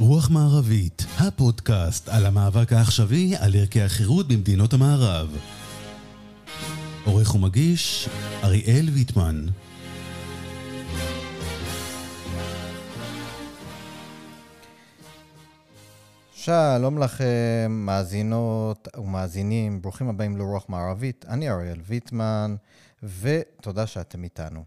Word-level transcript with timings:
רוח 0.00 0.30
מערבית, 0.30 1.06
הפודקאסט 1.18 2.08
על 2.08 2.26
המאבק 2.26 2.72
העכשווי 2.72 3.36
על 3.36 3.54
ערכי 3.54 3.82
החירות 3.82 4.28
במדינות 4.28 4.72
המערב. 4.72 5.36
עורך 7.04 7.34
ומגיש, 7.34 8.08
אריאל 8.44 8.88
ויטמן. 8.92 9.46
שלום 16.32 16.98
לכם, 16.98 17.82
מאזינות 17.86 18.88
ומאזינים, 18.98 19.82
ברוכים 19.82 20.08
הבאים 20.08 20.36
לרוח 20.36 20.64
מערבית. 20.68 21.24
אני 21.28 21.50
אריאל 21.50 21.80
ויטמן, 21.86 22.56
ותודה 23.02 23.86
שאתם 23.86 24.24
איתנו. 24.24 24.64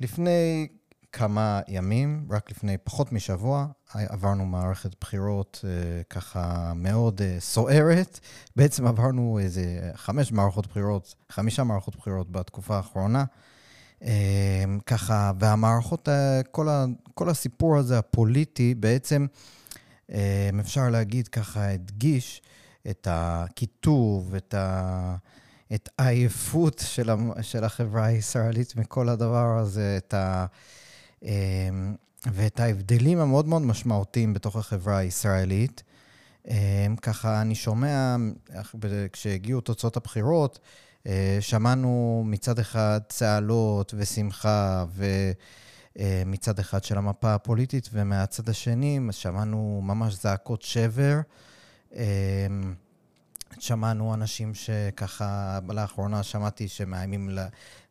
לפני 0.00 0.68
כמה 1.12 1.60
ימים, 1.68 2.26
רק 2.30 2.50
לפני 2.50 2.78
פחות 2.78 3.12
משבוע, 3.12 3.66
עברנו 3.94 4.46
מערכת 4.46 4.90
בחירות 5.00 5.64
uh, 5.64 6.04
ככה 6.10 6.72
מאוד 6.76 7.20
uh, 7.20 7.40
סוערת. 7.40 8.20
בעצם 8.56 8.86
עברנו 8.86 9.38
איזה 9.42 9.90
חמש 9.94 10.32
מערכות 10.32 10.66
בחירות, 10.66 11.14
חמישה 11.30 11.64
מערכות 11.64 11.96
בחירות 11.96 12.32
בתקופה 12.32 12.76
האחרונה. 12.76 13.24
Uh, 14.00 14.04
ככה, 14.86 15.32
והמערכות, 15.38 16.08
uh, 16.08 16.12
כל, 16.50 16.68
ה, 16.68 16.84
כל 17.14 17.28
הסיפור 17.28 17.76
הזה 17.76 17.98
הפוליטי, 17.98 18.74
בעצם, 18.74 19.26
uh, 20.10 20.14
אפשר 20.60 20.90
להגיד 20.90 21.28
ככה, 21.28 21.68
הדגיש 21.68 22.42
את 22.90 23.08
הקיטוב, 23.10 24.34
את 24.34 24.54
ה... 24.54 25.16
את 25.74 25.88
העייפות 25.98 26.82
של, 26.86 27.10
של 27.42 27.64
החברה 27.64 28.04
הישראלית 28.04 28.76
מכל 28.76 29.08
הדבר 29.08 29.58
הזה, 29.58 29.94
את 29.98 30.14
ה... 30.14 30.46
אמ, 31.22 31.94
ואת 32.32 32.60
ההבדלים 32.60 33.18
המאוד 33.18 33.48
מאוד 33.48 33.62
משמעותיים 33.62 34.34
בתוך 34.34 34.56
החברה 34.56 34.96
הישראלית. 34.96 35.82
אמ, 36.48 36.96
ככה, 37.02 37.40
אני 37.40 37.54
שומע, 37.54 38.16
כשהגיעו 39.12 39.60
תוצאות 39.60 39.96
הבחירות, 39.96 40.58
אה, 41.06 41.38
שמענו 41.40 42.22
מצד 42.26 42.58
אחד 42.58 43.00
צהלות 43.08 43.94
ושמחה, 43.96 44.84
ומצד 45.96 46.58
אה, 46.58 46.62
אחד 46.62 46.84
של 46.84 46.98
המפה 46.98 47.34
הפוליטית, 47.34 47.88
ומהצד 47.92 48.48
השני 48.48 49.00
שמענו 49.10 49.80
ממש 49.84 50.14
זעקות 50.14 50.62
שבר. 50.62 51.20
שמענו 53.58 54.14
אנשים 54.14 54.54
שככה, 54.54 55.58
לאחרונה 55.68 56.22
שמעתי 56.22 56.68
שמאיימים 56.68 57.30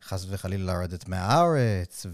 חס 0.03 0.26
וחלילה 0.30 0.73
לרדת 0.73 1.08
מהארץ, 1.08 2.06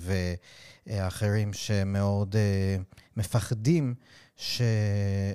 ואחרים 0.87 1.53
שמאוד 1.53 2.35
uh, 2.35 2.97
מפחדים 3.17 3.93
ש... 4.35 4.61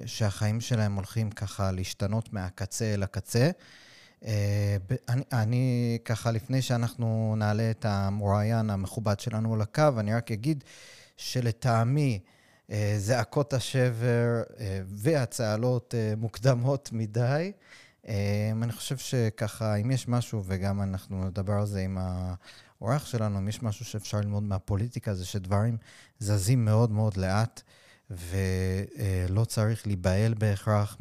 שהחיים 0.06 0.60
שלהם 0.60 0.94
הולכים 0.94 1.30
ככה 1.30 1.72
להשתנות 1.72 2.32
מהקצה 2.32 2.94
אל 2.94 3.02
הקצה. 3.02 3.50
Uh, 4.20 4.24
אני, 5.08 5.22
אני 5.32 5.98
ככה, 6.04 6.30
לפני 6.30 6.62
שאנחנו 6.62 7.34
נעלה 7.38 7.70
את 7.70 7.84
המרואיין 7.84 8.70
המכובד 8.70 9.20
שלנו 9.20 9.56
לקו, 9.56 9.88
אני 9.98 10.14
רק 10.14 10.32
אגיד 10.32 10.64
שלטעמי, 11.16 12.18
uh, 12.68 12.72
זעקות 12.98 13.52
השבר 13.52 14.42
והצהלות 14.86 15.94
מוקדמות 16.16 16.90
מדי. 16.92 17.52
Um, 18.02 18.08
אני 18.62 18.72
חושב 18.72 18.96
שככה, 18.96 19.74
אם 19.74 19.90
יש 19.90 20.08
משהו, 20.08 20.42
וגם 20.46 20.82
אנחנו 20.82 21.24
נדבר 21.24 21.52
על 21.52 21.66
זה 21.66 21.80
עם 21.80 21.98
האורח 21.98 23.06
שלנו, 23.06 23.38
אם 23.38 23.48
יש 23.48 23.62
משהו 23.62 23.84
שאפשר 23.84 24.20
ללמוד 24.20 24.42
מהפוליטיקה, 24.42 25.14
זה 25.14 25.26
שדברים 25.26 25.76
זזים 26.18 26.64
מאוד 26.64 26.90
מאוד 26.90 27.16
לאט, 27.16 27.62
ולא 28.10 29.44
צריך 29.44 29.86
להיבהל 29.86 30.34
בהכרח 30.34 30.98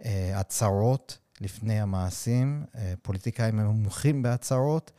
מהצהרות 0.00 1.18
לפני 1.40 1.80
המעשים. 1.80 2.64
Uh, 2.72 2.78
פוליטיקאים 3.02 3.58
הם 3.58 3.66
מומחים 3.66 4.22
בהצהרות, 4.22 4.92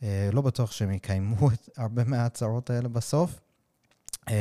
uh, 0.00 0.04
לא 0.32 0.42
בטוח 0.42 0.72
שהם 0.72 0.90
יקיימו 0.90 1.50
את 1.54 1.68
הרבה 1.76 2.04
מההצהרות 2.04 2.70
האלה 2.70 2.88
בסוף. 2.88 3.40
Um, 4.20 4.32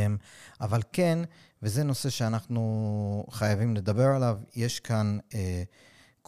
אבל 0.61 0.81
כן, 0.93 1.19
וזה 1.63 1.83
נושא 1.83 2.09
שאנחנו 2.09 3.25
חייבים 3.31 3.75
לדבר 3.75 4.07
עליו, 4.07 4.37
יש 4.55 4.79
כאן... 4.79 5.17
Uh, 5.31 5.35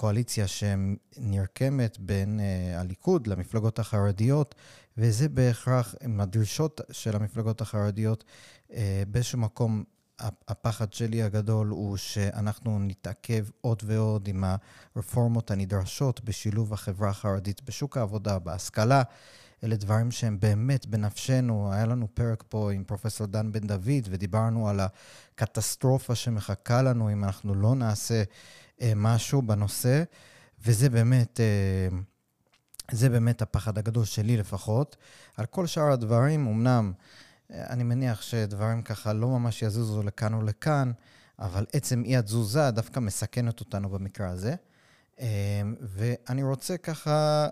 קואליציה 0.01 0.45
שנרקמת 0.47 1.97
בין 2.00 2.39
uh, 2.39 2.79
הליכוד 2.79 3.28
למפלגות 3.28 3.79
החרדיות, 3.79 4.56
וזה 4.97 5.29
בהכרח 5.29 5.95
עם 6.03 6.22
הדרישות 6.22 6.81
של 6.91 7.16
המפלגות 7.16 7.62
החרדיות. 7.62 8.23
Uh, 8.69 8.73
באיזשהו 9.07 9.39
מקום, 9.39 9.84
הפחד 10.47 10.94
שלי 10.94 11.23
הגדול 11.23 11.67
הוא 11.67 11.97
שאנחנו 11.97 12.79
נתעכב 12.79 13.45
עוד 13.62 13.84
ועוד 13.85 14.28
עם 14.28 14.44
הרפורמות 14.95 15.51
הנדרשות 15.51 16.23
בשילוב 16.23 16.73
החברה 16.73 17.09
החרדית 17.09 17.62
בשוק 17.63 17.97
העבודה, 17.97 18.39
בהשכלה. 18.39 19.03
אלה 19.63 19.75
דברים 19.75 20.12
שהם 20.12 20.39
באמת 20.39 20.85
בנפשנו. 20.85 21.73
היה 21.73 21.85
לנו 21.85 22.07
פרק 22.13 22.44
פה 22.50 22.72
עם 22.72 22.83
פרופסור 22.83 23.28
דן 23.28 23.51
בן 23.51 23.68
דוד, 23.68 24.07
ודיברנו 24.09 24.69
על 24.69 24.79
הקטסטרופה 24.79 26.16
שמחכה 26.16 26.81
לנו 26.81 27.12
אם 27.12 27.23
אנחנו 27.23 27.56
לא 27.56 27.75
נעשה 27.75 28.23
משהו 28.96 29.42
בנושא, 29.42 30.03
וזה 30.66 30.90
באמת, 30.90 31.40
אה, 31.40 31.97
זה 32.92 33.09
באמת 33.09 33.42
הפחד 33.42 33.78
הגדול 33.78 34.06
שלי 34.06 34.38
לפחות. 34.38 34.97
על 35.38 35.46
כל 35.46 35.68
שאר 35.68 35.92
הדברים, 35.92 36.47
אמנם 36.47 36.92
אה, 37.52 37.64
אני 37.69 37.84
מניח 37.84 38.22
שדברים 38.22 38.81
ככה 38.81 39.14
לא 39.14 39.28
ממש 39.28 39.62
יזוזו 39.62 40.03
לכאן 40.03 40.34
ולכאן, 40.34 40.92
אבל 41.40 41.66
עצם 41.74 42.03
אי 42.06 42.18
התזוזה 42.18 42.72
דווקא 42.72 43.00
מסכנת 43.00 43.59
אותנו 43.59 43.90
במקרה 43.90 44.30
הזה. 44.30 44.56
ואני 45.81 46.44
רוצה 46.44 46.78
ככה, 46.78 47.48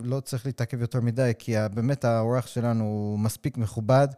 לא 0.00 0.20
צריך 0.20 0.46
להתעכב 0.46 0.80
יותר 0.80 1.00
מדי, 1.00 1.32
כי 1.38 1.54
באמת 1.74 2.04
האורח 2.04 2.46
שלנו 2.46 2.84
הוא 2.84 3.18
מספיק 3.18 3.56
מכובד 3.56 4.08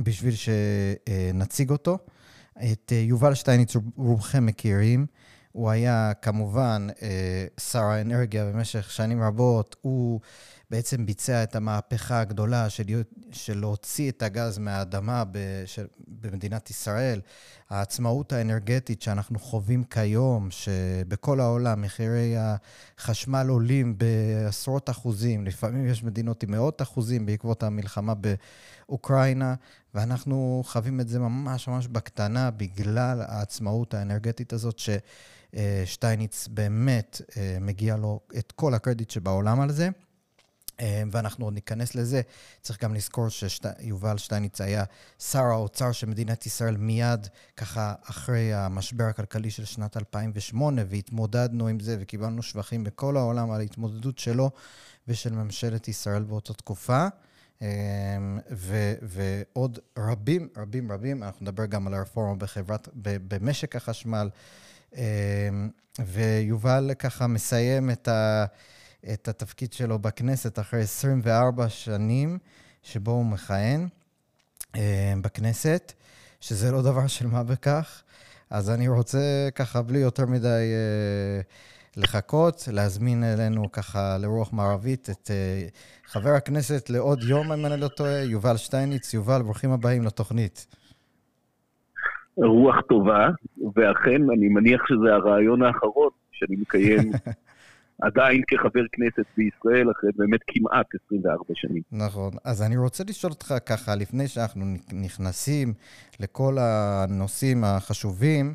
בשביל 0.00 0.34
שנציג 0.34 1.70
אותו. 1.70 1.98
את 2.62 2.92
אה, 2.92 2.96
יובל 2.96 3.34
שטייניץ 3.34 3.76
רובכם 3.96 4.46
מכירים. 4.46 5.06
הוא 5.52 5.70
היה 5.70 6.12
כמובן 6.22 6.86
אה, 7.02 7.46
שר 7.60 7.82
האנרגיה 7.82 8.44
במשך 8.44 8.90
שנים 8.90 9.22
רבות. 9.22 9.76
הוא 9.80 10.20
בעצם 10.70 11.06
ביצע 11.06 11.42
את 11.42 11.56
המהפכה 11.56 12.20
הגדולה 12.20 12.70
של, 12.70 13.02
של 13.32 13.58
להוציא 13.58 14.10
את 14.10 14.22
הגז 14.22 14.58
מהאדמה 14.58 15.22
של, 15.66 15.86
במדינת 16.08 16.70
ישראל. 16.70 17.20
העצמאות 17.70 18.32
האנרגטית 18.32 19.02
שאנחנו 19.02 19.38
חווים 19.38 19.84
כיום, 19.84 20.50
שבכל 20.50 21.40
העולם 21.40 21.82
מחירי 21.82 22.34
החשמל 22.38 23.46
עולים 23.48 23.98
בעשרות 23.98 24.90
אחוזים, 24.90 25.44
לפעמים 25.44 25.86
יש 25.86 26.04
מדינות 26.04 26.42
עם 26.42 26.50
מאות 26.50 26.82
אחוזים 26.82 27.26
בעקבות 27.26 27.62
המלחמה 27.62 28.14
באוקראינה, 28.88 29.54
ואנחנו 29.94 30.62
חווים 30.66 31.00
את 31.00 31.08
זה 31.08 31.18
ממש 31.18 31.68
ממש 31.68 31.86
בקטנה 31.86 32.50
בגלל 32.50 33.22
העצמאות 33.28 33.94
האנרגטית 33.94 34.52
הזאת, 34.52 34.78
ששטייניץ 34.78 36.48
באמת 36.48 37.20
אה, 37.36 37.56
מגיע 37.60 37.96
לו 37.96 38.20
את 38.38 38.52
כל 38.52 38.74
הקרדיט 38.74 39.10
שבעולם 39.10 39.60
על 39.60 39.72
זה. 39.72 39.88
אה, 40.80 41.02
ואנחנו 41.10 41.44
עוד 41.44 41.54
ניכנס 41.54 41.94
לזה. 41.94 42.20
צריך 42.62 42.82
גם 42.82 42.94
לזכור 42.94 43.28
שיובל 43.28 44.18
שטייניץ 44.18 44.60
היה 44.60 44.84
שר 45.18 45.44
האוצר 45.44 45.92
של 45.92 46.06
מדינת 46.06 46.46
ישראל 46.46 46.76
מיד 46.76 47.28
ככה 47.56 47.94
אחרי 48.02 48.54
המשבר 48.54 49.04
הכלכלי 49.04 49.50
של 49.50 49.64
שנת 49.64 49.96
2008, 49.96 50.82
והתמודדנו 50.88 51.68
עם 51.68 51.80
זה 51.80 51.96
וקיבלנו 52.00 52.42
שבחים 52.42 52.84
בכל 52.84 53.16
העולם 53.16 53.50
על 53.50 53.60
ההתמודדות 53.60 54.18
שלו 54.18 54.50
ושל 55.08 55.32
ממשלת 55.32 55.88
ישראל 55.88 56.22
באותה 56.22 56.54
תקופה. 56.54 57.06
אה, 57.64 57.68
ו- 58.50 58.94
ועוד 59.02 59.78
רבים, 59.98 60.48
רבים, 60.56 60.92
רבים, 60.92 61.22
אנחנו 61.22 61.44
נדבר 61.44 61.66
גם 61.66 61.86
על 61.86 61.94
הרפורמה 61.94 62.34
בחברת, 62.34 62.88
במשק 62.94 63.76
החשמל. 63.76 64.28
אה, 64.96 65.48
ויובל 66.06 66.90
ככה 66.98 67.26
מסיים 67.26 67.90
את 67.90 68.08
ה... 68.08 68.44
את 69.12 69.28
התפקיד 69.28 69.72
שלו 69.72 69.98
בכנסת 69.98 70.58
אחרי 70.58 70.80
24 70.82 71.68
שנים 71.68 72.38
שבו 72.82 73.10
הוא 73.10 73.24
מכהן 73.24 73.88
אה, 74.76 75.14
בכנסת, 75.20 75.92
שזה 76.40 76.70
לא 76.70 76.82
דבר 76.82 77.06
של 77.06 77.26
מה 77.26 77.42
בכך. 77.42 78.02
אז 78.50 78.70
אני 78.70 78.88
רוצה 78.88 79.48
ככה, 79.54 79.82
בלי 79.82 79.98
יותר 79.98 80.26
מדי 80.26 80.48
אה, 80.48 81.40
לחכות, 81.96 82.68
להזמין 82.72 83.24
אלינו 83.24 83.72
ככה 83.72 84.18
לרוח 84.18 84.52
מערבית 84.52 85.10
את 85.10 85.30
אה, 85.30 85.66
חבר 86.06 86.30
הכנסת 86.30 86.90
לעוד 86.90 87.22
יום, 87.22 87.52
אם 87.52 87.66
אני 87.66 87.80
לא 87.80 87.88
טועה, 87.88 88.22
יובל 88.22 88.56
שטייניץ. 88.56 89.14
יובל, 89.14 89.42
ברוכים 89.42 89.70
הבאים 89.70 90.02
לתוכנית. 90.02 90.66
רוח 92.36 92.76
טובה, 92.88 93.28
ואכן, 93.76 94.22
אני 94.30 94.48
מניח 94.48 94.82
שזה 94.88 95.14
הרעיון 95.14 95.62
האחרון 95.62 96.10
שאני 96.32 96.56
מקיים 96.56 97.10
עדיין 98.02 98.42
כחבר 98.46 98.82
כנסת 98.92 99.26
בישראל, 99.36 99.90
אחרי 99.90 100.10
באמת 100.16 100.40
כמעט 100.46 100.86
24 101.06 101.44
שנים. 101.54 101.82
נכון. 101.92 102.32
אז 102.44 102.62
אני 102.62 102.76
רוצה 102.76 103.04
לשאול 103.08 103.32
אותך 103.32 103.54
ככה, 103.66 103.94
לפני 103.94 104.28
שאנחנו 104.28 104.64
נכנסים 104.92 105.74
לכל 106.20 106.56
הנושאים 106.60 107.64
החשובים, 107.64 108.54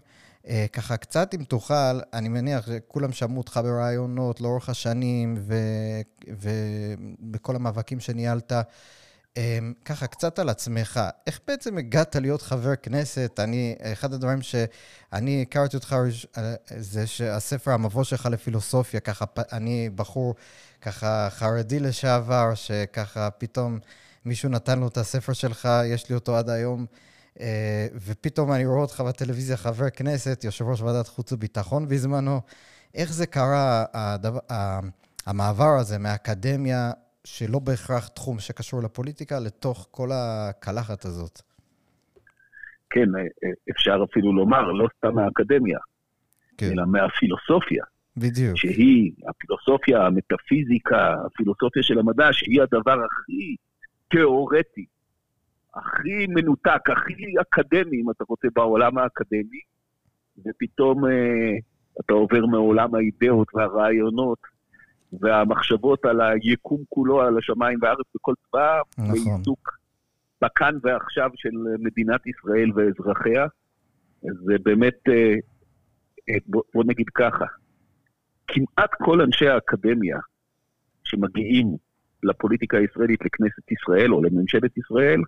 ככה 0.73 0.97
קצת 0.97 1.33
אם 1.35 1.43
תוכל, 1.43 1.99
אני 2.13 2.29
מניח 2.29 2.65
שכולם 2.65 3.11
שמעו 3.11 3.37
אותך 3.37 3.59
ברעיונות 3.63 4.41
לאורך 4.41 4.69
השנים 4.69 5.37
ובכל 6.27 7.55
המאבקים 7.55 7.99
שניהלת. 7.99 8.51
אמ, 9.37 9.73
ככה, 9.85 10.07
קצת 10.07 10.39
על 10.39 10.49
עצמך. 10.49 10.99
איך 11.27 11.39
בעצם 11.47 11.77
הגעת 11.77 12.15
להיות 12.15 12.41
חבר 12.41 12.75
כנסת? 12.75 13.39
אני, 13.39 13.75
אחד 13.81 14.13
הדברים 14.13 14.41
שאני 14.41 15.41
הכרתי 15.41 15.77
אותך 15.77 15.95
אה, 16.37 16.55
זה 16.77 17.07
שהספר 17.07 17.71
המבוא 17.71 18.03
שלך 18.03 18.25
לפילוסופיה, 18.25 18.99
ככה, 18.99 19.25
אני 19.51 19.89
בחור 19.95 20.35
ככה 20.81 21.27
חרדי 21.29 21.79
לשעבר, 21.79 22.55
שככה 22.55 23.29
פתאום 23.29 23.79
מישהו 24.25 24.49
נתן 24.49 24.79
לו 24.79 24.87
את 24.87 24.97
הספר 24.97 25.33
שלך, 25.33 25.69
יש 25.85 26.09
לי 26.09 26.15
אותו 26.15 26.37
עד 26.37 26.49
היום, 26.49 26.85
אה, 26.91 27.08
ופתאום 28.07 28.51
אני 28.51 28.65
רואה 28.65 28.81
אותך 28.81 29.01
בטלוויזיה 29.01 29.57
חבר 29.57 29.89
כנסת, 29.89 30.43
יושב 30.43 30.65
ראש 30.65 30.81
ועדת 30.81 31.07
חוץ 31.07 31.33
וביטחון 31.33 31.87
בזמנו. 31.87 32.41
איך 32.95 33.13
זה 33.13 33.25
קרה, 33.25 33.85
הדבר, 33.93 34.39
המעבר 35.25 35.77
הזה 35.79 35.97
מהאקדמיה 35.97 36.91
שלא 37.23 37.59
בהכרח 37.59 38.07
תחום 38.07 38.39
שקשור 38.39 38.83
לפוליטיקה, 38.83 39.39
לתוך 39.39 39.87
כל 39.91 40.09
הקלחת 40.13 41.05
הזאת. 41.05 41.41
כן, 42.89 43.15
אה, 43.15 43.21
אה, 43.21 43.49
אפשר 43.71 44.03
אפילו 44.11 44.33
לומר, 44.33 44.71
לא 44.71 44.87
סתם 44.97 45.15
מהאקדמיה, 45.15 45.79
כן. 46.57 46.71
אלא 46.71 46.85
מהפילוסופיה. 46.85 47.83
בדיוק. 48.17 48.57
שהיא 48.57 49.11
הפילוסופיה, 49.27 50.05
המטאפיזיקה, 50.05 51.15
הפילוסופיה 51.25 51.83
של 51.83 51.99
המדע, 51.99 52.27
שהיא 52.31 52.61
הדבר 52.61 52.97
הכי 53.05 53.55
תיאורטי, 54.07 54.85
הכי 55.75 56.27
מנותק, 56.27 56.89
הכי 56.89 57.33
אקדמי, 57.41 58.01
אם 58.01 58.11
אתה 58.11 58.23
רוצה, 58.27 58.47
בעולם 58.55 58.97
האקדמי, 58.97 59.59
ופתאום 60.45 61.05
אה, 61.05 61.57
אתה 62.01 62.13
עובר 62.13 62.45
מעולם 62.45 62.95
האידאות 62.95 63.47
והרעיונות 63.53 64.39
והמחשבות 65.13 66.05
על 66.05 66.21
היקום 66.21 66.83
כולו, 66.89 67.21
על 67.21 67.37
השמיים 67.37 67.79
והארץ 67.81 68.05
בכל 68.15 68.33
צבא, 68.47 68.79
נכון. 68.97 69.13
לעיסוק 69.13 69.79
בכאן 70.41 70.77
ועכשיו 70.83 71.29
של 71.35 71.49
מדינת 71.79 72.27
ישראל 72.27 72.71
ואזרחיה. 72.75 73.45
זה 74.21 74.53
באמת, 74.63 74.99
אה, 75.09 75.35
אה, 76.29 76.35
בוא 76.47 76.83
נגיד 76.87 77.09
ככה, 77.09 77.45
כמעט 78.47 78.89
כל 79.03 79.21
אנשי 79.21 79.47
האקדמיה 79.47 80.17
שמגיעים 81.03 81.67
לפוליטיקה 82.23 82.77
הישראלית, 82.77 83.19
לכנסת 83.25 83.71
ישראל 83.71 84.13
או 84.13 84.23
לממשלת 84.23 84.77
ישראל, 84.77 85.21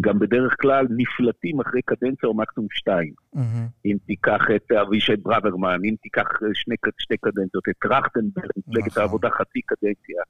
גם 0.00 0.18
בדרך 0.18 0.56
כלל 0.60 0.86
נפלטים 0.90 1.60
אחרי 1.60 1.82
קדנציה 1.82 2.28
או 2.28 2.34
מקסימום 2.34 2.68
שתיים. 2.72 3.12
Mm-hmm. 3.36 3.86
אם 3.86 3.96
תיקח 4.06 4.40
את 4.56 4.72
אבישי 4.72 5.16
ברוורמן, 5.16 5.78
אם 5.84 5.94
תיקח 6.02 6.26
שני, 6.54 6.74
שתי 6.98 7.16
קדנציות, 7.16 7.64
את 7.68 7.74
טרכטנברג, 7.80 8.50
מפלגת 8.56 8.86
נכון. 8.86 9.02
העבודה 9.02 9.28
חצי 9.30 9.60
קדנציה, 9.66 10.22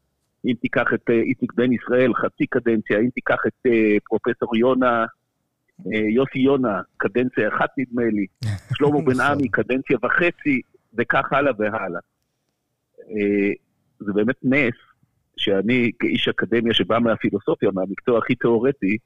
אם 0.46 0.54
תיקח 0.60 0.86
את 0.94 1.10
אה, 1.10 1.14
איציק 1.14 1.52
בן 1.54 1.72
ישראל, 1.72 2.14
חצי 2.14 2.46
קדנציה, 2.46 2.98
אם 2.98 3.08
תיקח 3.14 3.38
את 3.46 3.66
uh, 3.68 3.70
פרופסור 4.04 4.56
יונה, 4.56 5.04
יוסי 6.14 6.38
יונה, 6.38 6.80
קדנציה 6.96 7.48
אחת 7.48 7.70
נדמה 7.78 8.04
לי, 8.04 8.26
שלמה 8.76 9.00
בן 9.00 9.12
נכון. 9.12 9.20
עמי, 9.20 9.48
קדנציה 9.48 9.96
וחצי, 10.02 10.60
וכך 10.98 11.32
הלאה 11.32 11.52
והלאה. 11.58 12.00
זה 13.98 14.12
באמת 14.12 14.36
נס 14.42 14.74
שאני 15.36 15.90
כאיש 15.98 16.28
אקדמיה 16.28 16.74
שבא 16.74 16.98
מהפילוסופיה, 16.98 17.70
מהמקצוע 17.74 18.18
הכי 18.18 18.34
תיאורטי, 18.34 18.96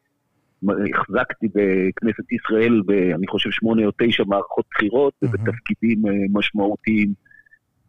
החזקתי 0.64 1.46
בכנסת 1.49 2.32
ישראל, 2.32 2.82
אני 3.14 3.26
חושב, 3.26 3.50
שמונה 3.50 3.87
או 3.87 3.90
תשע 3.99 4.25
מערכות 4.26 4.64
בחירות, 4.70 5.12
mm-hmm. 5.14 5.28
ובתפקידים 5.28 6.06
אה, 6.06 6.12
משמעותיים. 6.32 7.12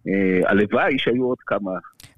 אה, 0.08 0.50
הלוואי 0.50 0.98
שהיו 0.98 1.26
עוד 1.26 1.38
כמה... 1.46 1.72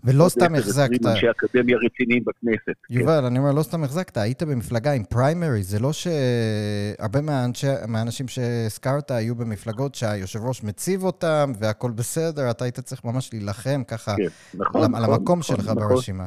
ולא 0.04 0.30
סתם 0.30 0.56
החזקת... 0.56 1.06
אנשי 1.06 1.32
אקדמיה 1.32 1.78
רציניים 1.78 2.24
בכנסת. 2.26 2.78
כן. 2.88 2.94
יובל, 2.94 3.20
כן. 3.20 3.26
אני 3.26 3.40
אומר, 3.40 3.52
לא 3.52 3.64
סתם 3.64 3.84
החזקת, 3.84 4.18
היית 4.18 4.44
במפלגה 4.44 4.92
עם 4.92 5.04
פריימרי, 5.04 5.64
זה 5.64 5.80
לא 5.80 5.92
שהרבה 5.94 7.22
מהאנשי, 7.22 7.68
מהאנשים 7.88 8.28
שהזכרת 8.28 9.12
היו 9.12 9.36
במפלגות 9.36 9.96
שהיושב 9.96 10.40
ראש 10.44 10.64
מציב 10.64 11.04
אותם 11.04 11.52
והכול 11.60 11.92
בסדר, 11.92 12.52
אתה 12.52 12.66
היית 12.66 12.80
צריך 12.80 13.06
ממש 13.06 13.34
להילחם 13.34 13.84
ככה 13.88 14.16
כן, 14.18 14.24
נכון, 14.54 14.82
על 14.84 14.90
נכון, 14.90 15.14
המקום 15.14 15.40
נכון, 15.40 15.58
שלך 15.58 15.70
נכון. 15.70 15.90
ברשימה. 15.90 16.26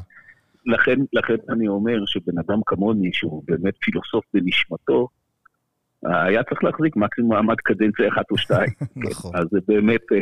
לכן, 0.67 1.01
לכן 1.13 1.37
אני 1.49 1.69
אומר 1.69 2.07
שבן 2.07 2.39
אדם 2.39 2.61
כמוני, 2.67 3.13
שהוא 3.13 3.43
באמת 3.47 3.75
פילוסוף 3.81 4.25
בנשמתו, 4.35 5.09
היה 6.03 6.43
צריך 6.43 6.65
להחזיק 6.65 6.97
מקסימום 6.97 7.33
מעמד 7.33 7.57
קדנציה 7.57 8.09
אחת 8.09 8.31
או 8.31 8.39
שתיים. 8.39 8.71
נכון. 9.11 9.37
אז 9.37 9.47
זה 9.51 9.59
באמת, 9.69 10.13
אה, 10.13 10.19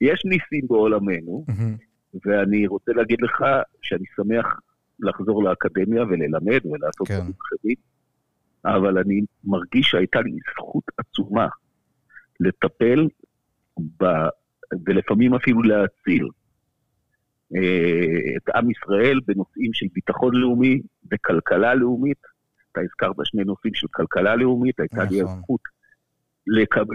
יש 0.00 0.22
ניסים 0.24 0.68
בעולמנו, 0.68 1.44
ואני 2.26 2.66
רוצה 2.66 2.92
להגיד 2.92 3.18
לך 3.22 3.44
שאני 3.82 4.04
שמח 4.16 4.60
לחזור 5.00 5.44
לאקדמיה 5.44 6.02
וללמד 6.02 6.60
ולעשות 6.66 7.08
כן. 7.08 7.14
דברים 7.14 7.32
אחרים, 7.46 7.76
אבל 8.64 8.98
אני 8.98 9.20
מרגיש 9.44 9.86
שהייתה 9.90 10.20
לי 10.20 10.30
זכות 10.54 10.84
עצומה 10.96 11.48
לטפל 12.40 13.06
ב... 13.78 14.04
ולפעמים 14.86 15.34
אפילו 15.34 15.62
להציל 15.62 16.28
את 18.36 18.48
עם 18.54 18.70
ישראל 18.70 19.20
בנושאים 19.26 19.72
של 19.72 19.86
ביטחון 19.92 20.34
לאומי 20.34 20.80
וכלכלה 21.12 21.74
לאומית. 21.74 22.18
אתה 22.72 22.80
הזכרת 22.80 23.16
שני 23.24 23.44
נושאים 23.44 23.74
של 23.74 23.86
כלכלה 23.90 24.36
לאומית, 24.36 24.80
הייתה 24.80 25.04
לי 25.04 25.22
נכון. 25.22 25.36
הזכות 25.36 25.60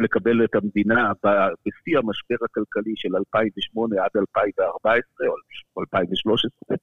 לקבל 0.03 0.43
את 0.43 0.55
המדינה 0.55 1.11
בשיא 1.65 1.97
המשבר 1.97 2.35
הכלכלי 2.45 2.93
של 2.95 3.15
2008 3.15 3.95
עד 3.95 4.09
2014 4.15 5.27
או 5.75 5.81
2013, 5.81 6.77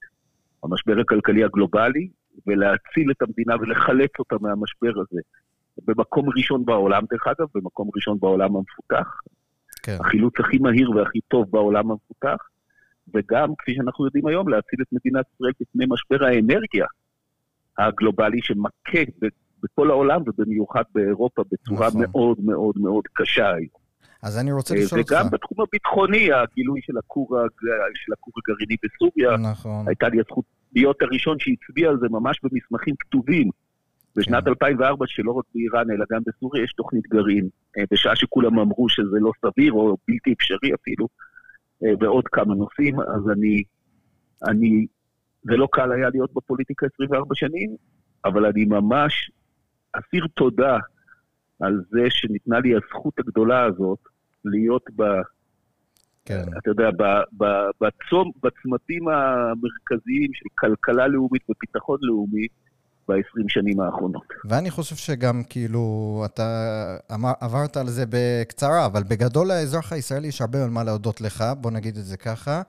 המשבר 0.65 1.01
הכלכלי 1.01 1.45
הגלובלי, 1.45 2.09
ולהציל 2.47 3.11
את 3.11 3.23
המדינה 3.23 3.55
ולחלץ 3.61 4.11
אותה 4.19 4.37
מהמשבר 4.41 4.93
הזה. 4.97 5.21
במקום 5.85 6.29
ראשון 6.37 6.65
בעולם, 6.65 7.03
דרך 7.11 7.27
אגב, 7.27 7.47
במקום 7.55 7.91
ראשון 7.97 8.19
בעולם 8.21 8.57
המפותח. 8.57 9.21
כן. 9.83 9.97
החילוץ 10.01 10.35
הכי 10.41 10.59
מהיר 10.59 10.91
והכי 10.91 11.21
טוב 11.29 11.51
בעולם 11.51 11.91
המפותח. 11.91 12.49
וגם, 13.15 13.49
כפי 13.59 13.75
שאנחנו 13.75 14.05
יודעים 14.05 14.27
היום, 14.27 14.49
להציל 14.49 14.79
את 14.83 14.87
מדינת 14.93 15.25
ישראל 15.35 15.53
בפני 15.61 15.85
משבר 15.89 16.27
האנרגיה 16.27 16.87
הגלובלי 17.79 18.43
שמכה 18.43 18.99
בכל 19.63 19.91
העולם 19.91 20.23
ובמיוחד 20.27 20.83
באירופה 20.95 21.43
בצורה 21.53 21.89
נכון. 21.89 22.01
מאוד 22.01 22.37
מאוד 22.41 22.75
מאוד 22.79 23.05
קשה 23.13 23.49
היום. 23.55 23.85
אז 24.23 24.39
אני 24.39 24.53
רוצה 24.53 24.75
לשאול 24.75 25.01
אותך... 25.01 25.13
וגם 25.13 25.31
בתחום 25.31 25.59
הביטחוני, 25.61 26.33
הגילוי 26.33 26.81
של 26.83 26.99
הכור, 26.99 27.29
של 27.95 28.13
הכור 28.13 28.33
הגרעיני 28.39 28.77
בסוריה, 28.85 29.51
נכון. 29.51 29.89
הייתה 29.89 30.09
לי 30.09 30.21
הזכות 30.21 30.45
להיות 30.75 31.03
הראשון 31.03 31.37
שהצביע 31.39 31.89
על 31.89 31.99
זה 32.01 32.07
ממש 32.11 32.41
במסמכים 32.43 32.95
כתובים. 32.99 33.51
בשנת 34.17 34.45
כן. 34.45 34.51
2004, 34.51 35.07
שלא 35.09 35.33
רק 35.33 35.45
באיראן, 35.55 35.91
אלא 35.91 36.05
גם 36.13 36.21
בסוריה, 36.27 36.65
יש 36.65 36.73
תוכנית 36.73 37.07
גרעין, 37.09 37.49
אה, 37.79 37.85
בשעה 37.91 38.17
שכולם 38.17 38.59
אמרו 38.59 38.89
שזה 38.89 39.19
לא 39.21 39.31
סביר 39.41 39.73
או 39.73 39.97
בלתי 40.09 40.33
אפשרי 40.33 40.75
אפילו. 40.75 41.09
אה, 41.85 41.91
ועוד 42.01 42.25
כמה 42.29 42.55
נושאים, 42.55 43.01
אז 43.01 43.31
אני, 43.33 43.63
אני, 44.49 44.87
זה 45.43 45.57
לא 45.57 45.69
קל 45.73 45.93
היה 45.93 46.09
להיות 46.09 46.33
בפוליטיקה 46.35 46.87
24 46.95 47.35
שנים, 47.35 47.77
אבל 48.25 48.47
אני 48.47 48.65
ממש 48.65 49.31
אסיר 49.93 50.27
תודה 50.35 50.79
על 51.61 51.81
זה 51.91 52.03
שניתנה 52.11 52.61
לי 52.61 52.75
הזכות 52.75 53.19
הגדולה 53.19 53.65
הזאת 53.65 53.99
להיות 54.45 54.83
ב... 54.97 55.03
כן. 56.25 56.45
אתה 56.59 56.71
יודע, 56.71 56.91
בצום, 57.81 58.31
בצמתים 58.43 59.09
המרכזיים 59.09 60.31
של 60.35 60.45
כלכלה 60.59 61.09
לאומית 61.09 61.43
וביטחון 61.49 61.99
לאומי, 62.03 62.47
ב-20 63.09 63.45
שנים 63.49 63.81
האחרונות. 63.81 64.23
ואני 64.45 64.71
חושב 64.71 64.97
שגם 64.97 65.43
כאילו, 65.51 66.23
אתה 66.25 66.97
אמר, 67.15 67.33
עברת 67.41 67.77
על 67.77 67.87
זה 67.87 68.05
בקצרה, 68.09 68.87
אבל 68.87 69.03
בגדול 69.03 69.49
לאזרח 69.49 69.93
הישראלי 69.93 70.29
יש 70.29 70.41
הרבה 70.41 70.65
על 70.65 70.71
מה 70.71 70.85
להודות 70.85 71.21
לך, 71.21 71.45
בוא 71.61 71.71
נגיד 71.71 71.97
את 71.97 72.05
זה 72.05 72.17
ככה. 72.17 72.63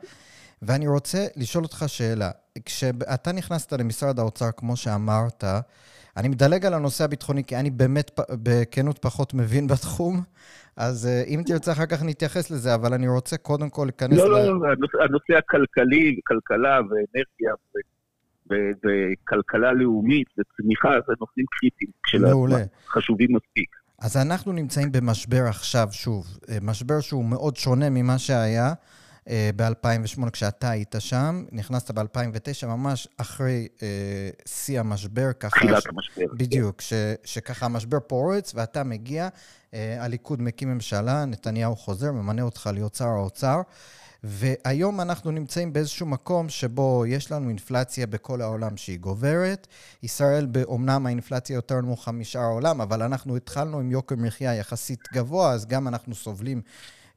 ואני 0.61 0.87
רוצה 0.87 1.25
לשאול 1.35 1.63
אותך 1.63 1.83
שאלה. 1.87 2.31
כשאתה 2.65 3.31
נכנסת 3.31 3.73
למשרד 3.73 4.19
האוצר, 4.19 4.49
כמו 4.57 4.75
שאמרת, 4.75 5.43
אני 6.17 6.27
מדלג 6.27 6.65
על 6.65 6.73
הנושא 6.73 7.03
הביטחוני, 7.03 7.43
כי 7.43 7.55
אני 7.55 7.69
באמת, 7.69 8.19
בכנות, 8.43 8.99
פחות 8.99 9.33
מבין 9.33 9.67
בתחום, 9.71 10.21
אז 10.77 11.07
אה, 11.07 11.23
אם 11.27 11.41
תרצה, 11.45 11.71
אחר 11.71 11.85
כך 11.85 12.03
נתייחס 12.03 12.51
לזה, 12.51 12.75
אבל 12.75 12.93
אני 12.93 13.07
רוצה 13.07 13.37
קודם 13.37 13.69
כל 13.69 13.83
להיכנס... 13.85 14.17
לא, 14.17 14.29
לא, 14.29 14.59
לא, 14.59 14.67
הנושא 15.03 15.33
הכלכלי, 15.37 16.19
כלכלה 16.27 16.79
ואנרגיה 16.89 17.53
וכלכלה 18.49 19.73
לאומית 19.73 20.27
וצמיחה, 20.37 20.89
זה 21.07 21.13
נושאים 21.19 21.45
קריטיים 21.51 21.91
כשלעצמם, 22.03 22.67
חשובים 22.87 23.29
מספיק. 23.35 23.75
אז 23.99 24.17
אנחנו 24.17 24.51
נמצאים 24.51 24.91
במשבר 24.91 25.43
עכשיו, 25.47 25.87
שוב, 25.91 26.25
אה, 26.49 26.57
משבר 26.61 26.99
שהוא 26.99 27.25
מאוד 27.25 27.55
שונה 27.55 27.89
ממה 27.89 28.17
שהיה. 28.17 28.73
אה, 29.29 29.49
ב-2008 29.55 30.29
כשאתה 30.29 30.69
היית 30.69 30.95
שם, 30.99 31.45
נכנסת 31.51 31.91
ב-2009, 31.91 32.67
ממש 32.67 33.07
אחרי 33.17 33.67
אה, 33.83 34.29
שיא 34.45 34.79
המשבר, 34.79 35.33
ככה... 35.39 35.59
תחילת 35.59 35.83
ש... 35.83 35.87
המשבר. 35.87 36.33
בדיוק, 36.37 36.81
ש, 36.81 36.93
שככה 37.23 37.65
המשבר 37.65 37.99
פורץ 37.99 38.55
ואתה 38.55 38.83
מגיע, 38.83 39.27
אה, 39.73 40.03
הליכוד 40.03 40.41
מקים 40.41 40.69
ממשלה, 40.69 41.25
נתניהו 41.25 41.75
חוזר, 41.75 42.11
ממנה 42.11 42.41
אותך 42.41 42.69
להיות 42.73 42.95
שר 42.95 43.07
האוצר. 43.07 43.61
והיום 44.27 45.01
אנחנו 45.01 45.31
נמצאים 45.31 45.73
באיזשהו 45.73 46.05
מקום 46.05 46.49
שבו 46.49 47.05
יש 47.07 47.31
לנו 47.31 47.49
אינפלציה 47.49 48.07
בכל 48.07 48.41
העולם 48.41 48.77
שהיא 48.77 48.99
גוברת. 48.99 49.67
ישראל, 50.03 50.47
אומנם 50.63 51.05
האינפלציה 51.05 51.53
יותר 51.53 51.81
נמוכה 51.81 52.11
משאר 52.11 52.41
העולם, 52.41 52.81
אבל 52.81 53.01
אנחנו 53.01 53.35
התחלנו 53.35 53.79
עם 53.79 53.91
יוקר 53.91 54.15
מחיה 54.15 54.55
יחסית 54.55 54.99
גבוה, 55.13 55.51
אז 55.51 55.65
גם 55.65 55.87
אנחנו 55.87 56.15
סובלים 56.15 56.61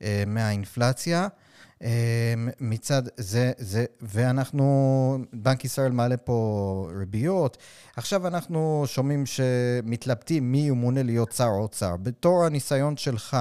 אה, 0.03 0.25
מהאינפלציה. 0.27 1.29
אה, 1.83 2.35
מצד 2.61 3.03
זה, 3.17 3.53
זה, 3.59 3.85
ואנחנו, 4.03 5.19
בנק 5.33 5.65
ישראל 5.65 5.93
מעלה 5.93 6.17
פה 6.17 6.91
ריביות. 6.99 7.57
עכשיו 7.97 8.27
אנחנו 8.27 8.85
שומעים 8.87 9.27
שמתלבטים 9.27 10.53
מי 10.53 10.59
ימונה 10.59 11.03
להיות 11.03 11.33
שר 11.33 11.51
אוצר. 11.59 11.97
בתור 11.97 12.45
הניסיון 12.45 12.97
שלך, 12.97 13.37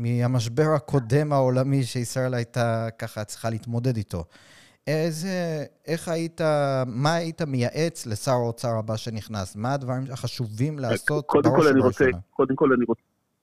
מהמשבר 0.00 0.68
הקודם 0.76 1.32
העולמי 1.32 1.82
שישראל 1.82 2.34
הייתה 2.34 2.88
ככה 2.98 3.24
צריכה 3.24 3.50
להתמודד 3.50 3.96
איתו. 3.96 4.24
איזה, 4.86 5.64
איך 5.86 6.08
היית, 6.08 6.40
מה 6.86 7.14
היית 7.14 7.42
מייעץ 7.42 8.06
לשר 8.06 8.30
האוצר 8.30 8.78
הבא 8.78 8.96
שנכנס? 8.96 9.56
מה 9.56 9.74
הדברים 9.74 10.02
החשובים 10.12 10.78
לעשות 10.78 11.26
קודם 11.26 11.50
אני 11.70 11.80
רוצה, 11.80 12.04
קודם 12.30 12.56
כל 12.56 12.72
אני 12.72 12.84
רוצה, 12.84 13.02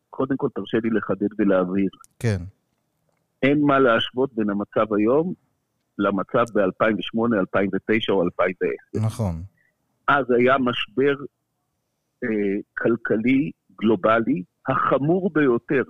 קודם 0.09 0.37
כל 0.37 0.47
תרשה 0.55 0.77
לי 0.83 0.89
לחדד 0.89 1.27
ולהבהיר. 1.39 1.89
כן. 2.19 2.41
אין 3.43 3.61
מה 3.61 3.79
להשוות 3.79 4.33
בין 4.33 4.49
המצב 4.49 4.93
היום 4.93 5.33
למצב 5.97 6.45
ב-2008, 6.53 7.39
2009 7.39 8.13
או 8.13 8.23
2010. 8.23 9.05
נכון. 9.05 9.35
אז 10.07 10.25
היה 10.31 10.57
משבר 10.57 11.15
אה, 12.23 12.29
כלכלי 12.77 13.51
גלובלי 13.81 14.43
החמור 14.67 15.29
ביותר 15.33 15.83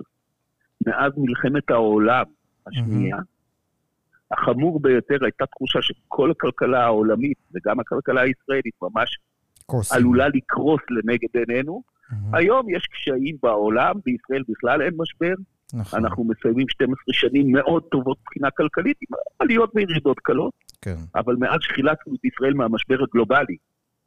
מאז 0.85 1.11
מלחמת 1.17 1.69
העולם 1.69 2.23
השנייה, 2.67 3.17
mm-hmm. 3.17 4.37
החמור 4.37 4.79
ביותר 4.79 5.17
הייתה 5.21 5.45
תחושה 5.45 5.79
שכל 5.81 6.31
הכלכלה 6.31 6.83
העולמית 6.85 7.37
וגם 7.53 7.79
הכלכלה 7.79 8.21
הישראלית 8.21 8.73
ממש 8.81 9.17
קורסים. 9.65 9.97
עלולה 9.97 10.27
לקרוס 10.27 10.81
לנגד 10.89 11.27
עינינו. 11.33 11.83
Mm-hmm. 11.83 12.37
היום 12.37 12.69
יש 12.69 12.87
קשיים 12.87 13.37
בעולם, 13.43 13.95
בישראל 14.05 14.43
בכלל 14.49 14.81
אין 14.81 14.93
משבר. 14.97 15.33
נכון. 15.73 15.99
אנחנו 16.05 16.23
מסיימים 16.23 16.69
12 16.69 16.95
שנים 17.11 17.51
מאוד 17.51 17.83
טובות 17.91 18.17
מבחינה 18.21 18.51
כלכלית, 18.51 18.97
עם 19.01 19.17
עליות 19.39 19.71
וירידות 19.75 20.19
קלות, 20.19 20.53
כן. 20.81 20.95
אבל 21.15 21.35
מאז 21.39 21.59
שחילצנו 21.61 22.15
את 22.15 22.25
ישראל 22.25 22.53
מהמשבר 22.53 23.03
הגלובלי, 23.03 23.57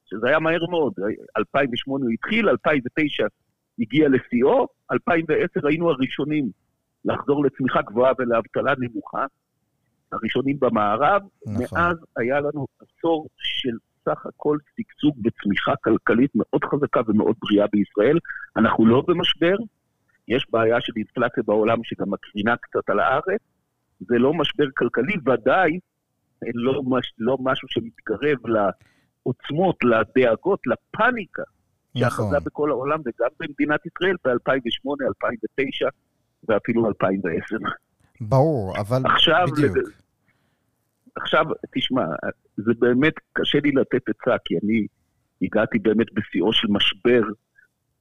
שזה 0.07 0.29
היה 0.29 0.39
מהר 0.39 0.67
מאוד, 0.71 0.93
2008 1.39 2.05
הוא 2.05 2.13
התחיל, 2.13 2.49
2009 2.49 3.27
הגיע 3.81 4.09
לשיאו, 4.09 4.67
2010 4.93 5.67
היינו 5.69 5.91
הראשונים 5.91 6.51
לחזור 7.05 7.45
לצמיחה 7.45 7.83
גבוהה 7.83 8.13
ולאבטלה 8.19 8.75
נמוכה, 8.79 9.27
הראשונים 10.13 10.57
במערב. 10.61 11.23
נכון. 11.47 11.79
מאז 11.79 11.97
היה 12.17 12.41
לנו 12.41 12.67
עשור 12.81 13.29
של 13.37 13.77
סך 14.05 14.27
הכל 14.27 14.59
שגשוג 14.77 15.17
וצמיחה 15.25 15.73
כלכלית 15.85 16.31
מאוד 16.35 16.65
חזקה 16.65 17.01
ומאוד 17.07 17.37
בריאה 17.43 17.67
בישראל. 17.73 18.19
אנחנו 18.57 18.87
לא 18.87 19.03
במשבר, 19.07 19.57
יש 20.29 20.47
בעיה 20.51 20.81
של 20.81 20.93
אינפלציה 20.97 21.43
בעולם 21.47 21.85
שגם 21.85 22.11
מקרינה 22.11 22.57
קצת 22.57 22.91
על 22.91 23.01
הארץ. 23.01 23.41
זה 24.01 24.19
לא 24.19 24.35
משבר 24.35 24.65
כלכלי, 24.77 25.15
ודאי 25.27 25.79
לא, 26.55 26.83
מש, 26.87 27.13
לא 27.19 27.37
משהו 27.41 27.69
שמתקרב 27.69 28.39
לעוצמות, 28.47 29.77
לדאגות, 29.85 30.61
לפאניקה 30.67 31.43
שאחזה 31.99 32.23
נכון. 32.23 32.45
בכל 32.45 32.71
העולם 32.71 33.01
וגם 33.01 33.29
במדינת 33.41 33.81
ישראל 33.87 34.17
ב-2008, 34.25 35.07
2009 35.09 35.89
ואפילו 36.49 36.89
2010. 36.89 37.57
ברור, 38.21 38.79
אבל 38.79 39.03
עכשיו, 39.05 39.47
בדיוק. 39.53 39.77
לד... 39.77 39.85
עכשיו, 41.17 41.45
תשמע, 41.75 42.05
זה 42.57 42.73
באמת 42.79 43.15
קשה 43.33 43.59
לי 43.63 43.73
לתת 43.73 44.09
עצה, 44.09 44.37
כי 44.45 44.55
אני 44.65 44.87
הגעתי 45.43 45.79
באמת 45.79 46.07
בשיאו 46.15 46.53
של 46.53 46.69
משבר 46.71 47.23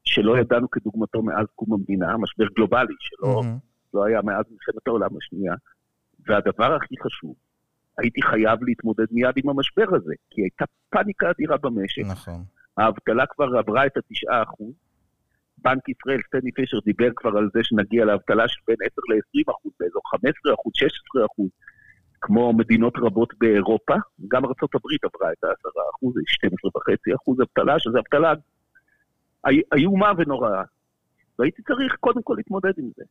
שלא 0.03 0.37
ידענו 0.39 0.69
כדוגמתו 0.69 1.21
מאז 1.21 1.45
קום 1.55 1.73
המדינה, 1.73 2.17
משבר 2.17 2.45
גלובלי 2.55 2.95
שלא 2.99 3.41
mm-hmm. 3.41 3.93
לא 3.93 4.05
היה 4.05 4.21
מאז 4.21 4.45
מלחמת 4.51 4.87
העולם 4.87 5.09
השנייה. 5.17 5.53
והדבר 6.27 6.75
הכי 6.75 6.95
חשוב, 7.03 7.35
הייתי 7.97 8.21
חייב 8.21 8.63
להתמודד 8.63 9.05
מיד 9.11 9.33
עם 9.35 9.49
המשבר 9.49 9.95
הזה, 9.95 10.13
כי 10.29 10.41
הייתה 10.41 10.65
פאניקה 10.89 11.31
אדירה 11.31 11.57
במשק. 11.57 12.01
נכון. 12.05 12.43
האבטלה 12.79 13.25
כבר 13.25 13.57
עברה 13.57 13.85
את 13.85 13.97
התשעה 13.97 14.43
אחוז. 14.43 14.73
בנק 15.57 15.89
ישראל, 15.89 16.19
סטני 16.27 16.51
פישר, 16.51 16.79
דיבר 16.85 17.09
כבר 17.15 17.37
על 17.37 17.49
זה 17.53 17.59
שנגיע 17.63 18.05
לאבטלה 18.05 18.47
של 18.47 18.59
בין 18.67 18.75
10 18.81 19.01
ל-20 19.09 19.51
אחוז, 19.51 19.71
באזור 19.79 20.01
15 20.11 20.53
אחוז, 20.53 20.71
16 20.75 21.25
אחוז, 21.25 21.49
כמו 22.21 22.53
מדינות 22.53 22.93
רבות 22.97 23.33
באירופה. 23.39 23.95
גם 24.27 24.45
ארה"ב 24.45 24.65
עברה 25.03 25.31
את 25.31 25.43
ה-10 25.43 25.69
אחוז, 25.95 26.13
12.5 26.15 27.15
אחוז 27.15 27.41
אבטלה, 27.41 27.79
שזה 27.79 27.99
אבטלה 27.99 28.33
איומה 29.75 30.11
ונוראה. 30.17 30.63
והייתי 31.39 31.61
צריך 31.61 31.95
קודם 31.99 32.23
כל 32.23 32.33
להתמודד 32.37 32.73
עם 32.77 32.89
זה. 32.95 33.03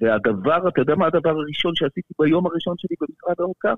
והדבר, 0.00 0.68
אתה 0.68 0.80
יודע 0.80 0.94
מה 0.94 1.06
הדבר 1.06 1.30
הראשון 1.30 1.74
שעשיתי 1.74 2.14
ביום 2.18 2.46
הראשון 2.46 2.74
שלי 2.78 2.96
במשרד 3.00 3.34
האוצר? 3.38 3.74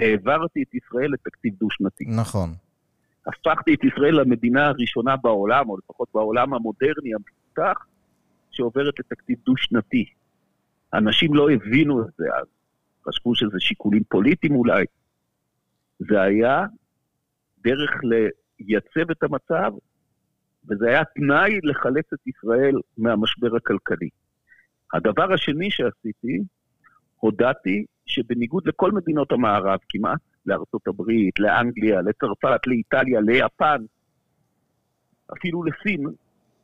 העברתי 0.00 0.62
את 0.62 0.74
ישראל 0.74 1.12
לתקציב 1.12 1.54
דו-שנתי. 1.60 2.04
נכון. 2.08 2.54
הפכתי 3.26 3.74
את 3.74 3.84
ישראל 3.84 4.20
למדינה 4.20 4.66
הראשונה 4.66 5.16
בעולם, 5.16 5.68
או 5.68 5.76
לפחות 5.76 6.08
בעולם 6.14 6.54
המודרני 6.54 7.14
המפותח, 7.14 7.86
שעוברת 8.50 8.98
לתקציב 8.98 9.38
דו-שנתי. 9.46 10.04
אנשים 10.94 11.34
לא 11.34 11.50
הבינו 11.50 12.02
את 12.02 12.06
זה 12.18 12.24
אז, 12.40 12.46
חשבו 13.08 13.34
שזה 13.34 13.60
שיקולים 13.60 14.02
פוליטיים 14.08 14.54
אולי. 14.54 14.84
זה 15.98 16.20
היה 16.20 16.66
דרך 17.58 17.90
לייצב 18.02 19.10
את 19.10 19.22
המצב, 19.22 19.72
וזה 20.68 20.88
היה 20.88 21.04
תנאי 21.04 21.58
לחלץ 21.62 22.12
את 22.14 22.26
ישראל 22.26 22.74
מהמשבר 22.98 23.56
הכלכלי. 23.56 24.08
הדבר 24.94 25.32
השני 25.32 25.70
שעשיתי, 25.70 26.42
הודעתי 27.16 27.84
שבניגוד 28.08 28.68
לכל 28.68 28.92
מדינות 28.92 29.32
המערב 29.32 29.78
כמעט, 29.88 30.18
לארצות 30.46 30.86
הברית, 30.86 31.38
לאנגליה, 31.38 32.00
לצרפת, 32.00 32.66
לאיטליה, 32.66 33.20
ליפן, 33.20 33.84
אפילו 35.38 35.62
לסין, 35.64 36.06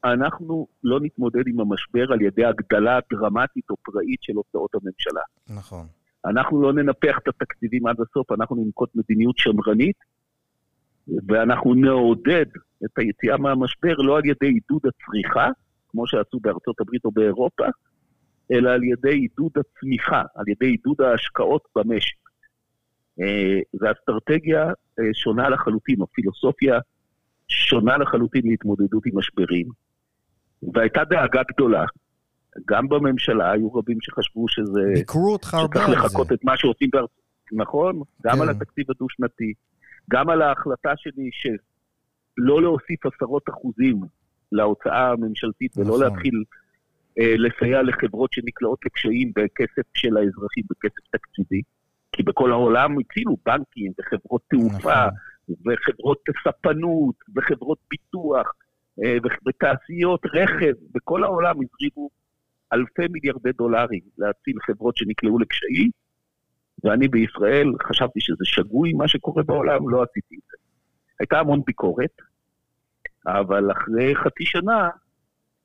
אנחנו 0.04 0.66
לא 0.84 1.00
נתמודד 1.00 1.42
עם 1.46 1.60
המשבר 1.60 2.12
על 2.12 2.22
ידי 2.22 2.44
הגדלה 2.44 2.98
דרמטית 3.10 3.70
או 3.70 3.76
פראית 3.76 4.22
של 4.22 4.32
הוצאות 4.32 4.70
הממשלה. 4.74 5.22
נכון. 5.48 5.86
אנחנו 6.26 6.62
לא 6.62 6.72
ננפח 6.72 7.18
את 7.22 7.28
התקציבים 7.28 7.86
עד 7.86 7.96
הסוף, 8.00 8.32
אנחנו 8.32 8.56
ננקוט 8.56 8.90
מדיניות 8.94 9.38
שמרנית, 9.38 9.96
ואנחנו 11.28 11.74
נעודד 11.74 12.46
את 12.84 12.98
היציאה 12.98 13.36
מהמשבר 13.36 13.94
לא 13.94 14.16
על 14.16 14.26
ידי 14.26 14.46
עידוד 14.46 14.82
הצריכה, 14.86 15.48
כמו 15.88 16.06
שעשו 16.06 16.40
בארצות 16.40 16.80
הברית 16.80 17.04
או 17.04 17.10
באירופה, 17.10 17.64
אלא 18.52 18.70
על 18.70 18.84
ידי 18.84 19.14
עידוד 19.14 19.52
הצמיחה, 19.56 20.22
על 20.34 20.44
ידי 20.48 20.66
עידוד 20.66 21.00
ההשקעות 21.00 21.62
במשק. 21.76 22.16
אה, 23.20 23.58
זו 23.72 23.86
אסטרטגיה 23.92 24.64
אה, 24.68 25.04
שונה 25.12 25.48
לחלוטין, 25.48 26.00
או 26.00 26.06
פילוסופיה 26.06 26.78
שונה 27.48 27.96
לחלוטין 27.96 28.42
להתמודדות 28.44 29.06
עם 29.06 29.18
משברים. 29.18 29.66
והייתה 30.74 31.04
דאגה 31.04 31.42
גדולה. 31.54 31.84
גם 32.68 32.88
בממשלה 32.88 33.50
היו 33.50 33.74
רבים 33.74 33.98
שחשבו 34.00 34.48
שזה... 34.48 34.80
ביקרו 34.94 35.32
אותך 35.32 35.54
הרבה 35.54 35.80
על 35.80 35.86
זה. 35.86 35.92
שצריך 35.92 36.04
לחכות 36.04 36.32
את 36.32 36.44
מה 36.44 36.56
שעושים 36.56 36.88
בארצות... 36.92 37.24
נכון, 37.52 38.02
גם 38.24 38.36
כן. 38.36 38.42
על 38.42 38.50
התקציב 38.50 38.90
הדו-שנתי, 38.90 39.52
גם 40.10 40.30
על 40.30 40.42
ההחלטה 40.42 40.92
שלי 40.96 41.30
שלא 41.32 42.62
להוסיף 42.62 43.06
עשרות 43.06 43.42
אחוזים 43.48 44.00
להוצאה 44.52 45.10
הממשלתית 45.10 45.78
נכון. 45.78 45.92
ולא 45.92 46.04
להתחיל 46.04 46.44
לסייע 47.18 47.83
לחברות 47.83 48.33
שנקלעות 48.33 48.78
לקשיים 48.85 49.33
בכסף 49.37 49.87
של 49.94 50.16
האזרחים, 50.16 50.64
בכסף 50.71 51.09
תקציבי. 51.11 51.62
כי 52.12 52.23
בכל 52.23 52.52
העולם 52.52 52.99
הצילו 52.99 53.37
בנקים 53.47 53.92
וחברות 53.99 54.42
תעופה 54.49 55.06
נכון. 55.06 55.73
וחברות 55.73 56.18
ספנות 56.44 57.14
וחברות 57.37 57.78
ביטוח 57.90 58.52
אה, 59.04 59.16
ותעשיות 59.47 60.26
רכב, 60.26 60.73
בכל 60.94 61.25
העולם 61.25 61.54
הזרימו 61.54 62.11
אלפי 62.73 63.09
מיליארדי 63.11 63.52
דולרים 63.52 64.00
להציל 64.18 64.56
חברות 64.66 64.97
שנקלעו 64.97 65.38
לקשיים, 65.38 65.90
ואני 66.85 67.09
בישראל 67.09 67.73
חשבתי 67.83 68.21
שזה 68.21 68.44
שגוי 68.44 68.92
מה 68.92 69.09
שקורה 69.09 69.42
בעולם, 69.42 69.88
לא 69.90 70.02
עשיתי 70.02 70.35
את 70.35 70.42
זה. 70.50 70.56
הייתה 71.21 71.38
המון 71.40 71.62
ביקורת, 71.66 72.21
אבל 73.26 73.73
אחרי 73.73 74.16
חצי 74.16 74.44
שנה 74.44 74.90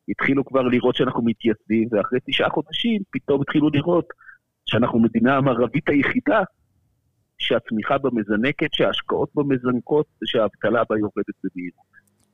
התחילו 0.10 0.46
כבר 0.46 0.62
לראות 0.62 0.96
שאנחנו 0.96 1.24
מתייצבים, 1.24 1.88
ואחרי 1.92 2.20
תשעה 2.30 2.50
חודשים 2.50 3.01
פתאום 3.12 3.42
התחילו 3.42 3.70
לראות 3.70 4.06
שאנחנו 4.66 5.00
מדינה 5.00 5.38
המערבית 5.38 5.89
היחידה 5.89 6.44
שהצמיחה 7.38 7.98
בה 7.98 8.10
מזנקת, 8.13 8.74
שההשקעות 8.74 9.30
בה 9.36 9.44
מזנקות 9.44 10.06
ושהאבטלה 10.24 10.84
בה 10.89 10.98
יורדת 10.98 11.36
במהירות. 11.44 11.89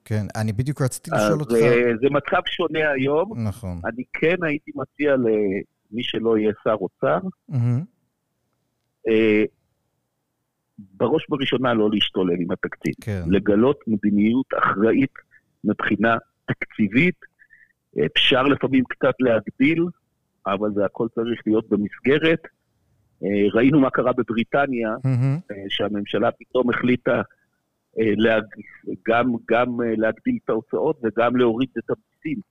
כן, 0.06 0.26
אני 0.36 0.54
בדיוק 0.54 0.82
רציתי 0.82 1.12
לשאול 1.16 1.40
אותך... 1.40 1.54
אה, 1.54 1.92
זה 2.02 2.08
מצב 2.10 2.42
שונה 2.46 2.92
היום. 2.92 3.48
נכון. 3.48 3.82
אני 3.86 4.04
כן 4.14 4.36
הייתי 4.44 4.72
מציע 4.76 5.16
למי 5.16 6.04
שלא 6.04 6.38
יהיה 6.38 6.52
שר 6.64 6.76
אוצר, 6.82 7.20
אה, 9.08 9.44
בראש 10.78 11.30
ובראשונה 11.30 11.74
לא 11.74 11.90
להשתולל 11.92 12.42
עם 12.42 12.52
התקציב. 12.52 12.94
כן. 13.02 13.24
לגלות 13.28 13.80
מדיניות 13.88 14.46
אחראית 14.64 15.14
מבחינה 15.64 16.16
תקציבית. 16.46 17.35
אפשר 18.06 18.44
לפעמים 18.44 18.84
קצת 18.90 19.14
להגדיל, 19.20 19.86
אבל 20.48 20.72
זה 20.76 20.86
הכל 20.86 21.08
צריך 21.16 21.42
להיות 21.46 21.70
במסגרת. 21.70 22.42
אה, 23.24 23.48
ראינו 23.54 23.80
מה 23.80 23.90
קרה 23.90 24.14
בבריטניה, 24.14 24.90
מהמם. 25.04 25.40
אה, 25.52 25.56
שהממשלה 25.70 26.32
פתאום 26.32 26.70
החליטה 26.70 27.22
אה, 28.00 28.12
להג... 28.18 28.44
גם, 29.08 29.34
גם 29.50 29.68
להגדיל 29.98 30.38
את 30.44 30.50
ההוצאות 30.50 31.00
וגם 31.04 31.36
להוריד 31.36 31.70
את 31.78 31.90
המיסים. 31.90 32.42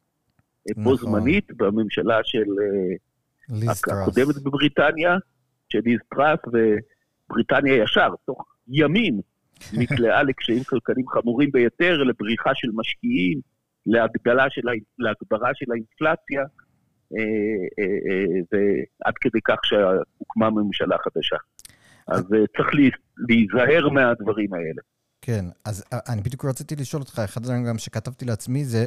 אה, 0.68 0.84
בו 0.84 0.94
נכון. 0.94 1.10
זמנית, 1.10 1.52
בממשלה 1.56 2.20
של. 2.24 2.46
הקודמת 3.92 4.42
בבריטניה, 4.42 5.16
של 5.68 5.80
ליז 5.84 6.00
טראס, 6.14 6.38
ובריטניה 6.46 7.74
ישר, 7.76 8.08
תוך 8.24 8.44
ימים, 8.68 9.20
נקלעה 9.78 10.22
לקשיים 10.22 10.64
כלכליים 10.64 11.08
חמורים 11.08 11.50
ביותר, 11.52 12.02
לבריחה 12.02 12.50
של 12.54 12.68
משקיעים, 12.74 13.40
להגדלה 13.86 14.50
של, 14.50 14.62
להגברה 14.98 15.50
של 15.54 15.72
האינפלציה, 15.72 16.42
אה, 17.16 17.64
אה, 17.78 17.84
אה, 18.08 18.40
ועד 18.52 19.14
כדי 19.20 19.40
כך 19.44 19.58
שהוקמה 19.64 20.50
ממשלה 20.50 20.96
חדשה. 20.98 21.36
אז 22.08 22.34
אה, 22.34 22.46
צריך 22.56 22.68
להיזהר 23.28 23.88
מהדברים 23.88 24.54
האלה. 24.54 24.82
כן, 25.26 25.44
אז 25.64 25.84
אה, 25.92 25.98
אני 26.08 26.22
בדיוק 26.22 26.44
רציתי 26.44 26.76
לשאול 26.76 27.02
אותך, 27.02 27.18
אחד 27.24 27.42
הדברים 27.42 27.64
גם 27.64 27.78
שכתבתי 27.78 28.24
לעצמי 28.24 28.64
זה 28.64 28.86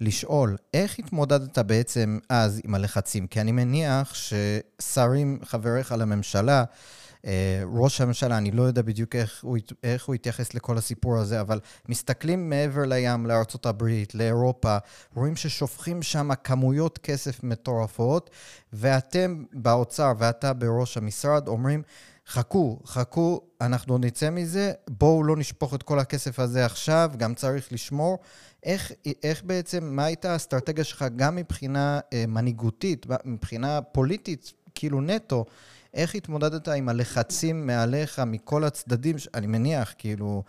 לשאול, 0.00 0.56
איך 0.74 0.98
התמודדת 0.98 1.58
בעצם 1.58 2.18
אז 2.28 2.60
עם 2.64 2.74
הלחצים? 2.74 3.26
כי 3.26 3.40
אני 3.40 3.52
מניח 3.52 4.14
ששרים, 4.14 5.38
חבריך 5.44 5.92
לממשלה, 5.98 6.64
אה, 7.26 7.62
ראש 7.72 8.00
הממשלה, 8.00 8.38
אני 8.38 8.50
לא 8.50 8.62
יודע 8.62 8.82
בדיוק 8.82 9.16
איך 9.16 9.44
הוא, 9.44 9.58
איך 9.82 10.04
הוא 10.04 10.14
התייחס 10.14 10.54
לכל 10.54 10.78
הסיפור 10.78 11.18
הזה, 11.18 11.40
אבל 11.40 11.60
מסתכלים 11.88 12.50
מעבר 12.50 12.84
לים, 12.86 13.26
לארה"ב, 13.26 13.84
לאירופה, 14.14 14.76
רואים 15.14 15.36
ששופכים 15.36 16.02
שם 16.02 16.30
כמויות 16.44 16.98
כסף 16.98 17.44
מטורפות, 17.44 18.30
ואתם 18.72 19.44
באוצר 19.52 20.12
ואתה 20.18 20.52
בראש 20.52 20.96
המשרד 20.96 21.48
אומרים, 21.48 21.82
חכו, 22.28 22.78
חכו, 22.86 23.40
אנחנו 23.60 23.98
נצא 23.98 24.30
מזה, 24.30 24.72
בואו 24.90 25.24
לא 25.24 25.36
נשפוך 25.36 25.74
את 25.74 25.82
כל 25.82 25.98
הכסף 25.98 26.38
הזה 26.38 26.64
עכשיו, 26.64 27.10
גם 27.16 27.34
צריך 27.34 27.72
לשמור. 27.72 28.18
איך, 28.62 28.92
איך 29.22 29.44
בעצם, 29.44 29.84
מה 29.84 30.04
הייתה 30.04 30.32
האסטרטגיה 30.32 30.84
שלך 30.84 31.04
גם 31.16 31.36
מבחינה 31.36 32.00
אה, 32.12 32.24
מנהיגותית, 32.28 33.06
מבחינה 33.24 33.82
פוליטית, 33.82 34.52
כאילו 34.74 35.00
נטו, 35.00 35.44
איך 35.94 36.14
התמודדת 36.14 36.68
עם 36.68 36.88
הלחצים 36.88 37.66
מעליך 37.66 38.18
מכל 38.18 38.64
הצדדים, 38.64 39.18
ש- 39.18 39.28
אני 39.34 39.46
מניח, 39.46 39.94
כאילו, 39.98 40.42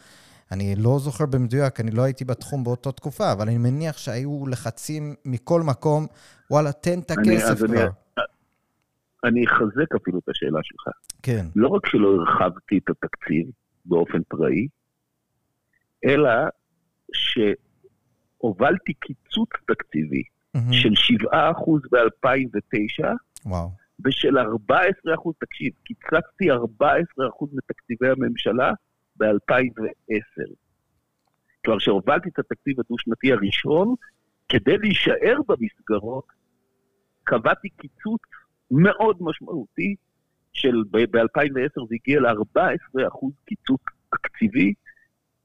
אני 0.52 0.76
לא 0.76 1.00
זוכר 1.00 1.26
במדויק, 1.26 1.80
אני 1.80 1.92
לא 1.92 2.02
הייתי 2.02 2.26
בתחום 2.26 2.64
באותה 2.64 2.92
תקופה, 2.92 3.32
אבל 3.32 3.48
אני 3.48 3.58
מניח 3.58 3.98
שהיו 3.98 4.48
לחצים 4.48 5.16
מכל 5.26 5.62
מקום, 5.62 6.08
וואלה, 6.52 6.72
תן 6.72 7.00
את 7.00 7.12
הכסף 7.12 7.44
אז 7.52 7.64
אני- 7.64 7.78
כבר. 7.78 7.88
אני 9.24 9.46
אחזק 9.46 9.96
אפילו 9.96 10.20
את 10.20 10.30
השאלה 10.30 10.60
שלך. 10.64 10.88
כן, 11.24 11.46
לא 11.56 11.68
רק 11.68 11.88
שלא 11.88 12.16
הרחבתי 12.16 12.78
את 12.78 12.90
התקציב 12.90 13.48
באופן 13.86 14.24
פראי, 14.28 14.68
אלא 16.06 16.32
שהובלתי 17.14 18.94
קיצוץ 18.94 19.50
תקציבי. 19.68 20.24
של 20.72 21.16
7% 21.26 21.34
ב-2009 21.92 23.06
וואו, 23.46 23.70
ושל 24.06 24.38
14%, 24.38 24.42
תקשיב, 25.40 25.74
קיצצתי 25.84 26.52
14% 26.52 26.56
מתקציבי 27.54 28.10
הממשלה 28.10 28.72
ב-2010. 29.16 30.54
כלומר, 31.66 31.80
שהובלתי 31.80 32.30
את 32.30 32.40
התקציב 32.40 32.80
הדו-שנתי 32.80 33.34
הראשון, 33.34 33.96
כדי 34.50 34.78
להישאר 34.78 35.38
במסגרות, 35.48 36.26
קבעתי 37.24 37.70
קיצוץ 37.70 38.22
מאוד 38.72 39.18
משמעותי 39.20 39.96
של, 40.54 40.84
ב-2010 40.92 41.88
זה 41.90 41.96
הגיע 41.96 42.20
ל-14% 42.20 43.28
קיצוץ 43.46 43.82
תקציבי. 44.10 44.74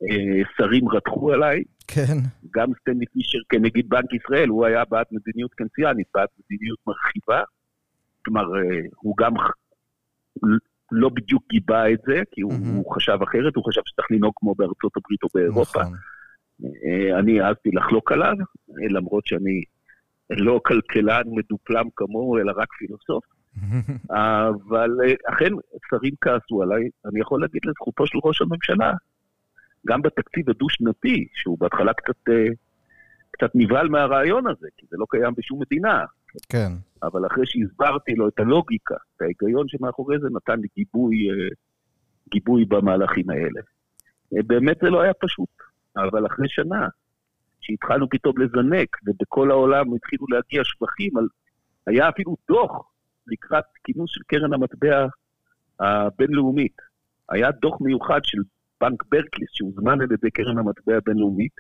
אה, 0.03 0.43
שרים 0.57 0.89
רתחו 0.89 1.33
עליי, 1.33 1.63
כן, 1.87 2.17
גם 2.51 2.69
סטנלי 2.81 3.07
פישר 3.07 3.39
כנגיד 3.49 3.89
בנק 3.89 4.13
ישראל, 4.13 4.49
הוא 4.49 4.67
היה 4.67 4.85
בעד 4.85 5.07
מדיניות 5.13 5.55
קנציאנית, 5.55 6.07
בעד 6.15 6.29
מדיניות 6.39 6.79
מרחיבה. 6.87 7.43
כלומר, 8.25 8.43
אה, 8.43 8.81
הוא 8.97 9.15
גם 9.19 9.33
לא 10.93 11.09
בדיוק 11.09 11.43
גיבה 11.51 11.93
את 11.93 11.99
זה, 12.07 12.23
כי 12.31 12.41
הוא, 12.41 12.53
מהמם. 12.53 12.77
הוא 12.77 12.95
חשב 12.95 13.19
אחרת, 13.23 13.57
הוא 13.57 13.65
חשב 13.69 13.81
שצריך 13.85 14.11
לנהוג 14.11 14.33
כמו 14.37 14.55
בארצות 14.55 14.93
הברית 14.97 15.23
או 15.23 15.29
באירופה. 15.35 15.81
נכון. 15.81 15.95
אה, 16.61 17.19
אני 17.19 17.41
העזתי 17.41 17.71
לחלוק 17.73 18.13
עליו, 18.13 18.35
למרות 18.91 19.27
שאני 19.27 19.63
לא 20.31 20.61
כלכלן 20.64 21.23
מדופלם 21.27 21.85
כמוהו, 21.97 22.38
אלא 22.38 22.53
רק 22.57 22.69
פילוסוף. 22.73 23.25
אבל 24.11 24.91
אה, 25.05 25.35
אכן, 25.35 25.53
שרים 25.91 26.14
כעסו 26.21 26.62
עליי, 26.62 26.88
אני 27.07 27.21
יכול 27.21 27.41
להגיד 27.41 27.62
לזכותו 27.64 28.07
של 28.07 28.19
ראש 28.25 28.43
הממשלה, 28.43 28.93
גם 29.87 30.03
בתקציב 30.03 30.51
הדו-שנתי, 30.51 31.29
שהוא 31.35 31.59
בהתחלה 31.59 31.93
קצת, 31.93 32.29
אה, 32.29 32.47
קצת 33.31 33.51
נבהל 33.55 33.88
מהרעיון 33.88 34.47
הזה, 34.47 34.67
כי 34.77 34.87
זה 34.91 34.97
לא 34.99 35.07
קיים 35.11 35.35
בשום 35.37 35.61
מדינה, 35.61 36.05
כן, 36.49 36.73
אבל 37.03 37.27
אחרי 37.27 37.47
שהסברתי 37.47 38.14
לו 38.14 38.29
את 38.29 38.38
הלוגיקה, 38.38 38.95
את 39.17 39.23
ההיגיון 39.23 39.69
שמאחורי 39.69 40.19
זה, 40.19 40.27
נתן 40.33 40.61
לי 40.61 40.69
גיבוי, 40.77 41.31
אה, 41.31 41.49
גיבוי 42.31 42.64
במהלכים 42.64 43.31
האלה. 43.31 43.61
באמת 44.33 44.77
זה 44.83 44.91
לא 44.91 45.01
היה 45.01 45.12
פשוט, 45.14 45.49
אבל 45.97 46.27
אחרי 46.27 46.49
שנה, 46.49 46.88
שהתחלנו 47.69 48.09
פתאום 48.09 48.39
לזנק, 48.39 48.97
ובכל 49.07 49.51
העולם 49.51 49.95
התחילו 49.95 50.27
להגיע 50.29 50.65
שבחים, 50.65 51.17
על... 51.17 51.27
היה 51.87 52.09
אפילו 52.09 52.37
דוח 52.49 52.91
לקראת 53.27 53.65
כינוס 53.85 54.11
של 54.11 54.21
קרן 54.27 54.53
המטבע 54.53 55.07
הבינלאומית. 55.81 56.77
היה 57.29 57.51
דוח 57.51 57.81
מיוחד 57.81 58.21
של 58.25 58.39
בנק 58.81 59.05
ברקליס, 59.11 59.49
שהוזמן 59.53 60.01
על 60.01 60.13
ידי 60.13 60.31
קרן 60.31 60.59
המטבע 60.59 60.97
הבינלאומית, 60.97 61.53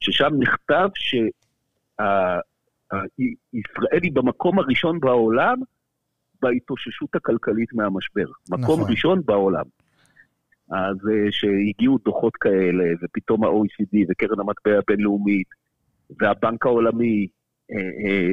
ששם 0.00 0.30
נכתב 0.38 0.88
שישראל 0.94 2.40
היא 4.02 4.12
במקום 4.12 4.58
הראשון 4.58 5.00
בעולם 5.00 5.56
בהתאוששות 6.42 7.14
הכלכלית 7.14 7.72
מהמשבר. 7.72 8.26
מקום 8.50 8.80
נכון. 8.80 8.90
ראשון 8.90 9.22
בעולם. 9.24 9.64
אז 10.70 10.96
אה, 11.12 11.32
שהגיעו 11.32 11.98
דוחות 12.04 12.36
כאלה, 12.36 12.84
ופתאום 13.02 13.44
ה-OECD 13.44 14.06
וקרן 14.08 14.40
המטבע 14.40 14.78
הבינלאומית 14.78 15.46
והבנק 16.20 16.66
העולמי 16.66 17.26
אה, 17.72 18.32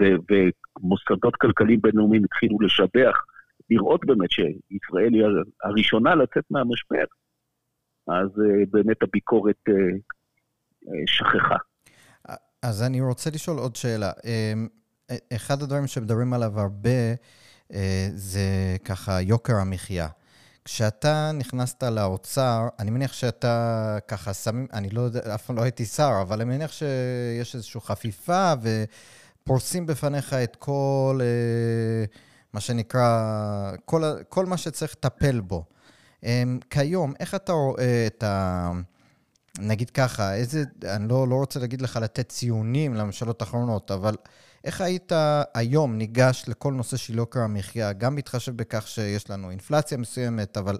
אה, 0.00 0.14
ומוסדות 0.30 1.36
כלכליים 1.36 1.80
בינלאומיים 1.80 2.24
התחילו 2.24 2.60
לשבח, 2.60 3.16
לראות 3.70 4.04
באמת 4.06 4.30
שישראל 4.30 5.14
היא 5.14 5.24
הראשונה 5.64 6.14
לצאת 6.14 6.44
מהמשבר. 6.50 7.04
אז 8.08 8.28
באמת 8.70 9.02
הביקורת 9.02 9.60
שכחה. 11.06 11.56
אז 12.62 12.82
אני 12.82 13.00
רוצה 13.00 13.30
לשאול 13.30 13.58
עוד 13.58 13.76
שאלה. 13.76 14.10
אמ, 14.24 14.68
אחד 15.36 15.62
הדברים 15.62 15.86
שמדברים 15.86 16.32
עליו 16.32 16.60
הרבה 16.60 17.14
זה 18.14 18.76
ככה 18.84 19.20
יוקר 19.20 19.54
המחיה. 19.54 20.08
כשאתה 20.64 21.30
נכנסת 21.34 21.82
לאוצר, 21.82 22.68
אני 22.78 22.90
מניח 22.90 23.12
שאתה 23.12 23.98
ככה 24.08 24.34
שמים, 24.34 24.66
אני 24.72 24.90
לא 24.90 25.00
יודע, 25.00 25.34
אף 25.34 25.46
פעם 25.46 25.56
לא 25.56 25.62
הייתי 25.62 25.84
שר, 25.84 26.18
אבל 26.22 26.40
אני 26.40 26.56
מניח 26.56 26.72
שיש 26.72 27.54
איזושהי 27.54 27.80
חפיפה 27.80 28.52
ופורסים 28.62 29.86
בפניך 29.86 30.32
את 30.32 30.56
כל, 30.56 31.20
אה, 31.22 32.04
מה 32.52 32.60
שנקרא, 32.60 33.72
כל, 33.84 34.02
כל 34.28 34.46
מה 34.46 34.56
שצריך 34.56 34.92
לטפל 34.92 35.40
בו. 35.40 35.64
אמ, 36.22 36.58
כיום, 36.70 37.14
איך 37.20 37.34
אתה 37.34 37.52
רואה 37.52 38.06
את 38.06 38.22
ה... 38.22 38.70
נגיד 39.58 39.90
ככה, 39.90 40.34
איזה, 40.34 40.64
אני 40.84 41.08
לא, 41.08 41.28
לא 41.28 41.34
רוצה 41.34 41.60
להגיד 41.60 41.80
לך 41.80 41.98
לתת 42.02 42.28
ציונים 42.28 42.94
לממשלות 42.94 43.40
האחרונות, 43.40 43.90
אבל 43.90 44.16
איך 44.64 44.80
היית 44.80 45.12
היום 45.54 45.98
ניגש 45.98 46.44
לכל 46.48 46.72
נושא 46.72 46.96
של 46.96 47.14
יוקר 47.14 47.40
המחיה, 47.40 47.92
גם 47.92 48.14
בהתחשב 48.16 48.56
בכך 48.56 48.88
שיש 48.88 49.30
לנו 49.30 49.50
אינפלציה 49.50 49.98
מסוימת, 49.98 50.56
אבל 50.56 50.74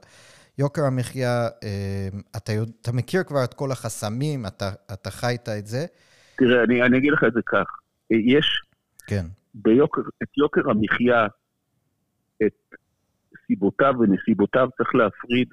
יוקר 0.58 0.82
המחיה, 0.84 1.48
אה, 1.64 2.08
אתה, 2.36 2.52
אתה 2.82 2.92
מכיר 2.92 3.22
כבר 3.24 3.44
את 3.44 3.54
כל 3.54 3.72
החסמים, 3.72 4.46
אתה, 4.46 4.70
אתה 4.92 5.10
חיית 5.10 5.48
את 5.48 5.66
זה. 5.66 5.86
תראה, 6.36 6.64
אני, 6.64 6.82
אני 6.82 6.98
אגיד 6.98 7.12
לך 7.12 7.24
את 7.28 7.32
זה 7.32 7.40
כך. 7.46 7.66
יש 8.10 8.62
כן. 9.06 9.26
ביוקר, 9.54 10.00
את 10.22 10.38
יוקר 10.38 10.70
המחיה, 10.70 11.26
את 12.46 12.74
סיבותיו 13.46 13.94
ונסיבותיו 14.00 14.68
צריך 14.76 14.94
להפריד 14.94 15.48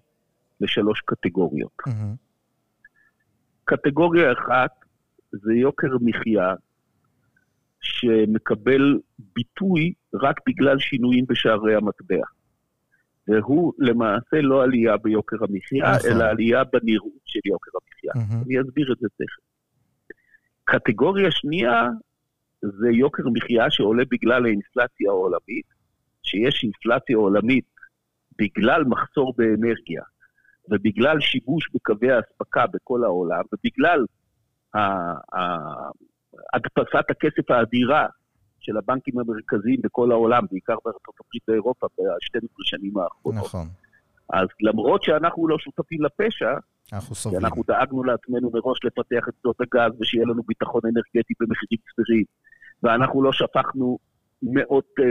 לשלוש 0.62 1.02
קטגוריות. 1.06 1.72
מהמם. 1.88 2.16
קטגוריה 3.66 4.32
אחת 4.32 4.72
זה 5.32 5.54
יוקר 5.54 5.88
מחיה 6.02 6.54
שמקבל 7.82 9.00
ביטוי 9.36 9.94
רק 10.14 10.40
בגלל 10.48 10.80
שינויים 10.80 11.26
בשערי 11.30 11.76
המטבע. 11.76 12.26
והוא 13.28 13.74
למעשה 13.78 14.42
לא 14.42 14.64
עלייה 14.64 14.98
ביוקר 14.98 15.38
המחיה, 15.42 15.96
נכון. 15.96 16.12
אלא 16.12 16.24
עלייה 16.24 16.64
בנראות 16.64 17.22
של 17.26 17.40
יוקר 17.46 17.72
המחיה. 17.82 18.12
מהמם. 18.16 18.44
אני 18.46 18.62
אסביר 18.62 18.92
את 18.94 18.98
זה 19.00 19.08
תכף. 19.10 19.44
קטגוריה 20.64 21.32
שנייה 21.32 21.88
זה 22.62 22.90
יוקר 22.90 23.24
מחיה 23.34 23.72
שעולה 23.72 24.04
בגלל 24.12 24.46
האינפלציה 24.46 25.10
העולמית, 25.10 25.66
שיש 26.24 26.64
אינפלציה 26.64 27.18
עולמית 27.18 27.66
בגלל 28.38 28.84
מחסור 28.84 29.34
באנרגיה, 29.38 30.04
ובגלל 30.70 31.20
שיבוש 31.20 31.70
בקווי 31.74 32.12
האספקה 32.12 32.66
בכל 32.74 33.04
העולם, 33.04 33.42
ובגלל 33.54 34.06
ה- 34.74 35.38
ה- 35.38 35.90
הדפסת 36.54 37.06
הכסף 37.10 37.52
האדירה 37.52 38.06
של 38.60 38.78
הבנקים 38.78 39.20
המרכזיים 39.20 39.80
בכל 39.84 40.12
העולם, 40.12 40.44
בעיקר 40.52 40.76
בארצות 40.86 41.16
הברית 41.20 41.50
ואירופה, 41.50 41.88
ב-12 41.98 42.48
שנים 42.64 42.98
האחרונות. 42.98 43.46
נכון. 43.46 43.68
אז 44.30 44.48
למרות 44.62 45.04
שאנחנו 45.04 45.48
לא 45.48 45.60
שותפים 45.60 46.00
לפשע, 46.04 46.54
אנחנו 46.94 47.16
כי 47.16 47.22
סובלים. 47.22 47.46
אנחנו 47.46 47.64
דאגנו 47.68 48.04
לעצמנו 48.04 48.52
מראש 48.54 48.80
לפתח 48.84 49.30
את 49.30 49.34
שדות 49.40 49.62
הגז 49.62 49.92
ושיהיה 50.02 50.26
לנו 50.26 50.44
ביטחון 50.48 50.82
אנרגטי 50.86 51.34
במחירים 51.40 51.80
סבירים, 51.94 52.24
ואנחנו 52.84 53.24
לא 53.24 53.34
שפכנו 53.34 53.98
מאות 54.44 54.90
אה, 55.00 55.06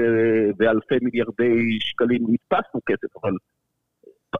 ואלפי 0.58 0.94
מיליארדי 1.02 1.80
שקלים, 1.80 2.22
הדפסנו 2.22 2.80
כסף, 2.86 3.16
אבל 3.22 3.32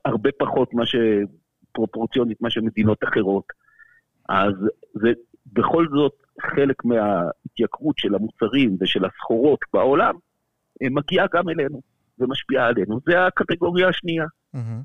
הרבה 0.05 0.31
פחות 0.38 0.74
מה 0.74 0.87
ש... 0.87 0.96
פרופורציונית 1.72 2.40
מה 2.40 2.51
שמדינות 2.51 3.05
אחרות. 3.05 3.44
אז 4.29 4.53
זה 4.94 5.12
בכל 5.53 5.87
זאת 5.95 6.13
חלק 6.41 6.85
מההתייקרות 6.85 7.99
של 7.99 8.15
המוצרים 8.15 8.77
ושל 8.81 9.05
הסחורות 9.05 9.61
בעולם, 9.73 10.15
אה, 10.83 10.89
מגיעה 10.91 11.27
גם 11.35 11.49
אלינו 11.49 11.81
ומשפיעה 12.19 12.67
עלינו. 12.67 13.01
זה 13.07 13.27
הקטגוריה 13.27 13.89
השנייה. 13.89 14.25
מהמם. 14.55 14.83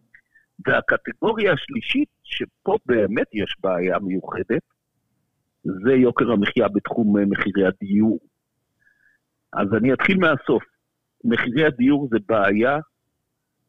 והקטגוריה 0.67 1.54
השלישית, 1.54 2.10
שפה 2.23 2.78
באמת 2.86 3.28
יש 3.34 3.56
בעיה 3.60 3.99
מיוחדת, 3.99 4.62
זה 5.63 5.93
יוקר 5.93 6.32
המחיה 6.32 6.67
בתחום 6.67 7.17
אה, 7.17 7.26
מחירי 7.26 7.67
הדיור. 7.67 8.19
אז 9.54 9.67
אני 9.78 9.93
אתחיל 9.93 10.17
מהסוף. 10.17 10.63
מחירי 11.23 11.65
הדיור 11.65 12.08
זה 12.12 12.17
בעיה 12.28 12.80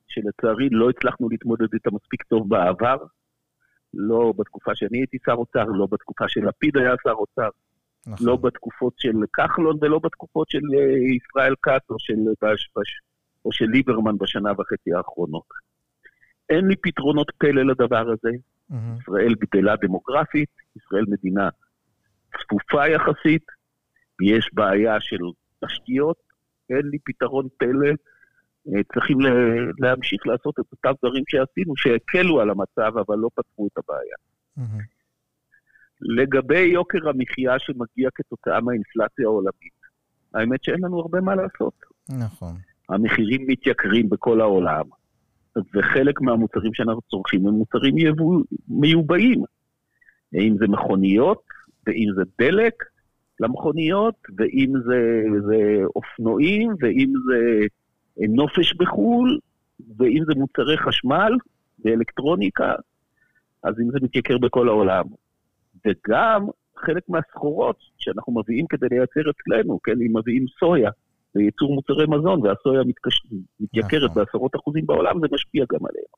שלצערי 0.07 0.69
לא 0.71 0.91
הצלחנו 0.91 1.29
להתמודד 1.29 1.75
איתה 1.75 1.91
מספיק 1.91 2.23
טוב 2.23 2.49
בעבר, 2.49 2.97
לא 3.97 4.33
בתקופה 4.39 4.75
שאני 4.75 4.99
הייתי 4.99 5.17
שר 5.27 5.33
אוצר, 5.33 5.65
לא 5.65 5.87
בתקופה 5.91 6.25
שלפיד 6.29 6.77
היה 6.77 6.95
שר 7.03 7.11
אוצר, 7.11 7.49
נכון. 8.07 8.27
לא 8.27 8.37
בתקופות 8.37 8.95
של 8.97 9.17
כחלון 9.33 9.79
ולא 9.81 9.99
בתקופות 9.99 10.51
של 10.51 10.63
אה, 10.79 11.17
ישראל 11.17 11.55
כץ 11.63 11.91
או 11.91 11.97
של, 11.99 12.15
בש, 12.43 12.71
בש, 12.77 13.01
או 13.45 13.53
של 13.53 13.65
ליברמן 13.65 14.19
בשנה 14.19 14.53
וחצי 14.53 14.95
האחרונות. 14.95 15.49
אין 16.51 16.67
לי 16.67 16.77
פתרונות 16.77 17.31
פלא 17.39 17.63
לדבר 17.63 18.11
הזה. 18.11 18.37
מהמם. 18.71 18.97
ישראל 19.01 19.35
גדלה 19.35 19.77
דמוגרפית, 19.77 20.51
ישראל 20.77 21.05
מדינה 21.09 21.49
צפופה 22.39 22.89
יחסית, 22.89 23.45
יש 24.23 24.51
בעיה 24.53 25.01
של 25.01 25.19
תשתיות, 25.65 26.17
אין 26.71 26.87
לי 26.87 26.99
פתרון 27.05 27.49
פלא. 27.59 27.91
אה, 28.69 28.83
צריכים 28.95 29.19
להמשיך 29.79 30.27
לעשות 30.27 30.55
את 30.61 30.65
אותם 30.73 30.93
דברים 31.03 31.25
שעשינו, 31.29 31.77
שהקלו 31.77 32.41
על 32.41 32.51
המצב, 32.51 32.99
אבל 33.07 33.17
לא 33.17 33.29
פתרו 33.35 33.67
את 33.67 33.79
הבעיה. 33.79 34.17
לגבי 36.01 36.61
יוקר 36.61 37.09
המחיה 37.09 37.59
שמגיע 37.59 38.09
כתוצאה 38.15 38.61
מהאינפלציה 38.61 39.25
העולמית, 39.25 39.79
האמת 40.35 40.65
שאין 40.65 40.85
לנו 40.85 41.01
הרבה 41.01 41.21
מה 41.21 41.35
לעשות. 41.35 41.75
נכון. 42.09 42.53
המחירים 42.89 43.47
מתייקרים 43.47 44.09
בכל 44.09 44.41
העולם, 44.41 44.85
וחלק 45.75 46.21
מהמוצרים 46.21 46.75
שאנחנו 46.75 47.01
צורכים 47.11 47.47
הם 47.47 47.55
מוצרים 47.55 47.99
יבוא, 47.99 48.43
מיובאים. 48.69 49.45
אם 50.35 50.57
זה 50.59 50.67
מכוניות, 50.69 51.43
ואם 51.87 52.09
זה 52.17 52.23
דלק 52.39 52.75
למכוניות, 53.41 54.15
ואם 54.37 54.73
זה, 54.87 55.23
זה 55.47 55.85
אופנועים, 55.97 56.71
ואם 56.81 57.13
זה 57.27 57.67
נופש 58.19 58.75
בחו"ל, 58.75 59.39
ואם 59.97 60.23
זה 60.27 60.33
מוצרי 60.37 60.79
חשמל 60.79 61.33
ואלקטרוניקה, 61.85 62.75
אז 63.63 63.75
אם 63.81 63.91
זה 63.91 63.99
מתייקר 64.03 64.39
בכל 64.39 64.69
העולם. 64.69 65.05
וגם 65.87 66.47
חלק 66.77 67.09
מהסחורות 67.09 67.77
שאנחנו 67.99 68.41
מביאים 68.41 68.67
כדי 68.67 68.87
לייצר 68.91 69.31
אצלנו, 69.31 69.81
כן, 69.83 69.93
אם 69.93 70.17
מביאים 70.17 70.45
סויה 70.59 70.91
לייצור 71.35 71.75
מוצרי 71.75 72.07
מזון, 72.07 72.43
והסויה 72.43 72.85
מתקש... 72.85 73.23
מתייקרת 73.61 74.11
נכון. 74.11 74.25
בעשרות 74.25 74.57
אחוזים 74.57 74.87
בעולם, 74.87 75.21
זה 75.21 75.27
משפיע 75.33 75.65
גם 75.73 75.81
עלינו. 75.87 76.15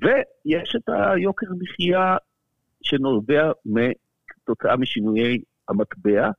ויש 0.00 0.76
את 0.76 0.88
היוקר 0.88 1.46
מחיה 1.58 2.16
שנובע 2.82 3.52
כתוצאה 4.28 4.76
משינויי 4.76 5.38
המטבע, 5.68 6.30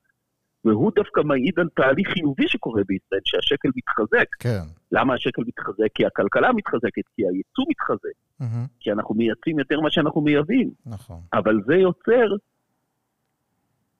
והוא 0.65 0.91
דווקא 0.95 1.21
מעיד 1.21 1.59
על 1.59 1.69
תהליך 1.75 2.09
חיובי 2.09 2.47
שקורה 2.47 2.81
בישראל, 2.87 3.21
שהשקל 3.25 3.69
מתחזק. 3.75 4.27
כן. 4.39 4.63
למה 4.91 5.13
השקל 5.13 5.41
מתחזק? 5.47 5.87
כי 5.93 6.05
הכלכלה 6.05 6.53
מתחזקת, 6.53 7.07
כי 7.15 7.21
הייצוא 7.27 7.65
מתחזק, 7.69 8.17
מהמם. 8.39 8.65
כי 8.79 8.91
אנחנו 8.91 9.15
מייצאים 9.15 9.59
יותר 9.59 9.79
ממה 9.79 9.91
שאנחנו 9.91 10.21
מייבאים. 10.21 10.71
נכון. 10.85 11.21
אבל 11.33 11.59
זה 11.65 11.75
יוצר 11.75 12.35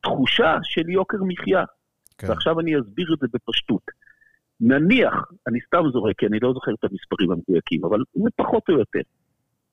תחושה 0.02 0.58
של 0.64 0.90
יוקר 0.90 1.18
מחיה. 1.28 1.64
כן. 2.18 2.30
ועכשיו 2.30 2.60
אני 2.60 2.80
אסביר 2.80 3.14
את 3.14 3.20
זה 3.20 3.28
בפשטות. 3.34 3.82
נניח, 4.62 5.14
אני 5.48 5.60
סתם 5.68 5.84
זורק, 5.94 6.20
כי 6.20 6.26
אני 6.26 6.40
לא 6.42 6.54
זוכר 6.54 6.72
את 6.74 6.84
המספרים 6.84 7.32
המדויקים, 7.32 7.86
אבל 7.86 8.00
זה 8.14 8.30
פחות 8.36 8.64
או 8.70 8.74
יותר. 8.74 9.00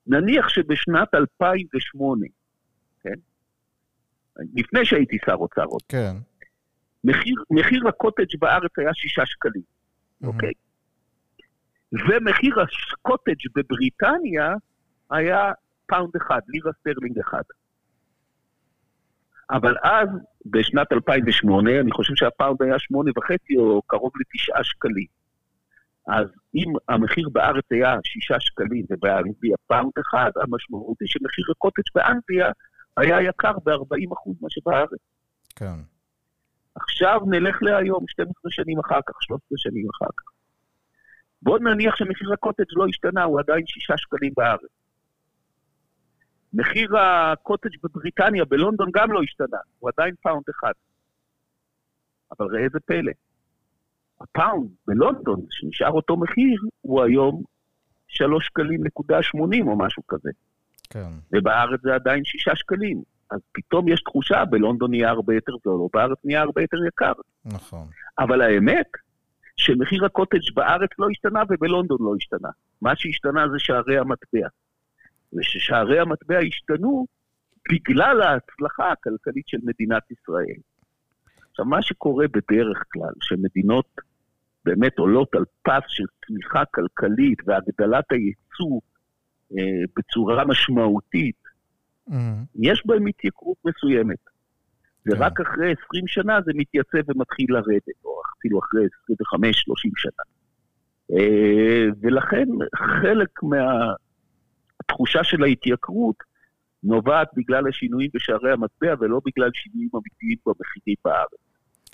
נניח 0.06 0.48
שבשנת 0.48 1.14
2008, 1.14 2.26
כן? 3.02 3.14
לפני 4.54 4.84
שהייתי 4.84 5.18
שר 5.26 5.34
אוצר 5.34 5.64
עוד, 5.64 5.82
כן. 5.88 6.16
מחיר, 7.04 7.34
מחיר 7.50 7.88
הקוטג' 7.88 8.38
בארץ 8.38 8.70
היה 8.78 8.94
שישה 8.94 9.26
שקלים. 9.26 9.62
אוקיי? 10.22 10.52
ומחיר 11.92 12.54
הקוטג' 12.92 13.46
בבריטניה 13.56 14.54
היה 15.10 15.52
פאונד 15.86 16.16
אחד, 16.16 16.40
לירה 16.48 16.72
סטרלינג 16.72 17.18
אחד. 17.18 17.42
אבל 19.50 19.74
אז, 19.82 20.08
בשנת 20.46 20.92
2008, 20.92 21.80
אני 21.80 21.92
חושב 21.92 22.14
שהפאונד 22.14 22.62
היה 22.62 22.78
שמונה 22.78 23.10
וחצי 23.16 23.56
או 23.56 23.82
קרוב 23.86 24.12
לתשעה 24.20 24.64
שקלים. 24.64 25.06
אז 26.08 26.26
אם 26.54 26.72
המחיר 26.88 27.28
בארץ 27.28 27.64
היה 27.70 27.96
שישה 28.04 28.40
שקלים 28.40 28.84
ובאנגליה 28.90 29.56
פאונד 29.66 29.92
אחד, 30.00 30.30
המשמעות 30.36 30.96
היא 31.00 31.08
שמחיר 31.08 31.44
הקוטג' 31.50 31.82
באנגליה 31.94 32.50
היה 32.96 33.22
יקר 33.22 33.52
ב-40% 33.64 34.30
מה 34.40 34.50
שבארץ. 34.50 35.00
כן. 35.56 35.74
עכשיו 36.80 37.20
נלך 37.26 37.62
להיום, 37.62 38.04
12 38.08 38.50
שנים 38.50 38.78
אחר 38.78 39.00
כך, 39.06 39.22
13 39.22 39.58
שנים 39.58 39.86
אחר 39.94 40.10
כך. 40.16 40.24
בוא 41.42 41.58
נניח 41.58 41.96
שמחיר 41.96 42.32
הקוטג' 42.32 42.64
לא 42.72 42.86
השתנה, 42.88 43.22
הוא 43.22 43.40
עדיין 43.40 43.66
6 43.66 43.90
שקלים 43.96 44.32
בארץ. 44.36 44.70
מחיר 46.52 46.98
הקוטג' 46.98 47.76
בבריטניה, 47.82 48.44
בלונדון 48.44 48.88
גם 48.94 49.12
לא 49.12 49.20
השתנה, 49.22 49.58
הוא 49.78 49.90
עדיין 49.96 50.14
פאונד 50.22 50.44
אחד. 50.50 50.72
אבל 52.38 52.46
ראה 52.46 52.64
איזה 52.64 52.80
פלא. 52.80 53.12
הפאונד 54.20 54.70
בלונדון, 54.86 55.40
שנשאר 55.50 55.90
אותו 55.90 56.16
מחיר, 56.16 56.60
הוא 56.80 57.02
היום 57.02 57.42
3 58.06 58.46
שקלים 58.46 58.84
נקודה 58.84 59.22
80 59.22 59.68
או 59.68 59.78
משהו 59.78 60.06
כזה. 60.06 60.30
כן. 60.90 61.12
ובארץ 61.32 61.80
זה 61.82 61.94
עדיין 61.94 62.24
6 62.24 62.48
שקלים. 62.54 63.02
אז 63.30 63.40
פתאום 63.52 63.88
יש 63.88 64.02
תחושה, 64.02 64.44
בלונדון 64.44 64.90
נהיה 64.90 65.10
הרבה 65.10 65.34
יותר 65.34 65.52
זול, 65.64 65.80
או 65.80 65.88
בארץ 65.92 66.18
נהיה 66.24 66.40
הרבה 66.40 66.62
יותר 66.62 66.76
יקר. 66.86 67.12
נכון. 67.44 67.86
אבל 68.18 68.42
האמת, 68.42 68.86
שמחיר 69.56 70.04
הקוטג' 70.04 70.54
בארץ 70.54 70.90
לא 70.98 71.06
השתנה 71.10 71.42
ובלונדון 71.48 71.98
לא 72.00 72.14
השתנה. 72.16 72.48
מה 72.82 72.96
שהשתנה 72.96 73.48
זה 73.48 73.58
שערי 73.58 73.98
המטבע. 73.98 74.48
וששערי 75.32 76.00
המטבע 76.00 76.38
השתנו 76.38 77.06
בגלל 77.72 78.22
ההצלחה 78.22 78.92
הכלכלית 78.92 79.48
של 79.48 79.58
מדינת 79.62 80.02
ישראל. 80.10 80.60
עכשיו, 81.50 81.64
מה 81.64 81.82
שקורה 81.82 82.26
בדרך 82.28 82.84
כלל, 82.92 83.12
שמדינות 83.20 83.86
באמת 84.64 84.98
עולות 84.98 85.34
על 85.34 85.44
פס 85.62 85.84
של 85.88 86.04
צמיחה 86.26 86.64
כלכלית 86.64 87.38
והגדלת 87.46 88.04
הייצוא 88.12 88.80
אה, 89.52 89.82
בצורה 89.96 90.44
משמעותית. 90.44 91.49
יש 92.54 92.82
בהם 92.86 93.06
התייקרות 93.06 93.56
מסוימת. 93.64 94.18
ורק 95.06 95.40
אחרי 95.40 95.74
20 95.86 96.06
שנה 96.06 96.38
זה 96.44 96.52
מתייצב 96.54 96.98
ומתחיל 97.08 97.46
לרדת, 97.48 98.04
או 98.04 98.20
אפילו 98.38 98.58
אחרי 98.58 98.86
25-30 98.86 99.90
שנה. 99.96 100.22
אה, 101.12 101.86
ולכן 102.00 102.48
חלק 102.76 103.28
מהתחושה 103.42 105.24
של 105.24 105.42
ההתייקרות 105.42 106.16
נובעת 106.82 107.28
בגלל 107.36 107.68
השינויים 107.68 108.10
בשערי 108.14 108.52
המטבע 108.52 108.94
ולא 109.00 109.20
בגלל 109.26 109.50
שינויים 109.54 109.90
אמיתיים 109.94 110.36
במחירים 110.46 110.96
בארץ. 111.04 111.40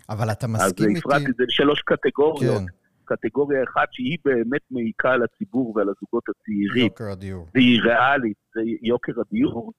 אבל 0.09 0.33
אתה 0.33 0.46
מסכים 0.46 0.88
איתי... 0.88 0.98
אז 0.98 0.98
הפרעתי 0.98 1.31
את 1.31 1.37
זה 1.37 1.44
לשלוש 1.48 1.83
קטגוריות. 1.83 2.59
כן. 2.59 2.64
קטגוריה 3.05 3.64
אחת 3.64 3.88
שהיא 3.92 4.18
באמת 4.24 4.61
מעיקה 4.70 5.11
על 5.11 5.22
הציבור 5.22 5.76
ועל 5.76 5.88
הזוגות 5.88 6.24
הצעירים. 6.29 6.87
יוקר 6.87 7.11
הדיור. 7.12 7.46
והיא 7.55 7.81
ריאלית, 7.83 8.37
זה 8.55 8.61
יוקר 8.83 9.12
הדיור. 9.20 9.72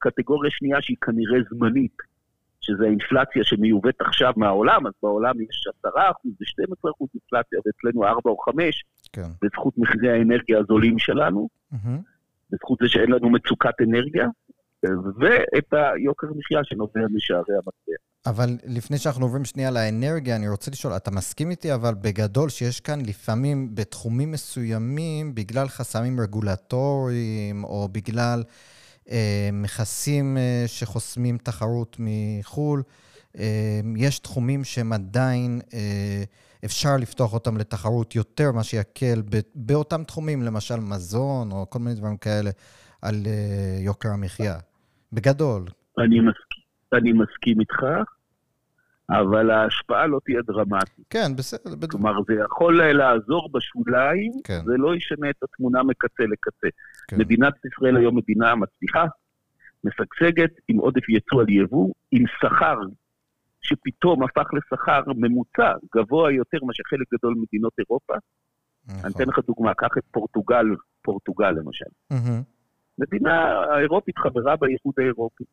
קטגוריה 0.00 0.50
שנייה 0.50 0.82
שהיא 0.82 0.96
כנראה 1.00 1.38
זמנית, 1.50 1.96
שזה 2.60 2.84
האינפלציה 2.84 3.44
שמיובאת 3.44 4.00
עכשיו 4.00 4.32
מהעולם, 4.36 4.86
אז 4.86 4.92
בעולם 5.02 5.40
יש 5.40 5.68
10% 5.86 5.88
ו-12% 6.24 7.06
אינפלציה, 7.14 7.58
ואצלנו 7.66 8.04
4 8.06 8.30
או 8.30 8.38
5, 8.38 8.84
כן. 9.12 9.28
בזכות 9.42 9.78
מחירי 9.78 10.10
האנרגיה 10.10 10.58
הזולים 10.58 10.98
שלנו, 10.98 11.48
mm-hmm. 11.72 11.76
בזכות 12.50 12.78
זה 12.82 12.88
שאין 12.88 13.10
לנו 13.10 13.30
מצוקת 13.30 13.74
אנרגיה, 13.88 14.26
ואת 15.18 15.72
היוקר 15.72 16.26
המחיה 16.26 16.64
שנובע 16.64 17.00
משערי 17.14 17.54
המטבע. 17.54 17.96
אבל 18.26 18.48
לפני 18.66 18.98
שאנחנו 18.98 19.24
עוברים 19.24 19.44
שנייה 19.44 19.70
לאנרגיה, 19.70 20.36
אני 20.36 20.48
רוצה 20.48 20.70
לשאול, 20.70 20.96
אתה 20.96 21.10
מסכים 21.10 21.50
איתי 21.50 21.74
אבל 21.74 21.94
בגדול 21.94 22.48
שיש 22.48 22.80
כאן 22.80 22.98
לפעמים 23.06 23.74
בתחומים 23.74 24.30
מסוימים, 24.32 25.34
בגלל 25.34 25.68
חסמים 25.68 26.20
רגולטוריים, 26.20 27.64
או 27.64 27.88
בגלל 27.92 28.42
אה, 28.46 28.52
מכסים 29.52 30.36
אה, 30.36 30.64
שחוסמים 30.66 31.38
תחרות 31.38 31.96
מחו"ל, 31.98 32.82
אה, 33.38 33.80
יש 33.96 34.18
תחומים 34.18 34.64
שהם 34.64 34.92
עדיין, 34.92 35.60
אה, 35.74 36.22
אפשר 36.64 36.96
לפתוח 37.00 37.34
אותם 37.34 37.56
לתחרות 37.56 38.14
יותר, 38.14 38.52
מה 38.52 38.62
שיקל 38.62 39.22
באותם 39.54 40.04
תחומים, 40.04 40.42
למשל 40.42 40.76
מזון, 40.76 41.52
או 41.52 41.70
כל 41.70 41.78
מיני 41.78 41.94
דברים 41.94 42.16
כאלה, 42.16 42.50
על 43.02 43.14
אה, 43.26 43.78
יוקר 43.80 44.08
המחיה. 44.08 44.58
בגדול. 45.12 45.64
אני 45.98 46.20
מסכים, 46.20 46.62
אני 46.92 47.12
מסכים 47.12 47.60
איתך, 47.60 47.82
אבל 49.10 49.50
ההשפעה 49.50 50.06
לא 50.06 50.18
תהיה 50.24 50.40
דרמטית. 50.46 51.06
כן, 51.10 51.36
בסדר. 51.36 51.86
כלומר, 51.90 52.12
זה 52.26 52.34
יכול 52.44 52.92
לעזור 52.92 53.48
בשוליים, 53.52 54.32
כן. 54.44 54.60
זה 54.64 54.72
לא 54.76 54.96
ישנה 54.96 55.30
את 55.30 55.42
התמונה 55.42 55.82
מקצה 55.82 56.22
לקצה. 56.22 56.68
כן. 57.08 57.16
מדינת 57.18 57.54
ישראל 57.64 57.96
היום 57.96 58.16
מדינה 58.16 58.54
מצליחה, 58.54 59.04
משגשגת, 59.84 60.50
עם 60.68 60.76
עודף 60.78 61.08
ייצוא 61.08 61.40
על 61.40 61.48
יבוא, 61.48 61.92
עם 62.10 62.24
שכר 62.40 62.78
שפתאום 63.62 64.22
הפך 64.22 64.48
לשכר 64.52 65.02
ממוצע 65.16 65.72
גבוה 65.96 66.32
יותר 66.32 66.58
מאשר 66.62 66.82
חלק 66.90 67.06
גדול 67.14 67.34
ממדינות 67.34 67.72
אירופה. 67.78 68.14
נכון. 68.86 69.00
אני 69.04 69.14
אתן 69.14 69.28
לך 69.28 69.38
דוגמה, 69.46 69.74
קח 69.74 69.98
את 69.98 70.02
פורטוגל, 70.10 70.66
פורטוגל 71.02 71.50
למשל. 71.50 71.84
Mm-hmm. 72.12 72.42
מדינה 72.98 73.54
אירופית 73.80 74.18
חברה 74.18 74.56
באיחוד 74.56 74.94
האירופי. 74.98 75.44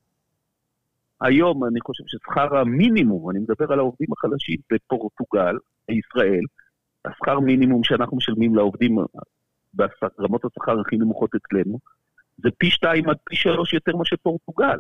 היום 1.22 1.66
אני 1.66 1.80
חושב 1.82 2.04
ששכר 2.08 2.58
המינימום, 2.58 3.30
אני 3.30 3.40
מדבר 3.40 3.74
על 3.74 3.80
העובדים 3.80 4.08
החלשים 4.18 4.58
בפורטוגל, 4.72 5.56
בישראל, 5.88 6.44
השכר 7.06 7.40
מינימום 7.40 7.84
שאנחנו 7.84 8.18
משלמים 8.18 8.56
לעובדים 8.56 8.98
ברמות 9.74 10.46
השכר 10.46 10.80
הכי 10.80 10.98
נמוכות 10.98 11.30
אצלנו, 11.36 11.80
זה 12.38 12.50
פי 12.58 12.70
שתיים 12.70 13.10
עד 13.10 13.18
פי 13.24 13.36
שלוש 13.36 13.74
יותר 13.74 13.96
מאשר 13.96 14.16
פורטוגל. 14.24 14.80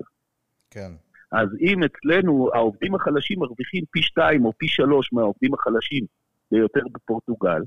כן. 0.71 0.91
אז 1.31 1.47
אם 1.61 1.83
אצלנו 1.83 2.49
העובדים 2.53 2.95
החלשים 2.95 3.39
מרוויחים 3.39 3.83
פי 3.91 4.01
שתיים 4.01 4.45
או 4.45 4.53
פי 4.57 4.67
שלוש 4.67 5.13
מהעובדים 5.13 5.53
החלשים 5.53 6.05
ביותר 6.51 6.81
בפורטוגל, 6.91 7.61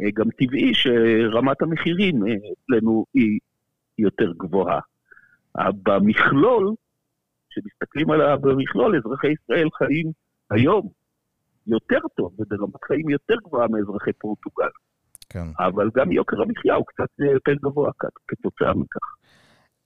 אה, 0.00 0.10
גם 0.14 0.30
טבעי 0.30 0.74
שרמת 0.74 1.62
המחירים 1.62 2.26
אה, 2.26 2.32
אצלנו 2.52 3.04
היא 3.14 3.38
יותר 3.98 4.32
גבוהה. 4.32 4.80
במכלול, 5.82 6.74
כשמסתכלים 7.54 8.10
על 8.10 8.36
במכלול, 8.36 8.96
אזרחי 8.96 9.26
ישראל 9.26 9.68
חיים 9.78 10.12
היום 10.50 10.88
יותר 11.66 11.98
טוב 12.16 12.32
וברמת 12.38 12.84
חיים 12.86 13.10
יותר 13.10 13.34
גבוהה 13.44 13.68
מאזרחי 13.68 14.12
פורטוגל. 14.12 14.68
כן. 15.28 15.46
אבל 15.58 15.90
גם 15.96 16.12
יוקר 16.12 16.36
המחיה 16.42 16.74
הוא 16.74 16.84
קצת 16.86 17.08
יותר 17.34 17.52
גבוה 17.62 17.90
כתוצאה 18.28 18.74
מכך. 18.74 19.14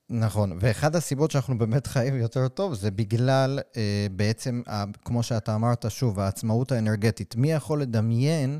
נכון, 0.09 0.49
ואחד 0.59 0.95
הסיבות 0.95 1.31
שאנחנו 1.31 1.57
באמת 1.57 1.87
חיים 1.87 2.15
יותר 2.15 2.47
טוב 2.47 2.73
זה 2.73 2.91
בגלל 2.91 3.59
אה, 3.77 4.07
בעצם, 4.11 4.61
אה, 4.67 4.83
כמו 5.05 5.23
שאתה 5.23 5.55
אמרת 5.55 5.85
שוב, 5.89 6.19
העצמאות 6.19 6.71
האנרגטית. 6.71 7.35
מי 7.35 7.51
יכול 7.51 7.81
לדמיין 7.81 8.59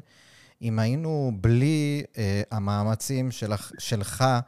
אם 0.62 0.80
היינו 0.80 1.32
בלי 1.42 2.04
אה, 2.18 2.42
המאמצים 2.52 3.32
שלך, 3.32 3.72
שלך 3.80 4.22
אה, 4.22 4.40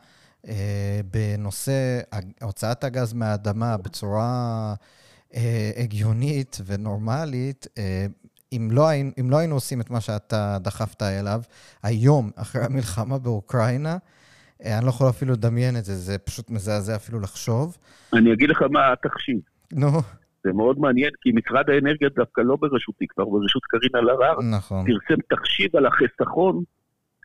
בנושא 1.12 2.00
הוצאת 2.42 2.84
הגז 2.84 3.14
מהאדמה 3.14 3.78
בצורה 3.78 4.74
אה, 5.36 5.72
הגיונית 5.78 6.58
ונורמלית, 6.66 7.68
אה, 7.78 8.06
אם 8.54 8.70
לא, 8.72 8.88
היינו, 8.88 9.12
אם 9.20 9.30
לא 9.30 9.38
היינו 9.38 9.56
עושים 9.56 9.82
את 9.82 9.90
מה 9.90 10.02
שאתה 10.02 10.58
דחפת 10.62 11.02
אליו, 11.02 11.42
היום, 11.84 12.32
אחרי 12.36 12.62
המלחמה 12.62 13.18
באוקראינה, 13.18 13.98
אני 14.66 14.86
לא 14.86 14.90
יכול 14.90 15.10
אפילו 15.10 15.34
לדמיין 15.34 15.78
את 15.78 15.86
זה, 15.86 15.96
זה 15.96 16.18
פשוט 16.18 16.50
מזעזע 16.50 16.96
אפילו 16.96 17.20
לחשוב. 17.20 17.78
אני 18.14 18.34
אגיד 18.34 18.50
לך 18.50 18.62
מה 18.62 18.92
התחשיב. 18.92 19.40
נו. 19.74 19.88
זה 20.44 20.54
מאוד 20.54 20.80
מעניין, 20.80 21.10
כי 21.22 21.30
משרד 21.32 21.70
האנרגיה 21.70 22.10
דווקא 22.16 22.42
לא 22.42 22.56
בראשותי, 22.56 23.06
כבר 23.08 23.26
בראשות 23.26 23.62
קארין 23.66 23.92
אלהרר, 23.96 24.42
נכון. 24.42 24.86
פרסם 24.86 25.22
תחשיב 25.30 25.76
על 25.76 25.86
החיסכון 25.86 26.64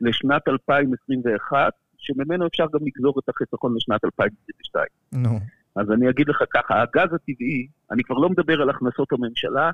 לשנת 0.00 0.48
2021, 0.48 1.72
שממנו 2.06 2.46
אפשר 2.46 2.66
גם 2.72 2.80
לגזור 2.86 3.18
את 3.18 3.28
החיסכון 3.28 3.76
לשנת 3.76 4.04
2022. 4.04 4.86
נו. 5.12 5.38
אז 5.76 5.90
אני 5.90 6.10
אגיד 6.10 6.28
לך 6.28 6.42
ככה, 6.50 6.82
הגז 6.82 7.14
הטבעי, 7.14 7.66
אני 7.90 8.02
כבר 8.04 8.16
לא 8.18 8.28
מדבר 8.28 8.62
על 8.62 8.70
הכנסות 8.70 9.12
הממשלה, 9.12 9.70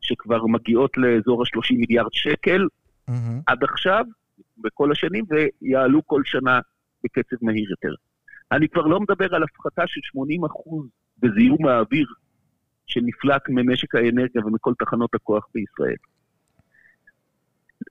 שכבר 0.00 0.46
מגיעות 0.46 0.96
לאזור 0.96 1.42
ה-30 1.42 1.76
מיליארד 1.78 2.12
שקל 2.12 2.66
mm-hmm. 3.10 3.12
עד 3.46 3.64
עכשיו, 3.64 4.04
בכל 4.58 4.92
השנים, 4.92 5.24
ויעלו 5.30 6.06
כל 6.06 6.22
שנה 6.24 6.60
בקצב 7.04 7.36
מהיר 7.42 7.70
יותר. 7.70 7.94
אני 8.52 8.68
כבר 8.68 8.82
לא 8.82 9.00
מדבר 9.00 9.34
על 9.34 9.42
הפחתה 9.42 9.82
של 9.86 10.00
80% 10.18 10.46
אחוז 10.46 10.86
בזיהום 11.18 11.66
האוויר 11.66 12.06
שנפלט 12.86 13.42
ממשק 13.48 13.94
האנרגיה 13.94 14.46
ומכל 14.46 14.72
תחנות 14.78 15.14
הכוח 15.14 15.46
בישראל. 15.54 15.96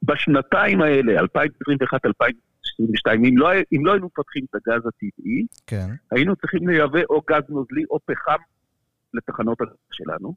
בשנתיים 0.03 0.81
האלה, 0.81 1.21
2021-2022, 1.21 1.25
22, 2.63 3.25
אם 3.25 3.37
לא, 3.37 3.49
אם 3.73 3.85
לא 3.85 3.91
היינו 3.91 4.07
מפתחים 4.07 4.45
את 4.49 4.55
הגז 4.55 4.81
הטבעי, 4.87 5.45
כן. 5.67 5.87
היינו 6.11 6.35
צריכים 6.35 6.67
לייבא 6.67 6.99
או 7.09 7.21
גז 7.29 7.43
נוזלי 7.49 7.83
או 7.89 7.99
פחם 8.05 8.41
לתחנות 9.13 9.61
הגז 9.61 9.75
שלנו. 9.91 10.33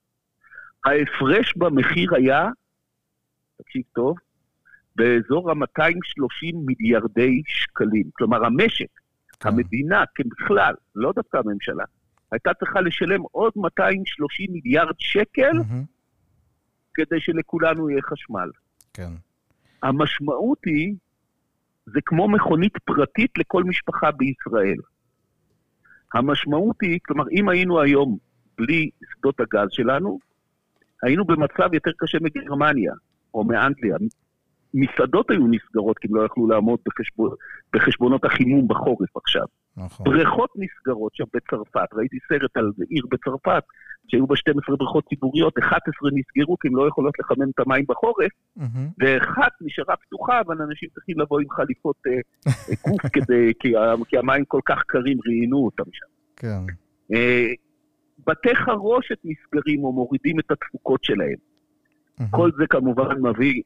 ההפרש 0.85 1.57
במחיר 1.57 2.15
היה, 2.15 2.49
תקשיב 3.57 3.83
טוב, 3.93 4.17
באזור 4.97 5.51
ה-230 5.51 6.57
מיליארדי 6.67 7.43
שקלים. 7.47 8.11
כלומר, 8.13 8.45
המשק, 8.45 9.01
כן. 9.41 9.49
המדינה 9.49 10.05
כבכלל, 10.15 10.75
לא 10.95 11.13
דווקא 11.17 11.37
הממשלה, 11.37 11.85
הייתה 12.33 12.55
צריכה 12.55 12.81
לשלם 12.81 13.21
עוד 13.21 13.53
230 13.57 14.53
מיליארד 14.53 14.95
שקל 14.99 15.51
mm-hmm. 15.51 15.85
כדי 16.95 17.21
שלכולנו 17.21 17.91
יהיה 17.91 18.03
חשמל. 18.03 18.51
כן. 18.95 19.13
המשמעות 19.83 20.59
היא 20.67 20.95
זה 21.87 22.01
כמו 22.05 22.29
מכונית 22.29 22.77
פרטית 22.85 23.39
לכל 23.39 23.65
משפחה 23.65 24.11
בישראל. 24.11 24.77
המשמעות 26.15 26.77
היא, 26.83 26.99
כלומר, 27.07 27.25
אם 27.33 27.49
היינו 27.49 27.81
היום 27.81 28.19
בלי 28.59 28.91
שדות 29.13 29.41
הגז 29.41 29.69
שלנו, 29.71 30.19
היינו 31.03 31.25
במצב 31.25 31.75
יותר 31.75 31.91
קשה 31.99 32.19
מגרמניה 32.21 32.93
או 33.35 33.45
מאנגליה. 33.45 33.97
מסעדות 34.75 35.31
היו 35.31 35.47
נסגרות 35.47 35.99
כי 35.99 36.09
הם 36.11 36.17
לא 36.17 36.23
יכלו 36.23 36.49
לעמוד 36.49 36.79
בחשבון, 36.87 37.31
בחשבונות 37.73 38.25
החימום 38.25 38.69
בחורף 38.69 39.17
עכשיו. 39.17 39.47
נכון. 39.77 40.05
בריכות 40.05 40.51
נסגרות 40.57 41.15
שם 41.15 41.25
בצרפת, 41.35 41.95
ראיתי 41.95 42.19
סרט 42.29 42.57
על 42.57 42.73
עיר 42.89 43.05
בצרפת, 43.11 43.65
שהיו 44.09 44.27
בה 44.27 44.37
12 44.37 44.77
בריכות 44.77 45.05
ציבוריות, 45.09 45.59
11 45.59 46.11
נסגרו 46.13 46.59
כי 46.59 46.69
הן 46.69 46.75
לא 46.75 46.89
יכולות 46.89 47.15
לחמם 47.19 47.51
את 47.55 47.61
המים 47.61 47.85
בחורף, 47.89 48.33
mm-hmm. 48.59 48.63
ואחת 48.99 49.53
נשארה 49.61 49.97
פתוחה, 49.97 50.41
אבל 50.41 50.63
אנשים 50.63 50.89
צריכים 50.95 51.21
לבוא 51.21 51.41
עם 51.41 51.51
חליפות 51.51 51.97
אה, 52.07 52.13
אה 52.47 52.75
גוף 52.91 53.03
כדי, 53.13 53.53
כי, 53.61 53.73
כי 54.09 54.19
המים 54.19 54.45
כל 54.45 54.61
כך 54.65 54.83
קרים, 54.87 55.19
ראיינו 55.27 55.65
אותם 55.65 55.91
שם. 55.93 56.07
כן. 56.37 56.75
אה, 57.15 57.47
בתי 58.27 58.55
חרושת 58.55 59.19
נסגרים 59.25 59.85
או 59.85 59.93
מורידים 59.93 60.41
את 60.41 60.51
התפוקות 60.51 61.05
שלהם. 61.05 61.37
Mm-hmm. 61.37 62.25
כל 62.31 62.51
זה 62.59 62.67
כמובן 62.67 63.21
מביא 63.23 63.63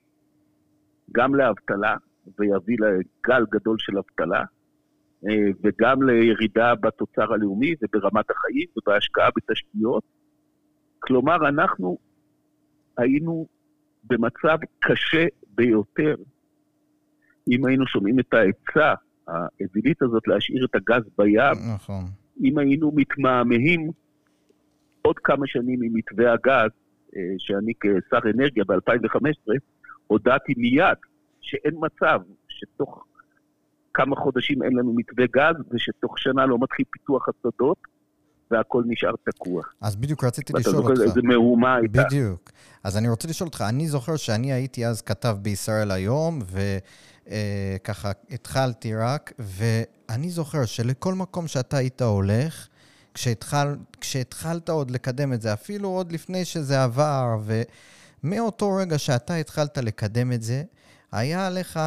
גם 1.13 1.35
לאבטלה, 1.35 1.97
ויביא 2.39 2.77
לגל 2.81 3.45
גדול 3.51 3.77
של 3.79 3.99
אבטלה, 3.99 4.39
אה, 4.41 4.45
וגם 5.65 6.03
לירידה 6.03 6.75
בתוצר 6.75 7.33
הלאומי 7.33 7.75
וברמת 7.83 8.31
החיים 8.31 8.67
ובהשקעה 8.77 9.29
בתשתיות. 9.37 10.03
כלומר, 10.99 11.49
אנחנו 11.49 11.99
היינו 12.97 13.47
במצב 14.05 14.59
קשה 14.79 15.27
ביותר 15.55 16.15
אם 17.51 17.67
היינו 17.67 17.87
שומעים 17.87 18.21
את 18.21 18.35
העצה 18.35 18.95
האווילית 19.29 20.03
הזאת 20.03 20.29
להשאיר 20.29 20.65
את 20.65 20.75
הגז 20.75 21.03
בים, 21.19 21.75
נכון. 21.75 22.05
אם 22.45 22.59
היינו 22.59 22.93
מתמהמהים 22.95 23.91
עוד 25.03 25.19
כמה 25.19 25.47
שנים 25.47 25.83
עם 25.83 25.95
מתווה 25.95 26.33
הגז, 26.33 26.71
אה, 27.17 27.21
שאני 27.39 27.73
כשר 27.81 28.31
אנרגיה 28.35 28.65
ב-2015, 28.65 29.53
הודעתי 30.07 30.55
מיד 30.57 30.99
שאין 31.41 31.75
מצב 31.81 32.21
שתוך 32.49 33.05
כמה 33.95 34.17
חודשים 34.17 34.63
אין 34.63 34.73
לנו 34.73 34.95
מתווה 34.95 35.25
גז, 35.27 35.57
ושתוך 35.71 36.19
שנה 36.19 36.47
לא 36.47 36.59
מתחיל 36.61 36.85
פיתוח 36.91 37.29
השדות, 37.29 37.79
והכל 38.51 38.83
נשאר 38.87 39.13
תקוע. 39.25 39.63
אז 39.81 39.97
בדיוק 39.97 40.25
רציתי 40.25 40.53
ואתה 40.53 40.61
לשאול 40.61 40.77
זוכר 40.77 40.91
אותך. 40.91 41.03
איזה 41.03 41.23
מהומה 41.23 41.75
הייתה. 41.75 42.03
בדיוק. 42.05 42.51
אז 42.85 42.97
אני 42.97 43.09
רוצה 43.09 43.29
לשאול 43.29 43.47
אותך, 43.47 43.65
אני 43.69 43.89
זוכר 43.89 44.17
שאני 44.17 44.53
הייתי 44.53 44.87
אז 44.87 45.03
כתב 45.03 45.37
בישראל 45.43 45.91
היום, 45.91 46.39
וככה 47.27 48.13
התחלתי 48.31 48.95
רק, 48.95 49.33
ואני 49.39 50.31
זוכר 50.31 50.65
שלכל 50.65 51.15
מקום 51.15 51.47
שאתה 51.47 51.77
היית 51.77 52.03
הולך, 52.03 52.69
כשהתחל, 53.15 53.77
כשהתחלת 54.01 54.69
עוד 54.69 54.91
לקדם 54.91 55.33
את 55.33 55.43
זה, 55.43 55.53
אפילו 55.53 55.89
עוד 55.89 56.13
לפני 56.13 56.45
שזה 56.45 56.83
עבר, 56.83 57.39
ומאותו 58.25 58.75
רגע 58.75 58.99
שאתה 58.99 59.35
התחלת 59.35 59.79
לקדם 59.79 60.33
את 60.33 60.43
זה, 60.43 60.63
היה 61.13 61.47
עליך 61.47 61.81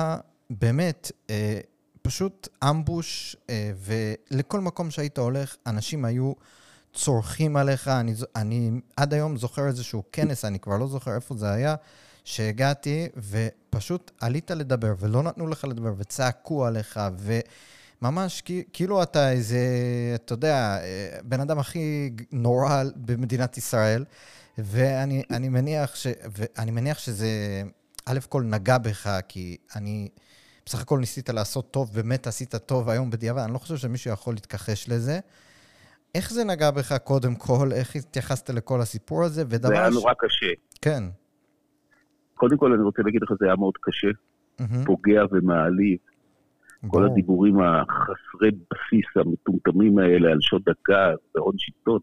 באמת 0.50 1.12
אה, 1.30 1.60
פשוט 2.02 2.48
אמבוש, 2.70 3.36
אה, 3.50 3.72
ולכל 4.32 4.60
מקום 4.60 4.92
שהיית 4.92 5.18
הולך, 5.18 5.56
אנשים 5.68 6.06
היו 6.06 6.34
צורכים 6.94 7.58
עליך. 7.58 7.88
אני, 7.88 8.14
אני 8.36 8.72
עד 8.98 9.14
היום 9.14 9.38
זוכר 9.38 9.68
איזשהו 9.68 10.04
כנס, 10.12 10.46
אני 10.46 10.60
כבר 10.60 10.78
לא 10.78 10.88
זוכר 10.88 11.16
איפה 11.16 11.36
זה 11.36 11.52
היה, 11.52 11.76
שהגעתי, 12.24 13.08
ופשוט 13.18 14.12
עלית 14.22 14.52
לדבר, 14.52 14.94
ולא 15.00 15.24
נתנו 15.24 15.48
לך 15.48 15.66
לדבר, 15.66 15.94
וצעקו 15.98 16.66
עליך, 16.66 17.00
וממש 18.02 18.42
כי- 18.42 18.64
כאילו 18.74 19.04
אתה 19.04 19.32
איזה, 19.32 19.60
אתה 20.16 20.34
יודע, 20.34 20.78
אה, 20.82 21.18
בן 21.24 21.40
אדם 21.40 21.60
הכי 21.60 22.12
נורא 22.32 22.84
במדינת 22.96 23.58
ישראל, 23.58 24.06
ואני 24.58 25.24
אני 25.30 25.50
מניח, 25.50 25.96
ש, 25.96 26.08
ואני 26.38 26.72
מניח 26.72 27.00
שזה, 27.00 27.30
א' 28.06 28.20
כל 28.30 28.44
נגע 28.44 28.78
בך, 28.78 29.20
כי 29.28 29.58
אני... 29.76 30.10
בסך 30.66 30.82
הכל 30.82 31.00
ניסית 31.00 31.30
לעשות 31.30 31.72
טוב, 31.72 31.92
באמת 31.96 32.28
עשית 32.28 32.56
טוב 32.56 32.90
היום 32.90 33.10
בדיעבד, 33.10 33.42
אני 33.42 33.54
לא 33.54 33.58
חושב 33.58 33.78
שמישהו 33.78 34.12
יכול 34.12 34.34
להתכחש 34.34 34.90
לזה. 34.90 35.20
איך 36.16 36.32
זה 36.32 36.44
נגע 36.44 36.72
בך 36.72 36.98
קודם 36.98 37.36
כל? 37.36 37.70
איך 37.74 37.96
התייחסת 37.96 38.50
לכל 38.50 38.82
הסיפור 38.82 39.24
הזה? 39.24 39.44
ודבר... 39.50 39.68
זה 39.68 39.80
היה 39.82 39.92
ש- 39.92 39.96
נורא 39.96 40.14
קשה. 40.20 40.52
כן. 40.82 41.04
קודם 42.36 42.58
כל 42.58 42.74
אני 42.74 42.84
רוצה 42.84 43.02
להגיד 43.06 43.22
לך, 43.24 43.30
זה 43.40 43.46
היה 43.46 43.56
מאוד 43.56 43.74
קשה, 43.82 44.08
מהמם. 44.60 44.86
פוגע 44.86 45.22
ומעליב. 45.32 45.98
כל. 46.88 47.06
הדיבורים 47.06 47.56
החסרי 47.62 48.52
בסיס 48.52 49.06
המטומטמים 49.16 49.98
האלה 49.98 50.32
על 50.32 50.42
שוד 50.42 50.62
הגז 50.68 51.18
והון 51.36 51.54
שלטון. 51.58 52.00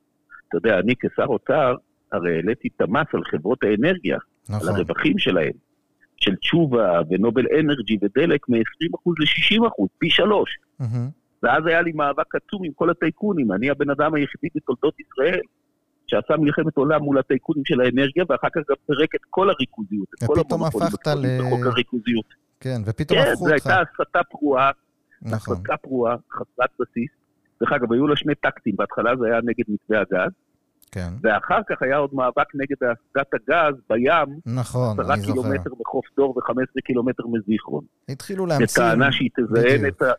אתה 0.48 0.56
יודע, 0.56 0.78
אני 0.78 0.94
כשר 1.00 1.24
אוצר, 1.24 1.74
הרי 2.12 2.36
העליתי 2.36 2.68
את 2.76 2.80
המס 2.80 3.06
על 3.12 3.20
חברות 3.30 3.58
האנרגיה, 3.62 4.16
על 4.48 4.56
נכון. 4.56 4.68
הרווחים 4.68 5.18
שלהם, 5.18 5.52
של 6.20 6.36
תשובה 6.36 7.00
ונובל 7.10 7.44
אנרג'י 7.60 7.98
ודלק 8.02 8.48
מ-20% 8.48 9.12
ל-60%, 9.20 9.86
פי 9.98 10.10
שלוש. 10.10 10.58
ואז 11.42 11.66
היה 11.66 11.82
לי 11.82 11.92
מאבק 11.92 12.34
עצום 12.34 12.64
עם 12.64 12.72
כל 12.74 12.90
הטייקונים. 12.90 13.52
אני 13.52 13.70
הבן 13.70 13.90
אדם 13.90 14.14
היחידי 14.14 14.48
בתולדות 14.54 14.94
ישראל 15.00 15.40
שעשה 16.06 16.36
מלחמת 16.36 16.76
עולם 16.76 17.02
מול 17.02 17.18
הטייקונים 17.18 17.64
של 17.64 17.80
האנרגיה, 17.80 18.24
ואחר 18.28 18.48
כך 18.48 18.60
גם 18.70 18.76
פירק 18.86 19.14
את 19.14 19.20
כל 19.30 19.50
הריכוזיות, 19.50 20.08
את 20.14 20.26
כל 20.26 20.32
ופתאום 20.40 20.60
המונופולים 20.60 20.88
הפכת 20.88 21.06
ל- 21.06 21.38
בחוק 21.40 21.66
הריכוזיות. 21.66 22.24
כן, 22.60 22.80
ופתאום 22.86 23.18
כן, 23.18 23.26
הפכו 23.32 23.44
זו 23.44 23.54
אותך. 23.54 23.66
הייתה 23.66 23.82
הסתה 24.00 24.20
פרועה, 24.30 24.70
נכון. 25.22 25.56
הסתה 25.56 25.76
פרועה, 25.76 26.16
חסרת 26.32 26.70
בסיס. 26.80 27.10
דרך 27.60 27.72
אגב, 27.72 27.92
היו 27.92 28.06
לה 28.06 28.16
שני 28.16 28.34
טקטים, 28.34 28.74
בהתחלה 28.76 29.16
זה 29.16 29.26
היה 29.26 29.38
נגד 29.44 29.64
מתווה 29.68 30.00
הגז, 30.00 30.32
כן. 30.92 31.08
ואחר 31.22 31.60
כך 31.68 31.82
היה 31.82 31.96
עוד 31.96 32.14
מאבק 32.14 32.54
נגד 32.54 32.76
אסדת 32.82 33.34
הגז 33.34 33.74
בים, 33.90 34.40
נכון, 34.46 35.00
אני 35.00 35.20
זוכר. 35.20 35.42
קילומטר 35.42 35.70
מחוף 35.80 36.06
דור 36.16 36.38
ו-15 36.38 36.80
קילומטר 36.84 37.22
מזיכרון. 37.26 37.84
התחילו 38.08 38.46
להמציא... 38.46 38.84
בטענה 38.84 39.12
שהיא 39.12 39.30
בדיוק. 39.38 39.94
את, 39.96 40.02
ה, 40.02 40.12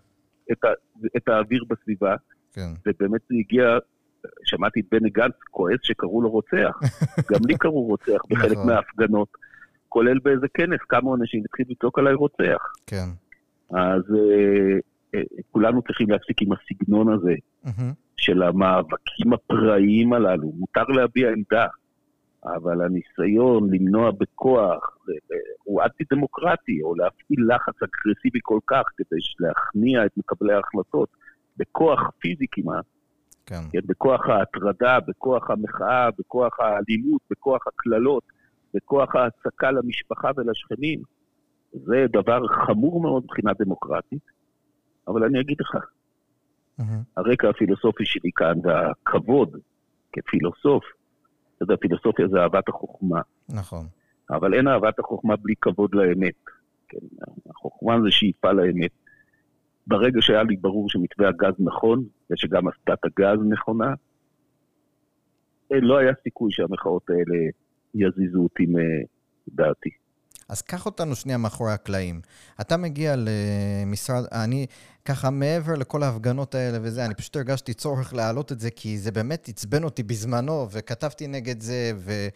את, 0.52 0.64
ה, 0.64 0.68
את 1.18 1.28
האוויר 1.28 1.64
בסביבה, 1.70 2.16
כן. 2.54 2.70
ובאמת 2.88 3.22
זה 3.30 3.36
הגיע, 3.40 3.78
שמעתי 4.44 4.80
את 4.80 4.86
בני 4.92 5.10
גנץ 5.10 5.36
כועס 5.52 5.80
שקראו 5.84 6.22
לו 6.22 6.30
רוצח. 6.30 6.80
גם 7.32 7.40
לי 7.48 7.58
קראו 7.58 7.82
רוצח 7.82 8.22
בחלק 8.30 8.52
נכון. 8.52 8.68
מההפגנות, 8.68 9.30
כולל 9.90 10.20
באיזה 10.24 10.48
כנס, 10.54 10.80
כמה 10.90 11.16
אנשים 11.16 11.44
התחילו 11.46 11.70
לצעוק 11.72 12.00
עליי 12.00 12.14
רוצח. 12.14 12.74
כן. 12.88 13.10
אז 13.72 14.02
אה, 14.16 14.80
אה, 15.16 15.22
כולנו 15.52 15.82
צריכים 15.82 16.10
להפסיק 16.10 16.42
עם 16.42 16.50
הסגנון 16.52 17.14
הזה 17.14 17.34
מהמם. 17.64 17.94
של 18.20 18.44
המאבקים 18.44 19.34
הפראיים 19.34 20.14
הללו. 20.14 20.52
מותר 20.58 20.84
להביע 20.84 21.30
עמדה, 21.30 21.68
אבל 22.46 22.82
הניסיון 22.82 23.74
למנוע 23.74 24.12
בכוח 24.12 24.98
הוא 25.64 25.82
אנטי-דמוקרטי, 25.84 26.82
או 26.84 26.96
להפעיל 26.96 27.40
לחץ 27.48 27.76
אגרסיבי 27.84 28.40
כל 28.42 28.60
כך 28.68 28.84
כדי 28.98 29.20
להכניע 29.40 30.06
את 30.06 30.12
מקבלי 30.18 30.54
ההחלטות, 30.54 31.10
בכוח 31.58 32.00
פיזי 32.20 32.46
כמעט, 32.52 32.86
כן. 33.46 33.62
כן, 33.72 33.80
בכוח 33.86 34.30
ההטרדה, 34.30 35.00
בכוח 35.08 35.50
המחאה, 35.50 36.10
בכוח 36.20 36.60
האלימות, 36.60 37.22
בכוח 37.32 37.68
הקללות, 37.68 38.24
בכוח 38.74 39.16
ההצקה 39.16 39.72
למשפחה 39.72 40.32
ולשכנים. 40.38 41.00
זה 41.74 42.06
דבר 42.14 42.48
חמור 42.48 43.02
מאוד 43.02 43.24
מבחינה 43.24 43.52
דמוקרטית, 43.60 44.24
אבל 45.08 45.24
אני 45.24 45.42
אגיד 45.42 45.58
לך. 45.60 45.78
הרקע 47.18 47.50
הפילוסופי 47.50 48.06
שלי 48.06 48.30
כאן 48.36 48.54
והכבוד 48.64 49.58
כפילוסוף, 50.14 50.84
אתה 51.56 51.64
יודע, 51.64 51.76
פילוסופיה 51.76 52.28
זה 52.28 52.38
אהבת 52.40 52.70
החוכמה, 52.70 53.22
נכון. 53.50 53.86
אבל 54.30 54.54
אין 54.54 54.68
אהבת 54.68 55.00
החוכמה 55.00 55.36
בלי 55.36 55.54
כבוד 55.62 55.96
לאמת. 55.96 56.36
כן, 56.88 56.98
החוכמה 57.50 58.02
זה 58.04 58.12
שאיפה 58.12 58.52
לאמת. 58.52 58.92
ברגע 59.88 60.22
שהיה 60.22 60.44
לי 60.44 60.56
ברור 60.58 60.90
שמתווה 60.90 61.30
הגז 61.30 61.54
נכון, 61.60 62.04
ושגם 62.32 62.68
אסדת 62.68 63.06
הגז 63.06 63.40
נכונה, 63.50 63.94
אה, 65.72 65.80
לא 65.82 65.98
היה 65.98 66.14
סיכוי 66.24 66.52
שהמחאות 66.52 67.10
האלה 67.10 67.38
יזיזו 67.94 68.40
אותי 68.40 68.66
מדעתי. 69.48 69.90
אז 70.50 70.62
קח 70.62 70.86
אותנו 70.86 71.16
שנייה 71.16 71.38
מאחורי 71.38 71.74
הקלעים. 71.74 72.22
אתה 72.62 72.78
מגיע 72.78 73.16
למשרד, 73.18 74.24
אני 74.32 74.66
ככה 75.06 75.30
מעבר 75.30 75.76
לכל 75.76 76.04
ההפגנות 76.04 76.56
האלה 76.56 76.78
וזה, 76.82 77.06
אני 77.06 77.16
פשוט 77.16 77.36
הרגשתי 77.36 77.74
צורך 77.74 78.14
להעלות 78.14 78.52
את 78.52 78.60
זה, 78.60 78.70
כי 78.70 78.98
זה 78.98 79.12
באמת 79.12 79.50
עצבן 79.50 79.84
אותי 79.84 80.04
בזמנו, 80.04 80.68
וכתבתי 80.72 81.28
נגד 81.28 81.62
זה, 81.62 81.92
ו... 81.98 82.28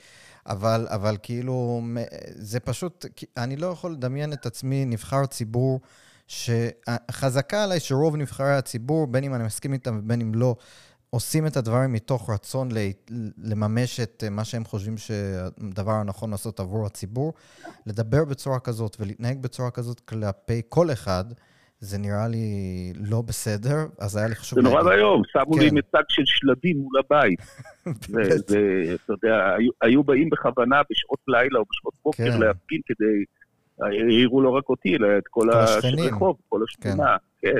אבל, 0.45 0.87
אבל 0.89 1.17
כאילו, 1.23 1.81
זה 2.27 2.59
פשוט, 2.59 3.05
אני 3.37 3.55
לא 3.55 3.67
יכול 3.67 3.91
לדמיין 3.91 4.33
את 4.33 4.45
עצמי 4.45 4.85
נבחר 4.85 5.25
ציבור, 5.25 5.79
שחזקה 6.27 7.63
עליי 7.63 7.79
שרוב 7.79 8.15
נבחרי 8.15 8.55
הציבור, 8.55 9.07
בין 9.07 9.23
אם 9.23 9.35
אני 9.35 9.43
מסכים 9.43 9.73
איתם 9.73 9.97
ובין 9.99 10.21
אם 10.21 10.35
לא, 10.35 10.55
עושים 11.13 11.47
את 11.47 11.57
הדברים 11.57 11.93
מתוך 11.93 12.29
רצון 12.29 12.69
ל- 12.71 12.91
לממש 13.51 13.99
את 13.99 14.23
מה 14.31 14.43
שהם 14.43 14.63
חושבים 14.63 14.97
שהדבר 14.97 15.91
הנכון 15.91 16.31
לעשות 16.31 16.59
עבור 16.59 16.85
הציבור. 16.85 17.33
לדבר 17.85 18.25
בצורה 18.25 18.59
כזאת 18.59 18.97
ולהתנהג 18.99 19.41
בצורה 19.41 19.71
כזאת 19.71 19.99
כלפי 19.99 20.61
כל 20.69 20.91
אחד, 20.91 21.23
זה 21.79 21.97
נראה 21.97 22.27
לי 22.27 22.47
לא 22.95 23.21
בסדר, 23.21 23.77
אז 23.99 24.17
היה 24.17 24.27
לי 24.27 24.35
חשוב 24.35 24.59
זה 24.59 24.69
נורא 24.69 24.83
ואיום, 24.83 25.21
שמו 25.31 25.57
לי 25.57 25.69
כן. 25.69 25.77
מצג 25.77 26.03
של 26.09 26.21
שלדים 26.25 26.77
מול 26.77 26.99
הבית. 26.99 27.39
זה, 28.47 28.59
אתה 28.95 29.13
יודע, 29.13 29.55
היו, 29.81 30.03
באים 30.03 30.29
בכוונה 30.29 30.81
בשעות 30.91 31.19
לילה 31.27 31.59
או 31.59 31.63
בשעות 31.71 31.93
בוקר 32.05 32.31
כן. 32.31 32.39
להפגין 32.39 32.81
כדי, 32.85 33.23
העירו 33.81 34.41
לא 34.41 34.49
רק 34.49 34.69
אותי, 34.69 34.95
אלא 34.95 35.07
את 35.17 35.27
כל 35.29 35.49
השכנים. 35.51 36.19
כל 36.49 36.59
השכונה, 36.63 37.17
כן. 37.41 37.59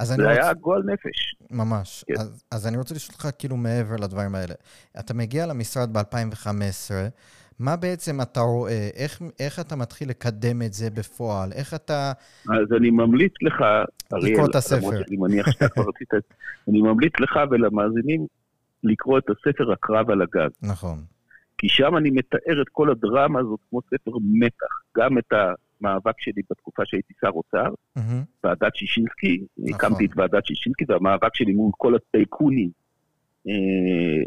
אז 0.00 0.12
אני 0.12 0.22
זה. 0.22 0.28
היה 0.30 0.54
גועל 0.54 0.82
נפש. 0.82 1.34
ממש. 1.50 2.04
כן. 2.06 2.14
אז, 2.20 2.44
אז 2.50 2.66
אני 2.66 2.76
רוצה 2.76 2.94
לשאול 2.94 3.14
אותך 3.14 3.28
כאילו 3.38 3.56
מעבר 3.56 3.96
לדברים 3.96 4.34
האלה. 4.34 4.54
אתה 5.00 5.14
מגיע 5.14 5.46
למשרד 5.46 5.92
ב-2015, 5.92 6.92
מה 7.58 7.76
בעצם 7.76 8.20
אתה 8.20 8.40
רואה? 8.40 8.88
איך, 8.94 9.22
איך 9.40 9.60
אתה 9.60 9.76
מתחיל 9.76 10.08
לקדם 10.08 10.62
את 10.62 10.72
זה 10.72 10.90
בפועל? 10.90 11.52
איך 11.52 11.74
אתה... 11.74 12.12
אז 12.48 12.72
אני 12.76 12.90
ממליץ 12.90 13.32
לך, 13.42 13.62
אריאל, 14.12 14.32
לקרוא 14.32 14.46
את 14.50 14.54
הספר. 14.54 14.90
שאני 15.04 15.16
מניח 15.16 15.50
שאתה 15.50 15.68
כבר 15.68 15.82
רצית, 15.94 16.08
אני 16.68 16.82
ממליץ 16.82 17.12
לך 17.20 17.38
ולמאזינים 17.50 18.26
לקרוא 18.84 19.18
את 19.18 19.24
הספר 19.30 19.72
הקרב 19.72 20.10
על 20.10 20.22
הגז. 20.22 20.50
נכון. 20.62 20.98
כי 21.58 21.68
שם 21.68 21.96
אני 21.96 22.10
מתאר 22.10 22.62
את 22.62 22.68
כל 22.72 22.90
הדרמה 22.90 23.40
הזאת 23.40 23.60
כמו 23.70 23.80
ספר 23.86 24.10
מתח. 24.22 24.66
גם 24.98 25.18
את 25.18 25.32
המאבק 25.80 26.20
שלי 26.20 26.42
בתקופה 26.50 26.82
שהייתי 26.86 27.14
שר 27.20 27.28
אוצר. 27.28 27.74
ועדת 28.44 28.76
שישינסקי, 28.76 29.44
נכון. 29.58 29.74
הקמתי 29.74 30.04
את 30.04 30.10
ועדת 30.16 30.46
שישינסקי, 30.46 30.84
והמאבק 30.88 31.34
שלי 31.34 31.52
מול 31.52 31.70
כל 31.76 31.94
הטייקונים 31.94 32.70
אה, 33.48 33.52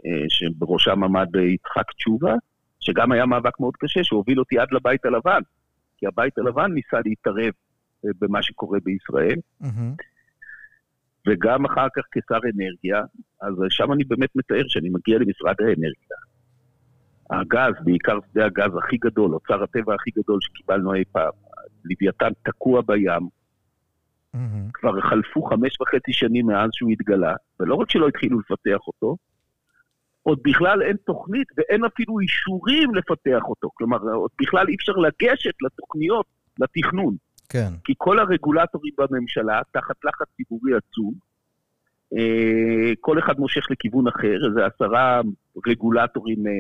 אה, 0.06 0.26
שבראשם 0.30 1.04
עמד 1.04 1.36
יצחק 1.36 1.92
תשובה, 1.92 2.34
שגם 2.80 3.12
היה 3.12 3.26
מאבק 3.26 3.60
מאוד 3.60 3.74
קשה, 3.78 4.04
שהוביל 4.04 4.40
אותי 4.40 4.60
עד 4.60 4.68
לבית 4.72 5.06
הלבן, 5.06 5.42
כי 5.98 6.08
הבית 6.08 6.38
הלבן 6.38 6.72
ניסה 6.74 6.98
להתערב 7.06 7.54
אה, 8.06 8.10
במה 8.22 8.44
שקורה 8.44 8.80
בישראל. 8.84 9.38
Mm-hmm. 9.64 10.04
וגם 11.28 11.66
אחר 11.66 11.88
כך 11.96 12.04
כשר 12.12 12.40
אנרגיה, 12.56 13.02
אז 13.42 13.54
שם 13.70 13.94
אני 13.94 14.04
באמת 14.04 14.30
מתאר 14.36 14.64
שאני 14.68 14.90
מגיע 14.90 15.18
למשרד 15.18 15.56
האנרגיה. 15.60 16.18
הגז, 17.30 17.74
בעיקר 17.84 18.18
שדה 18.32 18.46
הגז 18.46 18.78
הכי 18.78 18.98
גדול, 18.98 19.34
אוצר 19.34 19.64
הטבע 19.64 19.96
הכי 19.96 20.12
גדול 20.18 20.40
שקיבלנו 20.42 20.94
אי 20.94 21.04
פעם, 21.12 21.32
לוויתן 21.86 22.30
תקוע 22.44 22.82
בים, 22.82 23.30
Mm-hmm. 24.36 24.72
כבר 24.74 25.02
חלפו 25.02 25.44
חמש 25.44 25.82
וחצי 25.82 26.14
שנים 26.14 26.46
מאז 26.46 26.70
שהוא 26.74 26.92
התגלה, 26.92 27.36
ולא 27.60 27.76
רק 27.76 27.90
שלא 27.90 28.08
התחילו 28.08 28.40
לפתח 28.40 28.88
אותו, 28.88 29.18
עוד 30.24 30.40
בכלל 30.44 30.82
אין 30.82 30.98
תוכנית 31.06 31.48
ואין 31.58 31.86
אפילו 31.86 32.20
אישורים 32.20 32.96
לפתח 32.96 33.44
אותו. 33.44 33.70
כלומר, 33.74 33.98
עוד 33.98 34.32
בכלל 34.42 34.68
אי 34.68 34.76
אפשר 34.76 34.92
לגשת 34.92 35.62
לתוכניות, 35.62 36.26
לתכנון. 36.60 37.16
כן. 37.50 37.70
כי 37.84 37.94
כל 37.98 38.20
הרגולטורים 38.20 38.94
בממשלה, 38.98 39.62
תחת 39.72 39.96
לחץ 40.06 40.28
ציבורי 40.38 40.72
עצום, 40.76 41.14
אה, 42.18 42.94
כל 43.00 43.20
אחד 43.20 43.40
מושך 43.40 43.72
לכיוון 43.72 44.08
אחר, 44.08 44.38
איזה 44.50 44.66
עשרה 44.66 45.22
רגולטורים 45.68 46.48
אה, 46.48 46.52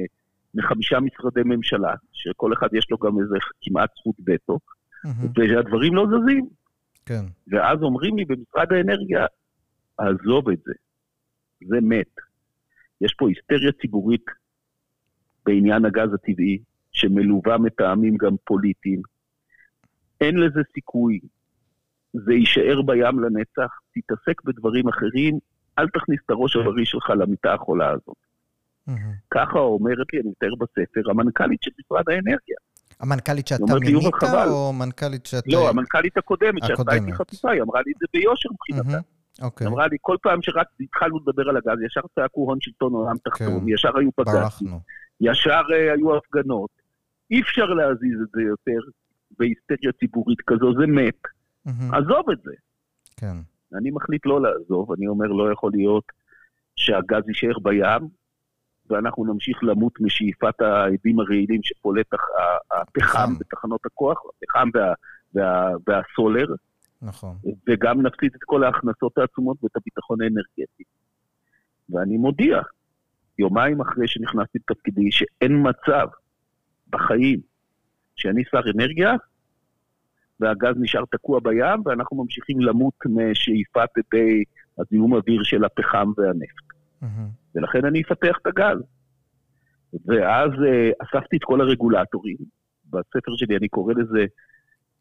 מחמישה 0.54 0.99
משרדי 0.99 1.41
ממשלה, 1.45 1.93
שכל 2.12 2.54
אחד 2.54 2.68
יש 2.74 2.88
לו 2.91 2.97
גם 2.97 3.20
איזה 3.20 3.36
כמעט 3.62 3.89
זכות 3.97 4.16
וטו, 4.28 4.60
Mm-hmm. 5.06 5.28
והדברים 5.36 5.95
לא 5.95 6.06
זזים. 6.08 6.49
כן. 7.06 7.26
ואז 7.47 7.82
אומרים 7.82 8.18
לי 8.18 8.26
במשרד 8.26 8.74
האנרגיה, 8.74 9.26
עזוב 9.97 10.49
את 10.49 10.60
זה, 10.66 10.74
זה 11.68 11.78
מת. 11.82 12.16
יש 13.01 13.14
פה 13.14 13.30
היסטריה 13.30 13.72
ציבורית 13.82 14.26
בעניין 15.45 15.86
הגז 15.86 16.14
הטבעי, 16.14 16.60
שמלווה 16.91 17.58
מטעמים 17.58 18.18
גם 18.18 18.36
פוליטיים. 18.43 19.01
אין 20.22 20.38
לזה 20.38 20.62
סיכוי, 20.74 21.20
זה 22.14 22.34
יישאר 22.34 22.82
בים 22.82 23.20
לנצח, 23.20 23.80
תתעסק 23.93 24.41
בדברים 24.43 24.88
אחרים, 24.88 25.39
אל 25.80 25.88
תכניס 25.88 26.20
את 26.26 26.30
הראש 26.30 26.56
הבריא 26.56 26.86
שלך 26.86 27.10
למיטה 27.10 27.54
החולה 27.54 27.89
הזאת. 27.89 28.18
Mm-hmm. 28.90 28.94
ככה 29.34 29.60
אומרת 29.60 30.08
לי, 30.14 30.20
אני 30.20 30.30
מתאר 30.30 30.56
בספר, 30.56 31.10
המנכ"לית 31.10 31.64
של 31.64 31.72
משרד 31.80 32.10
האנרגיה. 32.10 32.58
המנכ"לית 33.00 33.48
שאתה 33.48 33.64
מינית. 33.80 34.14
או 34.50 34.74
מנכ"לית 34.74 35.26
שאתה... 35.26 35.50
לא, 35.52 35.70
המנכ"לית 35.70 36.18
הקודמת, 36.18 36.64
שעשתה 36.66 36.94
איתי. 36.94 37.14
חפיפה, 37.14 37.52
היא 37.52 37.62
אמרה 37.62 37.82
לי 37.86 37.92
את 37.92 37.98
זה 38.00 38.06
ביושר 38.14 38.50
מבחינתה. 38.52 38.90
מהמם. 38.90 39.04
אוקיי, 39.42 39.68
אמרה 39.68 39.88
לי, 39.88 39.98
כל 40.02 40.18
פעם 40.22 40.42
שרק 40.42 40.68
התחלנו 40.80 41.20
לדבר 41.20 41.50
על 41.50 41.58
הגז, 41.58 41.82
ישר 41.86 42.02
צעקו 42.16 42.42
הון 42.42 42.58
שלטון 42.62 42.94
עולם 42.94 43.16
תחתון, 43.18 43.60
כן. 43.60 43.66
ישר 43.68 43.98
היו 43.98 44.10
ברחנו. 44.18 44.80
ישר 45.22 45.62
אה, 45.74 45.94
היו 45.94 46.18
הפגנות. 46.18 46.70
אי 47.32 47.42
אפשר 47.42 47.66
להזיז 47.66 48.22
את 48.24 48.28
זה 48.36 48.42
יותר 48.42 48.80
בהיסטריה 49.40 49.92
ציבורית 50.00 50.42
כזו, 50.48 50.74
זה 50.80 50.88
מת. 50.88 51.22
מהמם. 51.66 51.94
עזוב 51.94 52.30
את 52.30 52.38
זה. 52.44 52.52
כן. 53.18 53.38
אני 53.78 53.92
מחליט 53.92 54.26
לא 54.26 54.42
לעזוב, 54.42 54.92
אני 54.92 55.08
אומר, 55.08 55.28
לא 55.28 55.52
יכול 55.52 55.72
להיות 55.74 56.04
שהגז 56.76 57.24
יישאר 57.28 57.60
בים, 57.60 58.08
ואנחנו 58.90 59.26
נמשיך 59.26 59.64
למות 59.64 60.02
משאיפת 60.02 60.62
העדים 60.62 61.20
הרעילים 61.20 61.64
שפולט 61.64 62.14
הפחם 62.72 62.90
פחם. 62.94 63.34
בתחנות 63.40 63.86
הכוח, 63.86 64.22
הפחם 64.44 64.70
וה, 64.74 64.94
וה, 65.34 65.70
והסולר, 65.88 66.48
נכון. 67.02 67.36
וגם 67.70 68.02
נפסיד 68.02 68.32
את 68.36 68.44
כל 68.46 68.64
ההכנסות 68.64 69.18
העצומות 69.18 69.58
ואת 69.64 69.76
הביטחון 69.76 70.22
האנרגטי. 70.22 70.84
ואני 71.90 72.18
מודיע, 72.18 72.62
יומיים 73.40 73.82
אחרי 73.82 74.08
שנכנסתי 74.08 74.58
לתפקידי, 74.58 75.12
שאין 75.12 75.68
מצב 75.70 76.08
בחיים 76.90 77.40
שאני 78.16 78.44
שר 78.52 78.62
אנרגיה, 78.76 79.14
והגז 80.40 80.76
נשאר 80.80 81.04
תקוע 81.12 81.40
בים, 81.40 81.82
ואנחנו 81.86 82.24
ממשיכים 82.24 82.62
למות 82.62 82.94
משאיפת 83.06 83.90
אדי 83.98 84.44
הזיהום 84.80 85.14
אוויר 85.14 85.44
של 85.44 85.66
הפחם 85.66 86.12
והנפט. 86.18 86.64
מהמם. 87.02 87.43
ולכן 87.56 87.86
אני 87.86 88.01
אפתח 88.01 88.38
את 88.41 88.47
הגז. 88.47 88.78
ואז 90.06 90.51
אה, 90.68 90.89
אספתי 91.04 91.38
את 91.38 91.43
כל 91.43 91.62
הרגולטורים, 91.62 92.38
בספר 92.86 93.32
שלי 93.36 93.58
אני 93.58 93.68
קורא 93.68 93.93
לזה 93.93 94.26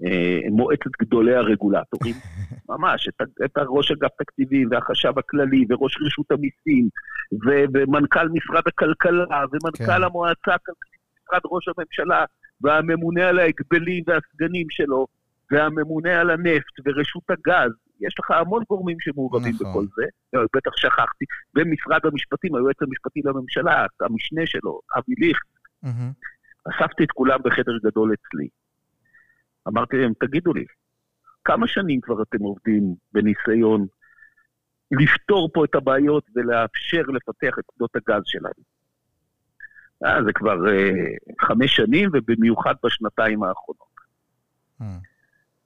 אה, 0.05 0.41
מועצת 0.51 0.91
גדולי 1.03 1.35
הרגולטורים, 1.35 2.15
ממש, 2.71 3.09
את, 3.09 3.29
את 3.45 3.57
הראש 3.57 3.91
אגף 3.91 4.11
תקציבים 4.19 4.69
והחשב 4.71 5.19
הכללי 5.19 5.65
וראש 5.69 5.97
רשות 6.07 6.31
המיסים 6.31 6.89
ו- 7.33 7.65
ומנכ"ל 7.75 8.29
משרד 8.29 8.63
הכלכלה 8.67 9.45
ומנכ"ל 9.53 9.99
כן. 9.99 10.03
המועצה 10.03 10.55
הכלכלית 10.55 11.03
במשרד 11.17 11.41
ראש 11.45 11.65
הממשלה 11.69 12.25
והממונה 12.61 13.29
על 13.29 13.39
ההגבלים 13.39 14.05
והסגנים 14.07 14.67
שלו 14.71 15.07
והממונה 15.51 16.21
על 16.21 16.31
הנפט 16.31 16.75
ורשות 16.85 17.31
הגז. 17.31 17.73
יש 18.07 18.15
לך 18.19 18.31
המון 18.31 18.63
גורמים 18.69 18.97
שמעורבים 19.01 19.55
נכון. 19.55 19.71
בכל 19.71 19.85
זה, 19.97 20.03
אה, 20.35 20.45
בטח 20.57 20.71
שכחתי, 20.77 21.25
ומשרד 21.57 22.01
המשפטים, 22.07 22.55
היועץ 22.55 22.83
המשפטי 22.83 23.21
לממשלה, 23.25 23.87
המשנה 24.01 24.43
שלו, 24.47 24.81
אבי 24.97 25.15
ליכט, 25.19 25.49
מהמם. 25.83 26.13
אספתי 26.69 27.05
את 27.05 27.11
כולם 27.11 27.39
בחדר 27.45 27.79
גדול 27.85 28.15
אצלי. 28.15 28.49
אמרתי 29.69 29.97
להם, 29.97 30.13
תגידו 30.21 30.53
לי, 30.53 30.65
כמה 31.45 31.67
שנים 31.67 32.01
כבר 32.01 32.23
אתם 32.23 32.39
עובדים 32.43 32.95
בניסיון 33.13 33.87
לפתור 34.91 35.51
פה 35.55 35.65
את 35.65 35.75
הבעיות 35.75 36.25
ולאפשר 36.37 37.03
לפתח 37.03 37.59
את 37.59 37.65
שדות 37.75 37.97
הגז 37.97 38.23
שלנו? 38.25 38.63
אה, 40.05 40.25
זה 40.25 40.33
כבר 40.33 40.69
אה, 40.69 40.91
חמש 41.41 41.77
שנים, 41.77 42.11
ובמיוחד 42.13 42.75
בשנתיים 42.85 43.43
האחרונות. 43.43 43.93
מהמם. 44.81 45.12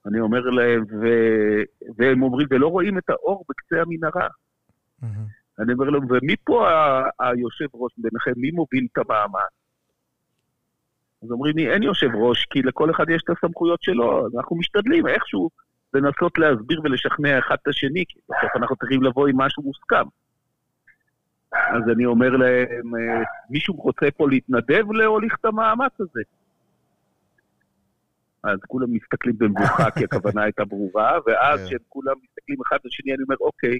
אני 0.07 0.21
אומר 0.21 0.41
להם, 0.41 0.83
ו... 0.83 1.07
והם 1.97 2.23
אומרים, 2.23 2.47
ולא 2.51 2.69
רואים 2.69 2.99
את 2.99 3.11
האור 3.11 3.45
בקצה 3.49 3.83
המנהרה. 3.83 4.29
מהמם. 5.03 5.27
אני 5.59 5.73
אומר 5.73 5.91
להם, 5.91 6.03
ומי 6.11 6.37
פה 6.45 6.71
ה- 6.71 7.09
היושב 7.21 7.67
ראש 7.75 7.93
ביניכם, 7.99 8.33
מי 8.37 8.51
מוביל 8.51 8.87
את 8.93 8.99
המאמץ? 8.99 9.51
אז 11.23 11.31
אומרים 11.31 11.57
לי, 11.57 11.73
אין 11.73 11.83
יושב 11.83 12.11
ראש, 12.15 12.47
כי 12.51 12.63
לכל 12.63 12.91
אחד 12.91 13.11
יש 13.11 13.23
את 13.25 13.37
הסמכויות 13.37 13.83
שלו, 13.83 14.27
אז 14.27 14.33
אנחנו 14.37 14.57
משתדלים 14.57 15.07
איכשהו 15.07 15.51
לנסות 15.95 16.39
להסביר 16.39 16.81
ולשכנע 16.85 17.39
אחד 17.39 17.57
את 17.63 17.69
השני, 17.69 18.05
כי 18.09 18.19
בסוף 18.25 18.57
אנחנו 18.57 18.77
צריכים 18.77 19.03
לבוא 19.03 19.29
עם 19.29 19.37
משהו 19.37 19.63
מוסכם. 19.63 20.09
אז 21.53 21.83
אני 21.93 22.07
אומר 22.07 22.31
להם, 22.31 22.97
אה, 22.97 23.23
מישהו 23.51 23.75
רוצה 23.75 24.07
פה 24.17 24.29
להתנדב 24.29 24.93
להוליך 24.93 25.37
את 25.41 25.45
המאמץ 25.45 25.93
הזה? 26.01 26.21
אז 28.53 28.59
כולם 28.67 28.93
מסתכלים 28.93 29.39
במבוכה, 29.39 29.91
כי 29.91 30.05
הכוונה 30.05 30.43
הייתה 30.43 30.65
ברורה, 30.65 31.19
ואז 31.27 31.61
כן. 31.61 31.67
כשהם 31.67 31.79
כולם 31.89 32.15
מסתכלים 32.23 32.59
אחד 32.69 32.77
על 32.85 32.91
השני, 32.93 33.15
אני 33.15 33.23
אומר, 33.23 33.37
אוקיי, 33.41 33.79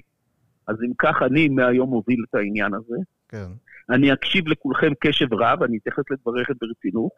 אז 0.67 0.75
אם 0.83 0.91
כך 0.97 1.15
אני 1.21 1.49
מהיום 1.49 1.89
מוביל 1.89 2.23
את 2.29 2.35
העניין 2.35 2.73
הזה, 2.73 2.95
כן. 3.29 3.47
אני 3.89 4.13
אקשיב 4.13 4.47
לכולכם 4.47 4.91
קשב 4.99 5.33
רב, 5.33 5.63
אני 5.63 5.77
אתייחס 5.77 6.03
לדבריכם 6.11 6.53
ברצינות, 6.61 7.11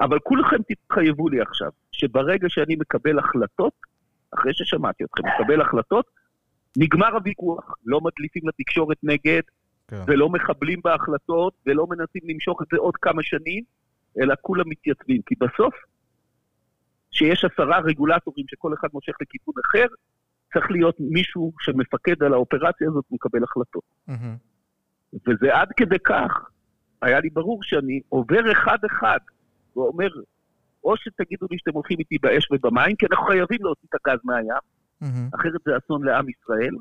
אבל 0.00 0.18
כולכם 0.18 0.56
תתחייבו 0.68 1.28
לי 1.28 1.40
עכשיו, 1.40 1.70
שברגע 1.92 2.48
שאני 2.48 2.76
מקבל 2.76 3.18
החלטות, 3.18 3.72
אחרי 4.30 4.54
ששמעתי 4.54 5.04
אתכם, 5.04 5.22
מקבל 5.28 5.60
החלטות, 5.60 6.06
נגמר 6.76 7.14
הוויכוח. 7.14 7.74
לא 7.86 8.00
מדליפים 8.00 8.42
לתקשורת 8.48 8.96
נגד, 9.02 9.42
כן. 9.88 10.02
ולא 10.06 10.28
מחבלים 10.28 10.80
בהחלטות, 10.84 11.52
ולא 11.66 11.86
מנסים 11.86 12.22
למשוך 12.24 12.62
את 12.62 12.66
זה 12.72 12.76
עוד 12.78 12.96
כמה 12.96 13.22
שנים, 13.22 13.64
אלא 14.20 14.34
כולם 14.40 14.64
מתייצבים. 14.68 15.20
כי 15.26 15.34
בסוף, 15.40 15.74
שיש 17.18 17.44
עשרה 17.44 17.78
רגולטורים 17.78 18.46
שכל 18.48 18.74
אחד 18.74 18.88
מושך 18.92 19.12
לכיוון 19.20 19.54
אחר, 19.66 19.86
צריך 20.52 20.70
להיות 20.70 20.96
מישהו 21.00 21.52
שמפקד 21.60 22.22
על 22.22 22.32
האופרציה 22.32 22.88
הזאת 22.88 23.04
ומקבל 23.10 23.44
החלטות. 23.44 23.82
מהמם. 24.08 24.36
וזה 25.12 25.56
עד 25.56 25.68
כדי 25.76 25.98
כך, 26.04 26.32
היה 27.02 27.20
לי 27.20 27.30
ברור 27.30 27.60
שאני 27.62 28.00
עובר 28.08 28.52
אחד-אחד 28.52 29.18
ואומר, 29.76 30.08
או 30.84 30.96
שתגידו 30.96 31.46
לי 31.50 31.58
שאתם 31.58 31.74
הולכים 31.74 31.98
איתי 31.98 32.18
באש 32.18 32.48
ובמים, 32.50 32.96
כי 32.96 33.06
אנחנו 33.10 33.26
חייבים 33.26 33.58
להוציא 33.60 33.88
את 33.88 33.94
הגז 33.94 34.18
מהים, 34.24 34.48
מהמם. 35.00 35.28
אחרת 35.34 35.60
זה 35.64 35.70
אסון 35.76 36.04
לעם 36.04 36.26
ישראל, 36.28 36.74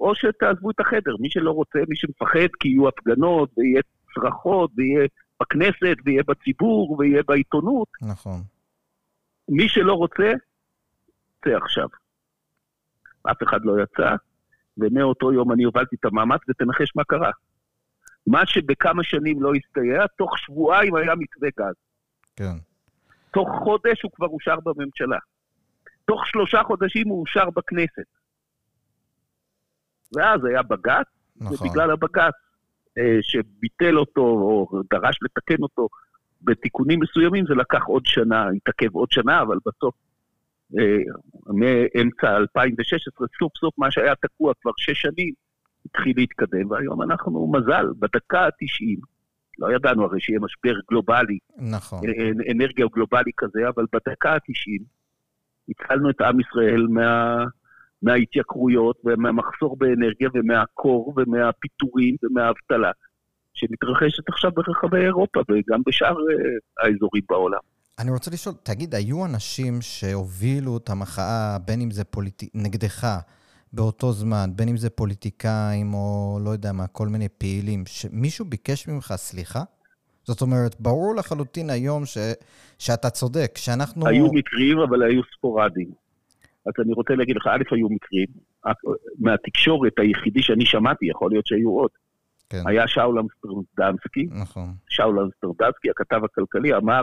או 0.00 0.14
שתעזבו 0.14 0.70
את 0.70 0.80
החדר. 0.80 1.16
מי 1.20 1.30
שלא 1.30 1.50
רוצה, 1.50 1.78
מי 1.88 1.96
שמפחד 1.96 2.48
כי 2.60 2.68
יהיו 2.68 2.88
הפגנות, 2.88 3.50
ויהיה 3.58 3.82
צרחות, 4.14 4.70
ויהיה 4.76 5.06
בכנסת, 5.40 5.96
ויהיה 6.04 6.22
בציבור, 6.28 6.96
ויהיה 6.98 7.22
בעיתונות, 7.28 7.88
נכון. 8.02 8.40
מי 9.48 9.68
שלא 9.68 9.92
רוצה, 9.92 10.32
צא 11.44 11.50
עכשיו. 11.62 11.88
אף 13.22 13.42
אחד 13.42 13.58
לא 13.64 13.82
יצא, 13.82 14.14
ומאותו 14.78 15.32
יום 15.32 15.52
אני 15.52 15.64
הובלתי 15.64 15.96
את 15.96 16.04
המאמץ, 16.04 16.40
ותנחש 16.48 16.96
מה 16.96 17.04
קרה. 17.04 17.30
מה 18.26 18.46
שבכמה 18.46 19.02
שנים 19.04 19.42
לא 19.42 19.52
הסתייע, 19.54 20.06
תוך 20.06 20.38
שבועיים 20.38 20.94
היה 20.94 21.14
מתווה 21.14 21.48
גז. 21.58 21.74
כן. 22.36 22.56
תוך 23.30 23.48
חודש 23.64 24.02
הוא 24.02 24.10
כבר 24.14 24.26
אושר 24.26 24.56
בממשלה. 24.64 25.18
תוך 26.04 26.26
שלושה 26.26 26.62
חודשים 26.62 27.08
הוא 27.08 27.20
אושר 27.20 27.50
בכנסת. 27.50 28.08
ואז 30.16 30.44
היה 30.44 30.62
בג"ץ, 30.62 31.06
נכון. 31.36 31.56
ובגלל 31.68 31.90
הבג"ץ 31.90 32.34
אה, 32.98 33.18
שביטל 33.22 33.98
אותו 33.98 34.20
או 34.20 34.82
דרש 34.90 35.18
לתקן 35.22 35.62
אותו 35.62 35.88
בתיקונים 36.44 37.00
מסוימים, 37.00 37.46
זה 37.46 37.54
לקח 37.54 37.82
עוד 37.86 38.02
שנה, 38.06 38.48
התעכב 38.56 38.94
עוד 38.94 39.10
שנה, 39.10 39.42
אבל 39.42 39.56
בסוף, 39.66 39.94
אה, 40.78 40.98
מאמצע 41.46 42.36
2016, 42.36 43.26
סוף 43.38 43.56
סוף 43.56 43.74
מה 43.78 43.90
שהיה 43.90 44.14
תקוע 44.14 44.52
כבר 44.62 44.70
שש 44.76 45.02
שנים, 45.02 45.32
התחיל 45.86 46.12
להתקדם, 46.16 46.70
והיום 46.70 47.02
אנחנו, 47.02 47.52
מזל, 47.52 47.86
בדקה 47.98 48.40
ה-90, 48.40 49.00
לא 49.58 49.74
ידענו 49.74 50.04
הרי 50.04 50.20
שיהיה 50.20 50.40
משבר 50.40 50.74
גלובלי, 50.90 51.38
נכון. 51.56 51.98
אנ- 52.08 52.50
אנרגיה 52.50 52.86
גלובלי 52.94 53.30
כזה, 53.36 53.68
אבל 53.68 53.84
בדקה 53.92 54.32
ה-90 54.32 54.82
הצלנו 55.68 56.10
את 56.10 56.20
עם 56.20 56.40
ישראל 56.40 56.86
מה, 56.90 57.44
מההתייקרויות 58.02 58.96
ומהמחסור 59.04 59.76
באנרגיה 59.76 60.28
ומהקור 60.34 61.14
ומהפיטורים 61.16 62.16
ומהאבטלה 62.22 62.90
שמתרחשת 63.54 64.28
עכשיו 64.28 64.50
ברחבי 64.54 65.04
אירופה 65.04 65.40
וגם 65.40 65.82
בשאר 65.86 66.08
אה, 66.08 66.86
האזורים 66.86 67.22
בעולם. 67.28 67.58
אני 67.98 68.10
רוצה 68.10 68.30
לשאול, 68.30 68.54
תגיד, 68.62 68.94
היו 68.94 69.24
אנשים 69.24 69.78
שהובילו 69.80 70.76
את 70.76 70.90
המחאה, 70.90 71.58
בין 71.66 71.80
אם 71.80 71.90
זה 71.90 72.04
פוליטי... 72.04 72.48
נגדך, 72.54 73.06
באותו 73.72 74.12
זמן, 74.12 74.50
בין 74.56 74.68
אם 74.68 74.76
זה 74.76 74.90
פוליטיקאים 74.90 75.94
או 75.94 76.38
לא 76.44 76.50
יודע 76.50 76.72
מה, 76.72 76.86
כל 76.86 77.08
מיני 77.08 77.28
פעילים, 77.28 77.84
שמישהו 77.86 78.44
ביקש 78.44 78.88
ממך 78.88 79.12
סליחה? 79.16 79.62
זאת 80.24 80.42
אומרת, 80.42 80.80
ברור 80.80 81.14
לחלוטין 81.16 81.70
היום 81.70 82.06
ש... 82.06 82.18
שאתה 82.78 83.10
צודק, 83.10 83.52
שאנחנו... 83.56 84.06
היו 84.06 84.32
מקרים, 84.32 84.78
אבל 84.78 85.02
היו 85.02 85.22
ספורדיים. 85.36 85.90
אז 86.66 86.72
אני 86.78 86.92
רוצה 86.92 87.14
להגיד 87.14 87.36
לך, 87.36 87.46
א', 87.46 87.74
היו 87.74 87.88
מקרים. 87.88 88.26
מהתקשורת 89.18 89.92
היחידי 89.98 90.42
שאני 90.42 90.66
שמעתי, 90.66 91.06
יכול 91.06 91.30
להיות 91.30 91.46
שהיו 91.46 91.70
עוד, 91.70 91.90
כן, 92.48 92.62
היה 92.66 92.88
שאול 92.88 93.18
אמסטרדמסקי, 93.18 94.26
נכון. 94.30 94.74
שאול 94.88 95.20
אמסטרדמסקי, 95.20 95.90
הכתב 95.90 96.20
הכלכלי, 96.24 96.74
אמר, 96.74 97.02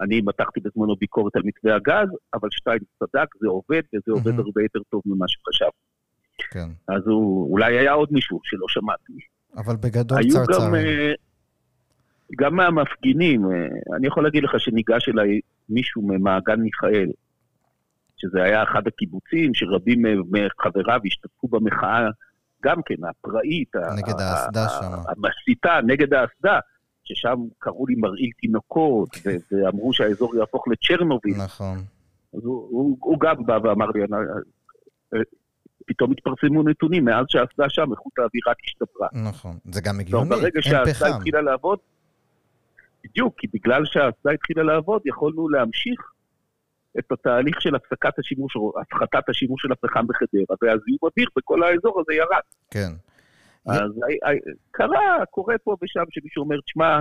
אני 0.00 0.20
מתחתי 0.20 0.60
בזמנו 0.60 0.96
ביקורת 0.96 1.36
על 1.36 1.42
מתווה 1.44 1.76
הגז, 1.76 2.08
אבל 2.34 2.48
שטיין 2.50 2.78
צדק, 2.98 3.26
זה 3.40 3.48
עובד, 3.48 3.82
וזה 3.94 4.12
עובד 4.12 4.26
מהמם. 4.26 4.40
הרבה 4.40 4.62
יותר 4.62 4.78
טוב 4.90 5.02
ממה 5.06 5.24
שחשב. 5.28 5.70
כן. 6.50 6.68
אז 6.88 7.02
הוא, 7.06 7.52
אולי 7.52 7.78
היה 7.78 7.92
עוד 7.92 8.08
מישהו 8.12 8.40
שלא 8.42 8.66
שמעתי. 8.68 9.12
אבל 9.56 9.76
בגדול 9.76 10.18
היו 10.18 10.34
גם. 10.34 10.74
אה, 10.74 11.12
גם 12.36 12.56
מהמפגינים, 12.56 13.44
אה, 13.44 13.96
אני 13.96 14.06
יכול 14.06 14.24
להגיד 14.24 14.44
לך 14.44 14.50
שניגש 14.58 15.08
אליי 15.08 15.40
מישהו 15.68 16.02
ממעגן 16.02 16.60
מיכאל, 16.60 17.08
שזה 18.16 18.42
היה 18.42 18.62
אחד 18.62 18.86
הקיבוצים 18.86 19.54
שרבים 19.54 20.02
מחבריו 20.30 21.00
השתתפו 21.06 21.48
במחאה, 21.48 22.08
גם 22.66 22.80
כן, 22.86 22.94
הפראית, 23.10 23.72
נגד 23.96 24.20
האסדה 24.20 24.66
שם. 24.68 24.92
המסיתה, 25.08 25.78
נגד 25.86 26.14
האסדה, 26.14 26.58
ששם 27.04 27.36
קראו 27.58 27.86
לי 27.86 27.94
מרעיל 27.94 28.30
תינוקות, 28.40 29.08
ו- 29.26 29.30
ואמרו 29.64 29.92
שהאזור 29.92 30.36
יהפוך 30.36 30.64
לצ'רנוביל. 30.68 31.36
נכון. 31.44 31.78
אז 32.34 32.40
הוא, 32.44 32.68
הוא, 32.70 32.96
הוא 33.00 33.20
גם 33.20 33.46
בא 33.46 33.58
ואמר 33.62 33.86
לי, 33.94 34.00
"אני- 34.04 34.16
אה, 35.14 35.18
פתאום 35.86 36.12
התפרסמו 36.12 36.62
נתונים, 36.62 37.04
מאז 37.04 37.26
שהאסדה 37.28 37.64
שם, 37.68 37.92
איכות 37.92 38.12
האוויר 38.18 38.42
רק 38.48 38.56
השתפרה. 38.64 39.08
נכון. 39.28 39.58
זה 39.72 39.80
גם 39.80 40.00
הגיוני, 40.00 40.28
ברגע 40.30 40.44
אין 40.54 40.62
שהאסדה 40.62 40.94
פחם. 40.94 41.16
התחילה 41.16 41.40
לעבוד, 41.42 41.78
בדיוק, 43.04 43.34
כי 43.38 43.46
בגלל 43.54 43.84
שהאסדה 43.84 44.30
התחילה 44.34 44.62
לעבוד, 44.62 45.02
יכולנו 45.04 45.48
להמשיך 45.48 46.00
את 46.98 47.12
התהליך 47.12 47.60
של 47.60 47.74
הפסקת 47.74 48.18
השימוש, 48.18 48.56
או 48.56 48.72
הפחתת 48.80 49.28
השימוש 49.28 49.62
של 49.62 49.72
הפחם 49.72 50.06
בחדרה, 50.06 50.56
והזיהום 50.62 50.98
אוויר 51.02 51.28
בכל 51.36 51.62
האזור 51.62 52.00
הזה 52.00 52.14
ירד. 52.14 52.40
כן. 52.70 52.92
אז 53.66 53.90
קרה, 54.70 55.24
קורה 55.30 55.54
פה 55.64 55.76
ושם 55.82 56.04
שמישהו 56.10 56.42
אומר, 56.42 56.60
תשמע, 56.60 57.00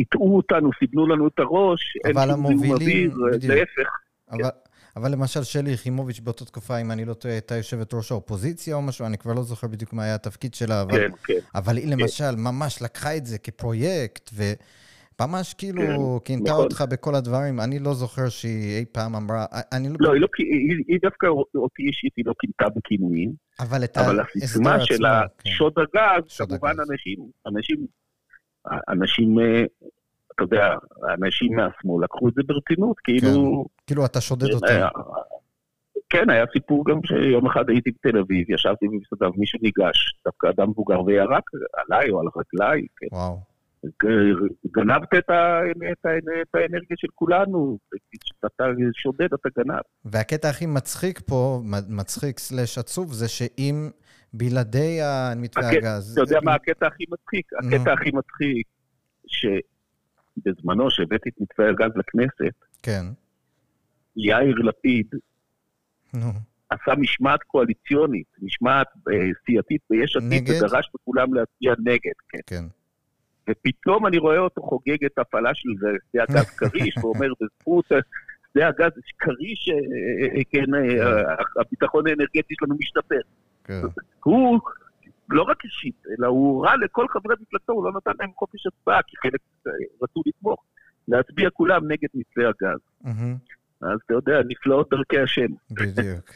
הטעו 0.00 0.36
אותנו, 0.36 0.70
סיבנו 0.78 1.06
לנו 1.06 1.28
את 1.28 1.38
הראש, 1.38 1.96
אין 2.04 2.18
אבל 2.18 2.28
שום 2.28 2.46
זיהום 2.46 2.74
אוויר. 2.74 3.14
להפך. 3.42 3.88
אבל, 4.96 5.12
למשל 5.12 5.42
שלי 5.42 5.70
יחימוביץ' 5.70 6.20
באותה 6.20 6.44
תקופה, 6.44 6.78
אם 6.78 6.90
אני 6.90 7.04
לא 7.04 7.14
טועה, 7.14 7.34
הייתה 7.34 7.56
יושבת 7.56 7.94
ראש 7.94 8.12
האופוזיציה 8.12 8.74
או 8.74 8.82
משהו, 8.82 9.06
אני 9.06 9.18
כבר 9.18 9.32
לא 9.32 9.42
זוכר 9.42 9.66
בדיוק 9.66 9.92
מה 9.92 10.04
היה 10.04 10.14
התפקיד 10.14 10.54
שלה, 10.54 10.82
אבל, 10.82 10.98
כן, 10.98 11.10
כן. 11.24 11.38
אבל 11.54 11.76
היא 11.76 11.90
למשל 11.90 12.36
ממש 12.36 12.82
לקחה 12.82 13.16
את 13.16 13.26
זה 13.26 13.38
כפרויקט, 13.38 14.30
וממש 15.20 15.54
כאילו 15.54 16.20
כן, 16.24 16.24
כינתה 16.24 16.50
נכון. 16.50 16.64
אותך 16.64 16.84
בכל 16.90 17.14
הדברים. 17.14 17.60
אני 17.60 17.78
לא 17.78 17.94
זוכר 17.94 18.28
שהיא 18.28 18.78
אי 18.78 18.84
פעם 18.92 19.14
אמרה, 19.14 19.46
אני 19.72 19.88
לא... 19.88 19.94
לא, 20.00 20.12
היא, 20.12 20.20
לא, 20.20 20.28
היא, 20.38 20.84
היא 20.88 20.98
דווקא 21.02 21.26
אותי 21.54 21.82
אישית, 21.82 22.12
היא 22.16 22.24
לא 22.26 22.34
כינתה 22.40 22.66
בכינויים, 22.76 23.32
אבל 23.60 23.84
את 23.84 23.98
אבל 23.98 24.20
ההסדר 24.20 24.22
הסיסמה 24.22 24.80
של 24.80 25.06
עצמו, 25.06 25.28
כן. 25.38 25.50
השוד 25.50 25.72
הגז, 25.78 26.36
כמובן. 26.38 26.74
אנשים, 26.90 27.18
אנשים, 27.46 27.86
אנשים, 28.88 29.38
אה, 29.38 29.64
אתה 30.34 30.42
יודע, 30.42 30.74
אנשים 31.22 31.56
מהשמאל 31.56 32.04
לקחו 32.04 32.28
את 32.28 32.34
זה 32.34 32.42
ברצינות, 32.46 32.96
כאילו... 33.04 33.64
כאילו 33.86 34.06
אתה 34.06 34.20
שודד 34.20 34.52
אותו. 34.52 34.66
אה, 34.66 34.88
כן, 36.10 36.30
היה 36.30 36.44
סיפור 36.52 36.84
גם 36.84 37.00
שיום 37.06 37.46
אחד 37.46 37.70
הייתי 37.70 37.90
בתל 37.90 38.18
אביב, 38.18 38.50
ישבתי 38.50 38.86
במסעדה 38.88 39.30
ומישהו 39.30 39.58
ניגש, 39.62 40.14
דווקא 40.24 40.46
אדם 40.50 40.70
מבוגר 40.70 41.02
וירק 41.04 41.44
עליי 41.76 42.10
או 42.10 42.20
על 42.20 42.26
רגליי, 42.36 42.86
כן. 42.96 43.06
וואו. 43.12 43.47
גנבת 44.76 45.08
את, 45.18 45.30
ה, 45.30 45.60
את, 45.92 46.06
ה, 46.06 46.08
את 46.42 46.54
האנרגיה 46.54 46.96
של 46.96 47.08
כולנו, 47.14 47.78
אתה 48.46 48.64
שודד, 48.94 49.28
אתה 49.34 49.48
גנב. 49.58 49.80
והקטע 50.04 50.48
הכי 50.48 50.66
מצחיק 50.66 51.20
פה, 51.26 51.62
מצחיק 51.88 52.38
סלאש 52.38 52.78
עצוב, 52.78 53.12
זה 53.12 53.28
שאם 53.28 53.90
בלעדי 54.32 54.98
המתווה 55.02 55.68
הקטע- 55.68 55.76
הגז... 55.78 56.12
אתה 56.12 56.20
יודע 56.20 56.38
מה 56.44 56.54
הקטע 56.54 56.86
הכי 56.86 57.04
מצחיק? 57.10 57.46
נו. 57.62 57.68
הקטע 57.76 57.92
הכי 57.92 58.10
מצחיק, 58.12 58.66
שבזמנו 59.26 60.90
שהבאתי 60.90 61.28
את 61.28 61.34
מתווה 61.40 61.68
הגז 61.70 61.96
לכנסת, 61.96 62.54
כן. 62.82 63.04
יאיר 64.16 64.56
לפיד 64.56 65.06
נו. 66.14 66.32
עשה 66.70 66.92
משמעת 66.98 67.42
קואליציונית, 67.42 68.26
משמעת 68.42 68.86
אה, 69.12 69.18
סיעתית 69.46 69.80
ביש 69.90 70.16
עתיד? 70.16 70.50
ודרש 70.50 70.90
מכולם 70.94 71.34
להצביע 71.34 71.74
נגד, 71.78 72.12
כן. 72.28 72.38
כן. 72.46 72.64
ופתאום 73.48 74.06
אני 74.06 74.18
רואה 74.18 74.38
אותו 74.38 74.62
חוגג 74.62 75.04
את 75.04 75.18
ההפעלה 75.18 75.54
של 75.54 75.68
שדה 75.78 76.22
הגז 76.22 76.50
כריש, 76.58 76.98
ואומר, 76.98 77.32
בזכות 77.40 77.92
אה, 77.92 77.98
שדה 78.52 78.68
הגז 78.68 78.92
כריש, 79.18 79.68
אה, 79.68 80.36
אה, 80.36 80.42
כן, 80.50 80.74
אה, 80.74 81.34
הביטחון 81.60 82.06
האנרגטי 82.06 82.54
שלנו 82.58 82.74
משתפר. 82.80 83.20
כן. 83.64 83.80
הוא 84.24 84.60
לא 85.30 85.42
רק 85.42 85.64
אישית, 85.64 86.02
אלא 86.18 86.26
הוא 86.26 86.54
הורה 86.54 86.76
לכל 86.76 87.06
חברי 87.08 87.34
מפלגתו, 87.40 87.72
הוא 87.72 87.84
לא 87.84 87.90
נתן 87.96 88.10
להם 88.20 88.30
חופש 88.36 88.66
הצבעה, 88.66 89.02
כי 89.06 89.16
חלק 89.16 89.40
אה, 89.66 89.72
רצו 90.02 90.22
לתמוך, 90.26 90.64
להצביע 91.08 91.50
כולם 91.50 91.92
נגד 91.92 92.08
מתווה 92.14 92.48
הגז. 92.48 92.80
אז 93.80 93.98
אתה 94.06 94.14
יודע, 94.14 94.40
נפלאות 94.48 94.90
דרכי 94.90 95.18
השם. 95.18 95.46
בדיוק. 95.70 96.30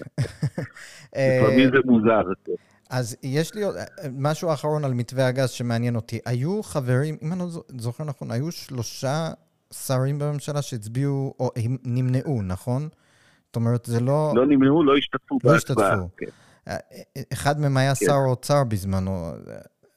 אה, 1.17 1.41
לפעמים 1.43 1.71
זה 1.71 1.79
מוזר. 1.85 2.23
כן. 2.93 2.97
אז 2.99 3.17
יש 3.23 3.55
לי 3.55 3.63
עוד 3.63 3.77
אה, 3.77 3.85
משהו 4.19 4.53
אחרון 4.53 4.85
על 4.85 4.95
מתווה 4.95 5.27
הגז 5.27 5.51
שמעניין 5.51 5.97
אותי. 5.97 6.19
היו 6.27 6.63
חברים, 6.63 7.17
אם 7.23 7.33
אני 7.33 7.41
לא 7.41 7.47
זו- 7.49 7.63
זוכר 7.79 8.05
נכון, 8.05 8.31
היו 8.31 8.53
שלושה 8.53 9.29
שרים 9.73 10.19
בממשלה 10.19 10.63
שהצביעו, 10.63 11.35
או 11.41 11.51
הם 11.57 11.77
נמנעו, 11.85 12.43
נכון? 12.43 12.89
זאת 13.47 13.57
אומרת, 13.57 13.85
זה 13.87 14.01
לא... 14.01 14.33
לא 14.35 14.47
נמנעו, 14.47 14.85
לא 14.85 14.97
השתתפו 14.97 15.39
לא 15.45 15.53
בהצבעה. 15.53 15.93
השתתפו. 15.93 16.09
כן. 16.17 16.27
אה, 16.69 16.77
אחד 17.33 17.61
מהם 17.61 17.77
היה 17.77 17.95
כן. 17.95 18.07
שר 18.07 18.13
האוצר 18.13 18.65
בזמנו. 18.65 19.33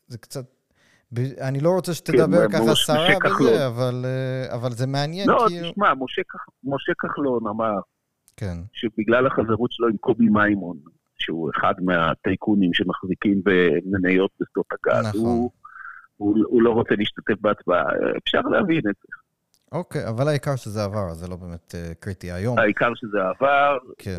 זה 0.07 0.17
קצת... 0.17 0.45
אני 1.41 1.59
לא 1.59 1.69
רוצה 1.69 1.91
כן, 1.91 1.95
שתדבר 1.95 2.49
ככה 2.51 2.63
משה 2.63 2.75
סרה 2.93 3.19
כחלון. 3.19 3.53
בזה, 3.53 3.67
אבל, 3.67 4.05
אה, 4.05 4.55
אבל 4.55 4.71
זה 4.71 4.87
מעניין, 4.87 5.29
לא, 5.29 5.45
כאילו... 5.47 5.71
תשמע, 5.71 5.93
משה 5.93 6.21
משה 6.63 6.91
כחלון 6.99 7.47
אמר 7.47 7.79
כן, 8.37 8.57
שבגלל 8.73 9.27
החברות 9.27 9.71
שלו 9.71 9.87
עם 9.87 9.97
קובי 9.97 10.25
מימון, 10.29 10.77
שהוא 11.25 11.51
אחד 11.57 11.73
מהטייקונים 11.81 12.73
שמחזיקים 12.73 13.41
במניות 13.43 14.31
בשדות 14.39 14.65
הגז, 14.71 15.07
נכון. 15.07 15.21
הוא, 15.21 15.51
הוא, 16.17 16.37
הוא 16.47 16.61
לא 16.61 16.71
רוצה 16.71 16.95
להשתתף 16.95 17.41
בהצבעה. 17.41 17.83
אפשר 18.17 18.41
להבין 18.41 18.77
את 18.77 18.95
זה. 19.01 19.15
אוקיי, 19.71 20.07
אבל 20.07 20.27
העיקר 20.27 20.55
שזה 20.55 20.83
עבר, 20.83 21.13
זה 21.13 21.27
לא 21.27 21.35
באמת 21.35 21.75
אה, 21.75 21.93
קריטי 21.99 22.31
היום. 22.31 22.59
העיקר 22.59 22.95
שזה 22.95 23.17
עבר, 23.21 23.77
כן. 23.97 24.17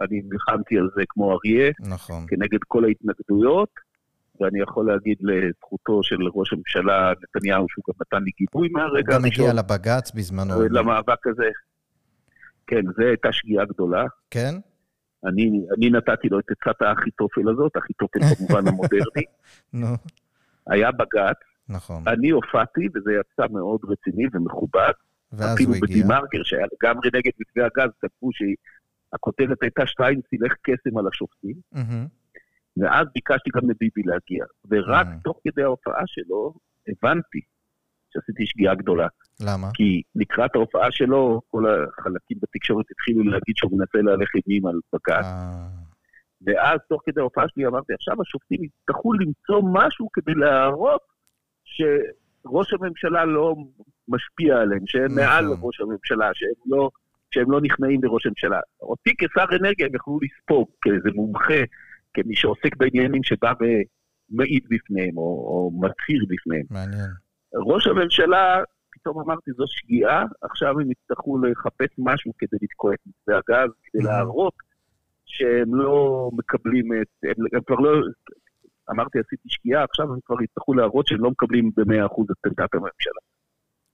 ואני 0.00 0.22
נלחמתי 0.30 0.78
על 0.78 0.88
זה 0.96 1.02
כמו 1.08 1.32
אריה, 1.32 1.70
נכון. 1.80 2.24
כנגד 2.28 2.58
כל 2.68 2.84
ההתנגדויות, 2.84 3.68
ואני 4.40 4.60
יכול 4.60 4.86
להגיד 4.86 5.16
לזכותו 5.20 6.02
של 6.02 6.16
ראש 6.34 6.52
הממשלה 6.52 7.12
נתניהו, 7.22 7.66
שהוא 7.68 7.84
גם 7.88 7.94
נתן 8.00 8.24
לי 8.24 8.30
גיבוי 8.38 8.68
הוא 8.68 8.80
מהרגע 8.80 9.14
גם 9.14 9.24
הגיע 9.24 9.44
הראשון 9.44 9.56
לבג"ץ 9.58 10.10
בזמנו. 10.10 10.62
למאבק 10.70 11.26
הזה. 11.26 11.48
כן, 12.66 12.82
זו 12.96 13.02
הייתה 13.02 13.32
שגיאה 13.32 13.64
גדולה. 13.64 14.04
כן? 14.30 14.54
אני, 15.24 15.50
אני 15.76 15.90
נתתי 15.90 16.28
לו 16.28 16.38
את 16.38 16.44
עצת 16.50 16.82
האחיתופל 16.82 17.48
הזאת, 17.48 17.76
אחיתופל 17.76 18.20
במובן 18.20 18.68
המודרני. 18.68 19.24
נו, 19.72 19.86
היה 20.66 20.92
בג"ץ, 20.92 21.36
נכון. 21.68 22.02
אני 22.08 22.30
הופעתי, 22.30 22.88
וזה 22.94 23.12
יצא 23.20 23.52
מאוד 23.52 23.80
רציני 23.88 24.24
ומכובד. 24.32 24.92
ואז 25.32 25.54
אפילו 25.54 25.74
הוא 25.74 25.84
הגיע. 25.84 26.04
בדה-מרקר, 26.04 26.42
שהיה 26.44 26.66
לגמרי 26.72 27.10
נגד 27.14 27.30
מתווה 27.40 27.66
הגז, 27.66 27.90
כתבו 28.00 28.30
שהכותרת 28.32 29.58
הייתה 29.62 29.86
שטיין 29.86 30.20
סילך 30.30 30.52
קסם 30.62 30.98
על 30.98 31.06
השופטים. 31.06 31.54
ואז 32.76 33.06
ביקשתי 33.14 33.50
גם 33.54 33.70
לביבי 33.70 34.02
להגיע. 34.04 34.44
ורק. 34.70 35.06
תוך 35.24 35.40
כדי 35.44 35.62
ההופעה 35.62 36.02
שלו 36.06 36.54
הבנתי 36.88 37.40
שעשיתי 38.10 38.46
שגיאה 38.46 38.74
גדולה. 38.74 39.06
למה? 39.42 39.68
כי 39.74 40.02
לקראת 40.14 40.54
ההופעה 40.54 40.90
שלו, 40.90 41.40
כל 41.50 41.64
החלקים 41.66 42.38
בתקשורת 42.42 42.86
התחילו 42.90 43.22
להגיד 43.24 43.56
שהוא 43.56 43.78
מנסה 43.78 43.98
להלך 44.02 44.28
אימים 44.34 44.66
על 44.66 44.74
בג"ץ. 44.92 45.24
אה, 45.24 45.66
ואז 46.46 46.78
תוך 46.88 47.02
כדי 47.06 47.20
ההופעה 47.20 47.44
שלי 47.48 47.66
אמרתי, 47.66 47.92
עכשיו 47.94 48.14
השופטים 48.22 48.64
יצטרכו 48.64 49.12
למצוא 49.12 49.60
משהו 49.72 50.08
כדי 50.12 50.34
להראות 50.34 51.02
שראש 51.64 52.72
הממשלה 52.72 53.24
לא 53.24 53.54
משפיע 54.08 54.56
עליהם, 54.56 54.86
שהם 54.86 55.04
נכון. 55.04 55.16
מעל 55.16 55.44
ראש 55.60 55.80
הממשלה, 55.80 56.30
שהם 56.34 56.60
לא, 56.66 56.90
שהם 57.30 57.50
לא 57.50 57.60
נכנעים 57.60 58.00
לראש 58.04 58.26
הממשלה. 58.26 58.60
אותי 58.82 59.10
כשר 59.18 59.56
אנרגיה 59.60 59.86
הם 59.86 59.94
יכלו 59.94 60.18
לספוג 60.22 60.68
כאיזה 60.82 61.08
מומחה, 61.14 61.62
כמי 62.14 62.36
שעוסק 62.36 62.76
בעניינים 62.76 63.22
שבא 63.22 63.52
ומעיד 63.60 64.62
בפניהם, 64.70 65.16
או, 65.16 65.22
או 65.22 65.70
מצהיר 65.74 66.24
בפניהם. 66.28 66.64
מעניין. 66.70 67.10
ראש 67.54 67.86
הממשלה, 67.86 68.62
פתאום 69.02 69.20
אמרתי, 69.20 69.50
זו 69.52 69.64
שגיאה, 69.66 70.24
עכשיו 70.42 70.80
הם 70.80 70.90
יצטרכו 70.90 71.38
לחפש 71.38 71.88
משהו 71.98 72.32
כדי 72.38 72.56
לתקוע 72.62 72.94
את 72.94 72.98
מתווה 73.06 73.36
הגז, 73.38 73.70
כדי. 73.84 74.02
להראות 74.02 74.54
שהם 75.24 75.74
לא 75.74 76.30
מקבלים 76.32 76.92
את... 77.02 77.08
הם, 77.22 77.44
הם 77.52 77.62
כבר 77.66 77.76
לא... 77.76 77.90
אמרתי, 78.90 79.18
עשיתי 79.18 79.48
שגיאה, 79.48 79.84
עכשיו 79.84 80.12
הם 80.12 80.18
כבר 80.24 80.42
יצטרכו 80.42 80.74
להראות 80.74 81.06
שהם 81.06 81.24
לא 81.24 81.30
מקבלים 81.30 81.70
ב-100% 81.76 82.22
את 82.32 82.46
עמדת 82.46 82.74
הממשלה. 82.74 83.20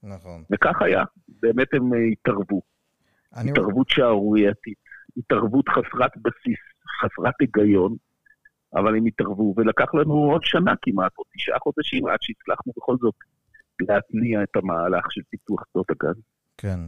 נכון. 0.03 0.43
וכך 0.51 0.81
היה, 0.81 1.03
באמת 1.27 1.67
הם 1.73 1.93
אה, 1.93 1.99
התערבו. 2.11 2.61
אני... 3.35 3.51
התערבות 3.51 3.89
שערורייתית, 3.89 4.77
התערבות 5.17 5.69
חסרת 5.69 6.11
בסיס, 6.17 6.59
חסרת 7.01 7.33
היגיון, 7.39 7.95
אבל 8.73 8.95
הם 8.97 9.05
התערבו, 9.05 9.53
ולקח 9.57 9.93
לנו 9.93 10.13
עוד 10.13 10.43
שנה 10.43 10.73
כמעט, 10.81 11.11
או 11.17 11.23
תשעה 11.35 11.59
חודשים, 11.59 12.07
עד 12.07 12.17
שהצלחנו 12.21 12.73
בכל 12.77 12.95
זאת 13.01 13.15
להתניע 13.79 14.43
את 14.43 14.55
המהלך 14.55 15.05
של 15.11 15.21
פיתוח 15.29 15.63
שדות 15.71 15.87
הגז. 15.89 16.15
כן. 16.57 16.79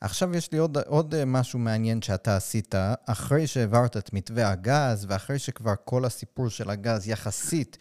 עכשיו 0.00 0.36
יש 0.36 0.52
לי 0.52 0.58
עוד, 0.58 0.78
עוד 0.78 1.14
אה, 1.14 1.24
משהו 1.24 1.58
מעניין 1.58 2.02
שאתה 2.02 2.36
עשית, 2.36 2.74
אחרי 3.06 3.46
שהעברת 3.46 3.96
את 3.96 4.12
מתווה 4.12 4.50
הגז, 4.50 5.06
ואחרי 5.08 5.38
שכבר 5.38 5.74
כל 5.84 6.04
הסיפור 6.04 6.48
של 6.48 6.70
הגז 6.70 7.08
יחסית 7.08 7.78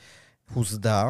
הוסדר, 0.53 1.05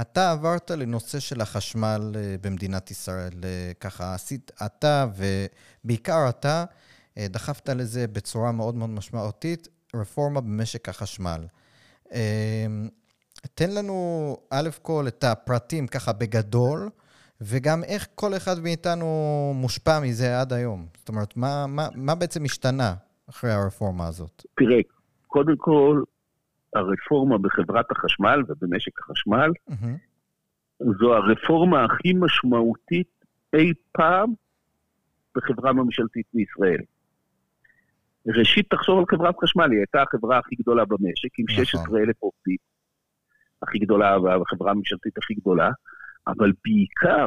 אתה 0.00 0.30
עברת 0.30 0.70
לנושא 0.70 1.18
של 1.18 1.40
החשמל 1.40 2.12
אה, 2.16 2.36
במדינת 2.40 2.90
ישראל. 2.90 3.32
אה, 3.44 3.72
ככה 3.80 4.14
עשית, 4.14 4.52
אתה 4.66 5.06
ובעיקר 5.16 6.28
אתה, 6.28 6.64
דחפת 7.18 7.68
לזה 7.68 8.06
בצורה 8.06 8.52
מאוד 8.52 8.74
מאוד 8.74 8.90
משמעותית, 8.90 9.68
רפורמה 9.94 10.40
במשק 10.40 10.88
החשמל. 10.88 11.46
תן 13.54 13.70
לנו, 13.70 14.36
א' 14.50 14.68
כל, 14.82 15.04
את 15.08 15.24
הפרטים 15.24 15.86
ככה 15.86 16.12
בגדול, 16.12 16.88
וגם 17.40 17.84
איך 17.84 18.06
כל 18.14 18.36
אחד 18.36 18.58
מאיתנו 18.62 19.06
מושפע 19.54 20.00
מזה 20.00 20.40
עד 20.40 20.52
היום. 20.52 20.86
זאת 20.98 21.08
אומרת, 21.08 21.36
מה, 21.36 21.66
מה, 21.68 21.88
מה 21.94 22.14
בעצם 22.14 22.44
השתנה 22.44 22.94
אחרי 23.30 23.52
הרפורמה 23.52 24.06
הזאת? 24.06 24.42
תראה, 24.56 24.78
קודם 25.26 25.56
כל, 25.56 26.02
הרפורמה 26.74 27.38
בחברת 27.38 27.90
החשמל 27.90 28.42
ובמשק 28.48 28.92
החשמל, 28.98 29.50
מהמם. 29.68 29.96
זו 31.00 31.14
הרפורמה 31.14 31.84
הכי 31.84 32.12
משמעותית 32.12 33.08
אי 33.54 33.72
פעם 33.92 34.32
בחברה 35.36 35.72
ממשלתית 35.72 36.26
בישראל. 36.34 36.80
ראשית, 38.26 38.70
תחשוב 38.70 38.98
על 38.98 39.04
חברת 39.10 39.34
חשמל, 39.42 39.70
היא 39.70 39.78
הייתה 39.78 40.02
החברה 40.02 40.38
הכי 40.38 40.54
גדולה 40.54 40.84
במשק, 40.84 41.38
עם 41.38 41.46
נכון. 41.50 41.64
16,000 41.64 42.16
עובדים, 42.18 42.56
הכי 43.62 43.78
גדולה 43.78 44.18
והחברה 44.18 44.70
הממשלתית 44.70 45.18
הכי 45.18 45.34
גדולה, 45.34 45.70
אבל 46.26 46.52
בעיקר 46.64 47.26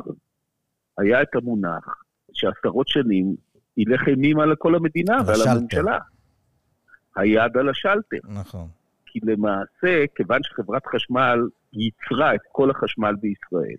היה 0.97 1.21
את 1.21 1.35
המונח 1.35 2.03
שעשרות 2.33 2.87
שנים 2.87 3.35
ילך 3.77 4.07
אימים 4.07 4.39
על 4.39 4.55
כל 4.55 4.75
המדינה 4.75 5.17
על 5.17 5.25
ועל 5.25 5.35
השלטר. 5.35 5.57
הממשלה. 5.59 5.99
היד 7.15 7.57
על 7.57 7.69
השלטר. 7.69 8.17
נכון. 8.23 8.67
כי 9.05 9.19
למעשה, 9.23 10.05
כיוון 10.15 10.39
שחברת 10.43 10.85
חשמל 10.85 11.39
ייצרה 11.73 12.35
את 12.35 12.41
כל 12.51 12.71
החשמל 12.71 13.15
בישראל, 13.21 13.77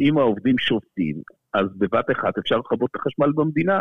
אם 0.00 0.18
העובדים 0.18 0.58
שובתים, 0.58 1.16
אז 1.54 1.66
בבת 1.78 2.10
אחת 2.10 2.38
אפשר 2.38 2.56
לכבות 2.56 2.90
את 2.90 2.96
החשמל 2.96 3.32
במדינה. 3.34 3.80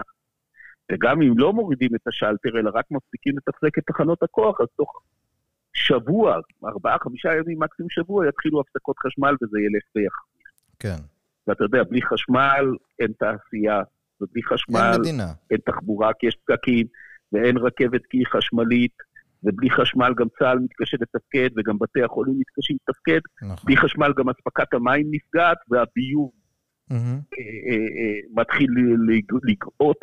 וגם 0.91 1.22
אם 1.22 1.38
לא 1.38 1.53
מורידים 1.53 1.95
את 1.95 2.08
השלטר, 2.08 2.60
אלא 2.60 2.72
רק 2.74 2.86
מפסיקים 2.91 3.38
לתחזק 3.38 3.78
את 3.78 3.84
תחנות 3.88 4.24
הכוח, 4.24 4.62
אז 4.62 4.68
תוך 4.76 5.01
שבוע, 5.76 6.38
ארבעה, 6.66 6.98
חמישה 7.00 7.30
ימים, 7.36 7.60
מקסימום 7.60 7.90
שבוע, 7.90 8.28
יתחילו 8.28 8.62
הפסקות 8.62 8.96
חשמל 9.00 9.36
וזה 9.44 9.60
ילך 9.60 9.84
ויחמיר. 9.96 10.46
כן. 10.80 11.04
ואתה 11.48 11.64
יודע, 11.64 11.84
בלי 11.84 12.02
חשמל 12.02 12.66
אין 13.00 13.12
תעשייה, 13.20 13.82
ובלי 14.22 14.44
חשמל 14.44 14.90
אין 14.94 15.02
מדינה. 15.02 15.28
אין 15.52 15.60
תחבורה 15.66 16.12
כי 16.20 16.28
יש 16.28 16.38
פקקים, 16.46 16.86
ואין 17.32 17.58
רכבת 17.58 18.02
כי 18.10 18.18
היא 18.18 18.26
חשמלית, 18.26 18.92
ובלי 19.44 19.70
חשמל 19.70 20.14
גם 20.18 20.28
צה"ל 20.40 20.60
מתקשה 20.60 20.98
לתפקד, 21.02 21.50
וגם 21.58 21.80
בתי 21.80 22.04
החולים 22.04 22.40
מתקשים 22.40 22.78
לתפקד. 22.82 23.20
נכון. 23.42 23.56
בלי 23.66 23.78
חשמל 23.78 24.14
גם 24.18 24.30
אספקת 24.30 24.74
המים 24.74 25.08
נפגעת, 25.12 25.58
והביוב 25.70 26.32
מהמם. 26.90 27.04
אה, 27.06 27.44
אה, 27.72 27.76
אה, 27.76 28.42
מתחיל 28.42 28.70
לג- 29.08 29.40
לגאות. 29.44 29.98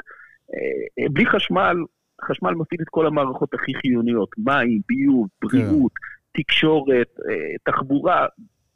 אה, 0.55 0.59
אה, 1.05 1.09
בלי 1.13 1.27
חשמל, 1.27 1.77
חשמל 2.25 2.51
מפעיל 2.51 2.81
את 2.83 2.89
כל 2.89 3.07
המערכות 3.07 3.55
הכי 3.55 3.75
חיוניות, 3.75 4.29
מים, 4.39 4.81
ביוב, 4.89 5.29
בריאות, 5.43 5.93
תקשורת, 6.33 7.11
אה, 7.31 7.55
תחבורה. 7.65 8.27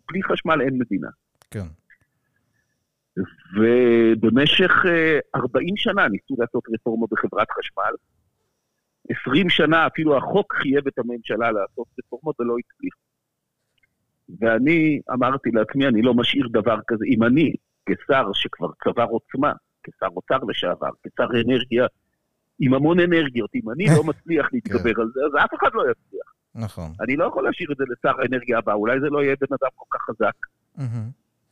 בלי 0.09 0.23
חשמל 0.23 0.61
אין 0.61 0.79
מדינה. 0.79 1.09
כן. 1.51 1.67
ובמשך 3.57 4.73
אה, 4.89 5.19
40 5.35 5.77
שנה 5.77 6.09
ניסו 6.09 6.37
לעשות 6.39 6.65
רפורמה 6.75 7.07
בחברת 7.11 7.49
חשמל. 7.51 7.95
20 9.11 9.51
שנה 9.51 9.87
אפילו 9.87 10.17
החוק 10.17 10.55
חייב 10.55 10.87
את 10.87 10.99
הממשלה 10.99 11.51
לעשות 11.53 11.87
רפורמות 11.99 12.41
ולא 12.41 12.55
הצליחו. 12.59 13.01
ואני 14.41 15.01
אמרתי 15.13 15.51
לעצמי, 15.51 15.87
אני 15.87 16.03
לא 16.03 16.15
משאיר 16.15 16.49
דבר 16.49 16.79
כזה. 16.87 17.05
אם 17.09 17.23
אני, 17.23 17.53
כשר 17.87 18.33
שכבר 18.33 18.69
צבר 18.85 19.05
עוצמה, 19.05 19.53
כשר 19.83 20.07
אוצר 20.17 20.45
לשעבר, 20.49 20.91
כשר 21.03 21.27
אנרגיה, 21.47 21.87
עם 22.61 22.75
המון 22.75 23.01
אנרגיות, 23.01 23.51
אם 23.55 23.71
אני 23.71 23.87
לא 23.97 24.05
מצליח 24.11 24.49
להתגבר 24.53 25.01
על 25.01 25.11
זה, 25.15 25.21
אז 25.27 25.45
אף 25.45 25.55
אחד 25.61 25.71
לא 25.75 25.83
יצליח. 25.91 26.33
נכון. 26.55 26.93
אני 27.01 27.17
לא 27.17 27.25
יכול 27.25 27.45
להשאיר 27.45 27.73
את 27.73 27.77
זה 27.77 27.85
לשר 27.91 28.21
האנרגיה 28.21 28.59
הבא, 28.59 28.73
אולי 28.73 29.01
זה 29.01 29.07
לא 29.11 29.23
יהיה 29.23 29.37
בן 29.41 29.55
אדם 29.61 29.71
כל 29.75 29.87
כך 29.91 30.01
חזק. 30.03 30.35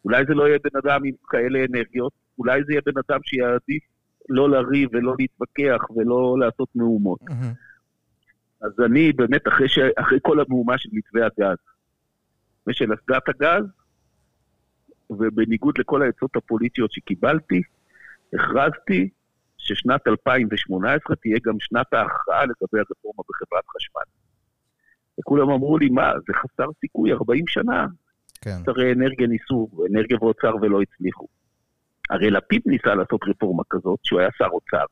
אולי 0.04 0.24
זה 0.28 0.34
לא 0.34 0.48
יהיה 0.48 0.58
בן 0.64 0.78
אדם 0.84 1.04
עם 1.04 1.14
כאלה 1.28 1.64
אנרגיות, 1.70 2.12
אולי 2.38 2.64
זה 2.64 2.72
יהיה 2.72 2.82
בן 2.86 2.92
אדם 3.08 3.20
שיעדיף 3.22 3.82
לא 4.28 4.50
לריב 4.50 4.88
ולא 4.92 5.14
להתווכח 5.18 5.90
ולא 5.96 6.36
לעשות 6.40 6.68
מהומות. 6.74 7.20
אז 8.60 8.72
אני 8.84 9.12
באמת, 9.12 9.48
אחרי, 9.48 9.68
ש... 9.68 9.78
אחרי 9.78 10.18
כל 10.22 10.40
המהומה 10.40 10.78
של 10.78 10.88
מתווה 10.92 11.26
הגז 11.26 11.56
ושל 12.66 12.94
אסדת 12.94 13.28
הגז, 13.28 13.64
ובניגוד 15.10 15.78
לכל 15.78 16.02
העצות 16.02 16.36
הפוליטיות 16.36 16.92
שקיבלתי, 16.92 17.62
הכרזתי 18.34 19.08
ששנת 19.64 20.08
2018 20.08 21.16
תהיה 21.16 21.38
גם 21.44 21.54
שנת 21.60 21.92
ההכרעה 21.92 22.42
לגבי 22.42 22.78
הרפורמה 22.78 23.22
בחברת 23.28 23.64
חשמל. 23.76 24.02
וכולם 25.20 25.50
אמרו 25.50 25.78
לי, 25.78 25.88
מה, 25.88 26.12
זה 26.26 26.32
חסר 26.34 26.68
סיכוי, 26.80 27.12
40 27.12 27.46
שנה, 27.46 27.86
כן. 28.40 28.56
שרי 28.66 28.92
אנרגיה 28.92 29.26
ניסו, 29.26 29.68
אנרגיה 29.90 30.16
ואוצר 30.20 30.56
ולא 30.62 30.82
הצליחו. 30.82 31.26
הרי 32.10 32.30
לפיד 32.30 32.62
ניסה 32.66 32.94
לעשות 32.94 33.20
רפורמה 33.28 33.62
כזאת, 33.70 33.98
שהוא 34.02 34.20
היה 34.20 34.28
שר 34.38 34.48
אוצר, 34.52 34.84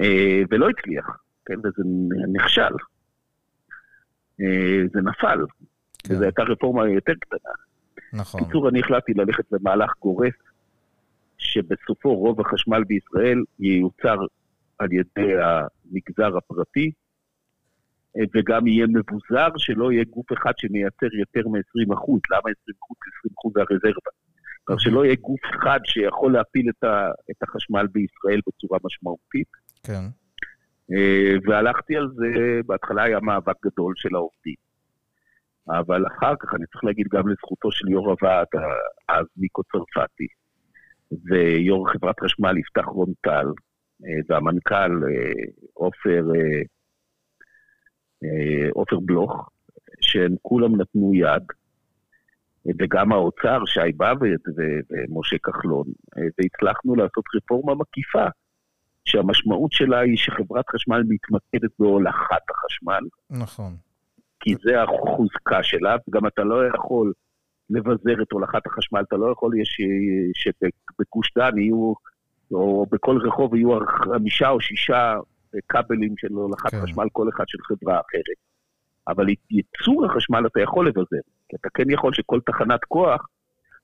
אה, 0.00 0.42
ולא 0.50 0.68
הצליח, 0.68 1.06
כן, 1.46 1.58
וזה 1.58 1.82
נכשל. 2.32 2.74
אה, 4.40 4.80
זה 4.92 5.00
נפל, 5.00 5.38
כן. 5.98 6.14
וזו 6.14 6.24
הייתה 6.24 6.42
רפורמה 6.42 6.88
יותר 6.88 7.12
קטנה. 7.20 7.52
נכון. 8.12 8.40
בקיצור, 8.40 8.68
אני 8.68 8.80
החלטתי 8.80 9.12
ללכת 9.14 9.44
למהלך 9.52 9.92
גורף, 10.00 10.34
שבסופו 11.52 12.14
רוב 12.14 12.40
החשמל 12.40 12.84
בישראל 12.84 13.38
ייוצר 13.58 14.16
על 14.78 14.88
ידי 14.92 15.32
המגזר 15.42 16.36
הפרטי, 16.36 16.92
אה, 18.16 18.24
וגם 18.34 18.66
יהיה 18.66 18.86
מבוזר, 18.86 19.48
שלא 19.56 19.92
יהיה 19.92 20.04
גוף 20.04 20.26
אחד 20.32 20.52
שמייצר 20.56 21.14
יותר 21.20 21.48
מ-20 21.48 21.94
אחוז. 21.94 22.20
למה 22.30 22.40
20 22.40 22.76
אחוז? 22.82 22.96
20 23.18 23.34
אחוז 23.38 23.52
זה 23.54 23.60
הרזרבה. 23.60 24.12
כך 24.66 24.80
שלא 24.80 25.04
יהיה 25.04 25.16
גוף 25.20 25.40
אחד 25.54 25.80
שיכול 25.84 26.32
להפיל 26.32 26.66
את, 26.70 26.84
ה, 26.84 27.10
את 27.30 27.42
החשמל 27.42 27.86
בישראל 27.92 28.40
בצורה 28.46 28.78
משמעותית. 28.84 29.48
כן. 29.82 30.04
אה, 30.92 31.34
והלכתי 31.44 31.96
על 31.96 32.08
זה, 32.14 32.60
בהתחלה 32.66 33.02
היה 33.02 33.20
מאבק 33.20 33.56
גדול 33.66 33.94
של 33.96 34.14
העובדים. 34.14 34.54
אבל 35.68 36.04
אחר 36.06 36.34
כך, 36.40 36.54
אני 36.54 36.66
צריך 36.66 36.84
להגיד 36.84 37.06
גם 37.12 37.28
לזכותו 37.28 37.72
של 37.72 37.88
יו"ר 37.88 38.10
הוועד, 38.10 38.46
אז 39.08 39.26
מיקו 39.36 39.62
צרפתי, 39.62 40.26
ויו"ר 41.24 41.88
חברת 41.92 42.20
חשמל 42.20 42.58
יפתח 42.58 42.84
רון 42.84 43.12
טל, 43.20 43.46
אה, 44.04 44.20
והמנכ"ל 44.28 45.04
אה, 45.04 45.32
עופר 45.74 46.24
אה, 48.24 48.68
עופר 48.74 48.98
בלוך, 49.00 49.48
שהם 50.00 50.34
כולם 50.42 50.80
נתנו 50.80 51.14
יד, 51.14 51.42
וגם 52.78 53.12
האוצר, 53.12 53.64
שי 53.66 53.92
באב"ד 53.96 54.38
ומשה 54.90 55.38
כחלון, 55.38 55.86
והצלחנו 56.16 56.96
לעשות 56.96 57.24
רפורמה 57.36 57.74
מקיפה, 57.74 58.26
שהמשמעות 59.04 59.72
שלה 59.72 59.98
היא 59.98 60.16
שחברת 60.16 60.64
חשמל 60.70 61.02
מתמקדת 61.08 61.70
בהולכת 61.78 62.50
החשמל. 62.50 63.08
נכון. 63.30 63.76
כי 64.40 64.54
זה 64.64 64.82
החוזקה 64.82 65.62
שלה, 65.62 65.96
וגם 66.08 66.26
אתה 66.26 66.44
לא 66.44 66.66
יכול 66.66 67.12
לבזר 67.72 68.22
את 68.22 68.32
הולכת 68.32 68.66
החשמל, 68.66 69.00
אתה 69.08 69.16
לא 69.16 69.32
יכול 69.32 69.52
שבגוש 70.34 71.32
דן 71.38 71.58
יהיו, 71.58 71.92
או 72.52 72.86
בכל 72.90 73.18
רחוב 73.26 73.54
יהיו 73.54 73.78
חמישה 73.86 74.48
או 74.48 74.60
שישה 74.60 75.14
כבלים 75.68 76.14
של 76.18 76.32
הולכת 76.32 76.70
כן. 76.70 76.82
חשמל, 76.82 77.06
כל 77.12 77.28
אחד 77.28 77.44
של 77.46 77.58
חברה 77.62 78.00
אחרת. 78.00 78.38
אבל 79.08 79.32
את 79.32 79.50
ייצור 79.50 80.06
החשמל 80.06 80.46
אתה 80.46 80.60
יכול 80.60 80.88
לבזר, 80.88 81.22
כי 81.48 81.56
אתה 81.56 81.68
כן 81.74 81.90
יכול 81.90 82.14
שכל 82.14 82.40
תחנת 82.46 82.84
כוח, 82.88 83.28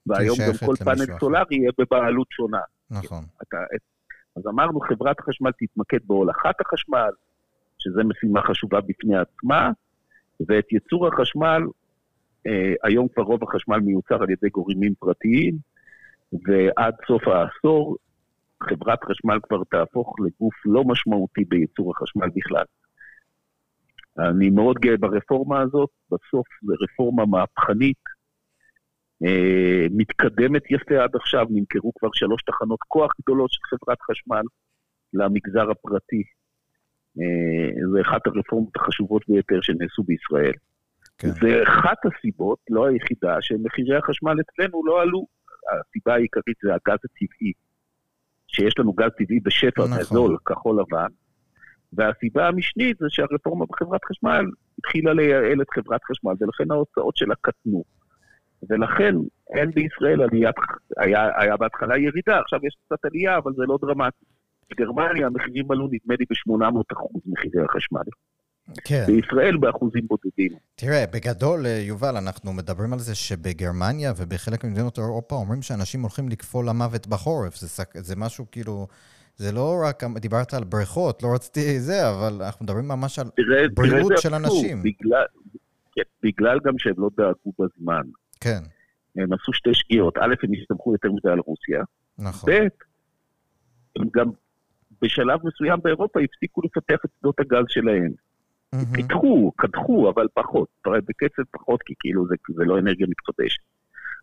והיום 0.07 0.37
גם 0.47 0.67
כל 0.67 0.75
פאנל 0.85 1.19
סולארי 1.21 1.57
יהיה 1.57 1.71
בבעלות 1.79 2.27
שונה. 2.31 2.61
נכון. 2.91 3.25
אתה, 3.43 3.57
אז 4.37 4.47
אמרנו, 4.47 4.81
חברת 4.81 5.21
החשמל 5.21 5.51
תתמקד 5.59 5.99
בהולכת 6.07 6.61
החשמל, 6.61 7.11
שזו 7.79 8.01
משימה 8.05 8.43
חשובה 8.43 8.81
בפני 8.81 9.17
עצמה, 9.17 9.71
ואת 10.49 10.73
ייצור 10.73 11.07
החשמל, 11.07 11.63
אה, 11.63 11.69
היום 12.83 13.09
כבר 13.09 13.23
רוב 13.23 13.45
החשמל 13.45 13.79
מיוצר 13.79 14.23
על 14.23 14.31
ידי 14.31 14.49
גורמים 14.49 14.95
פרטיים, 14.99 15.55
ועד 16.33 16.95
סוף 17.07 17.23
העשור 17.29 17.97
חברת 18.63 19.05
חשמל 19.05 19.39
כבר 19.43 19.63
תהפוך 19.71 20.15
לגוף 20.21 20.55
לא 20.67 20.85
משמעותי 20.85 21.45
בייצור 21.45 21.93
החשמל 21.97 22.29
בכלל. 22.35 22.65
אני 24.19 24.51
מאוד 24.51 24.79
גאה 24.79 24.97
ברפורמה 24.97 25.61
הזאת, 25.61 25.91
בסוף 26.07 26.47
זו 26.63 26.75
רפורמה 26.83 27.27
מהפכנית, 27.27 28.03
אה, 29.25 29.87
מתקדמת 29.91 30.63
יפה 30.71 31.03
עד 31.05 31.17
עכשיו, 31.17 31.47
נמכרו 31.51 31.93
כבר 31.99 32.09
שלוש 32.13 32.43
תחנות 32.43 32.79
כוח 32.89 33.13
גדולות 33.23 33.51
של 33.53 33.61
חברת 33.65 33.99
חשמל 34.03 34.43
למגזר 35.15 35.71
הפרטי. 35.71 36.23
אה, 37.21 37.87
זו 37.91 38.01
אחת 38.01 38.27
הרפורמות 38.27 38.77
החשובות 38.77 39.23
ביותר 39.29 39.61
שנעשו 39.63 40.03
בישראל. 40.03 40.53
כן. 41.19 41.29
זה 41.29 41.63
אחת 41.63 41.99
הסיבות, 42.05 42.59
לא 42.71 42.87
היחידה, 42.87 43.37
שמחירי 43.41 43.97
החשמל 43.97 44.37
אצלנו 44.41 44.87
לא 44.87 45.03
עלו. 45.03 45.27
הסיבה 45.73 46.15
העיקרית 46.15 46.57
זה 46.63 46.71
הגז 46.75 46.99
הטבעי. 47.05 47.53
שיש 48.47 48.79
לנו 48.79 48.93
גז 48.93 49.11
טבעי 49.19 49.41
בשפע 49.41 49.85
נכון. 49.85 50.03
זול, 50.03 50.37
כחול 50.45 50.81
לבן. 50.81 51.13
והסיבה 51.93 52.49
המשנית 52.49 52.97
זה 52.99 53.07
שהרפורמה 53.09 53.65
בחברת 53.67 54.05
חשמל 54.05 54.47
התחילה 54.79 55.13
לייעל 55.13 55.63
את 55.63 55.71
חברת 55.71 56.01
חשמל, 56.05 56.33
ולכן 56.41 56.71
ההוצאות 56.71 57.17
שלה 57.17 57.35
קטנו. 57.41 57.85
ולכן 58.71 59.15
אין 59.57 59.71
בישראל 59.71 60.23
עליית, 60.23 60.57
היה, 60.97 61.41
היה 61.43 61.57
בהתחלה 61.57 61.99
ירידה, 61.99 62.41
עכשיו 62.41 62.61
יש 62.67 62.77
קצת 62.87 63.05
עלייה, 63.05 63.39
אבל 63.39 63.53
זה 63.57 63.63
לא 63.67 63.79
דרמטי. 63.83 64.25
בגרמניה 64.71 65.27
המחירים 65.27 65.71
עלו 65.71 65.89
נדמה 65.93 66.15
לי 66.19 66.25
ב-800 66.31 66.83
אחוז 66.93 67.23
מחירי 67.27 67.65
החשמל. 67.65 68.01
כן. 68.85 69.05
בישראל 69.07 69.57
באחוזים 69.57 70.07
בודדים. 70.07 70.53
תראה, 70.75 71.05
בגדול, 71.15 71.67
אה, 71.67 71.71
יובל, 71.71 72.17
אנחנו 72.17 72.53
מדברים 72.53 72.93
על 72.93 72.99
זה 72.99 73.15
שבגרמניה 73.15 74.13
ובחלק 74.17 74.65
ממדינות 74.65 74.99
אירופה 74.99 75.35
אומרים 75.35 75.63
שאנשים 75.63 76.01
הולכים 76.01 76.29
לקפוא 76.29 76.65
למוות 76.65 77.07
בחורף. 77.07 77.57
זה, 77.57 77.85
זה 77.95 78.17
משהו 78.17 78.47
כאילו... 78.53 78.87
זה 79.37 79.53
לא 79.53 79.77
רק, 79.89 80.05
דיברת 80.21 80.55
על 80.55 80.65
בריכות, 80.65 81.23
לא 81.23 81.29
רציתי 81.35 81.81
זה, 81.81 82.11
אבל 82.11 82.43
אנחנו 82.43 82.65
מדברים 82.65 82.89
ממש 82.89 83.19
על 83.19 83.27
תראה, 83.37 83.69
בריאות 83.75 84.09
תראה 84.09 84.21
של 84.21 84.35
אנשים. 84.35 84.83
בגלל, 84.83 85.25
כן, 85.93 86.03
בגלל 86.23 86.59
גם 86.65 86.79
שהם 86.79 86.95
לא 86.99 87.11
דאגו 87.17 87.53
בזמן. 87.59 88.03
כן. 88.41 88.63
הם 89.17 89.33
עשו 89.33 89.53
שתי 89.53 89.75
שגיאות. 89.75 90.17
א', 90.19 90.35
הם 90.43 90.51
הסתמכו 90.61 90.93
יותר 90.93 91.13
מדי 91.13 91.29
על 91.29 91.39
רוסיה. 91.39 91.83
נכון. 92.19 92.53
ב', 92.53 92.69
הם 93.97 94.09
גם 94.17 94.31
בשלב 95.03 95.41
מסוים 95.45 95.79
באירופה 95.83 96.21
הפסיקו 96.21 96.61
לפתח 96.65 97.05
את 97.05 97.11
שדות 97.19 97.41
הגז 97.41 97.65
שלהם. 97.69 98.13
Mm-hmm. 98.75 98.95
פיתחו, 98.95 99.53
קדחו, 99.57 100.11
אבל 100.11 100.27
פחות. 100.35 100.69
בקצב 100.87 101.43
פחות, 101.51 101.83
כי 101.83 101.95
כאילו 102.01 102.27
זה, 102.29 102.35
זה 102.57 102.65
לא 102.65 102.79
אנרגיה 102.79 103.07
מתחדשת. 103.11 103.63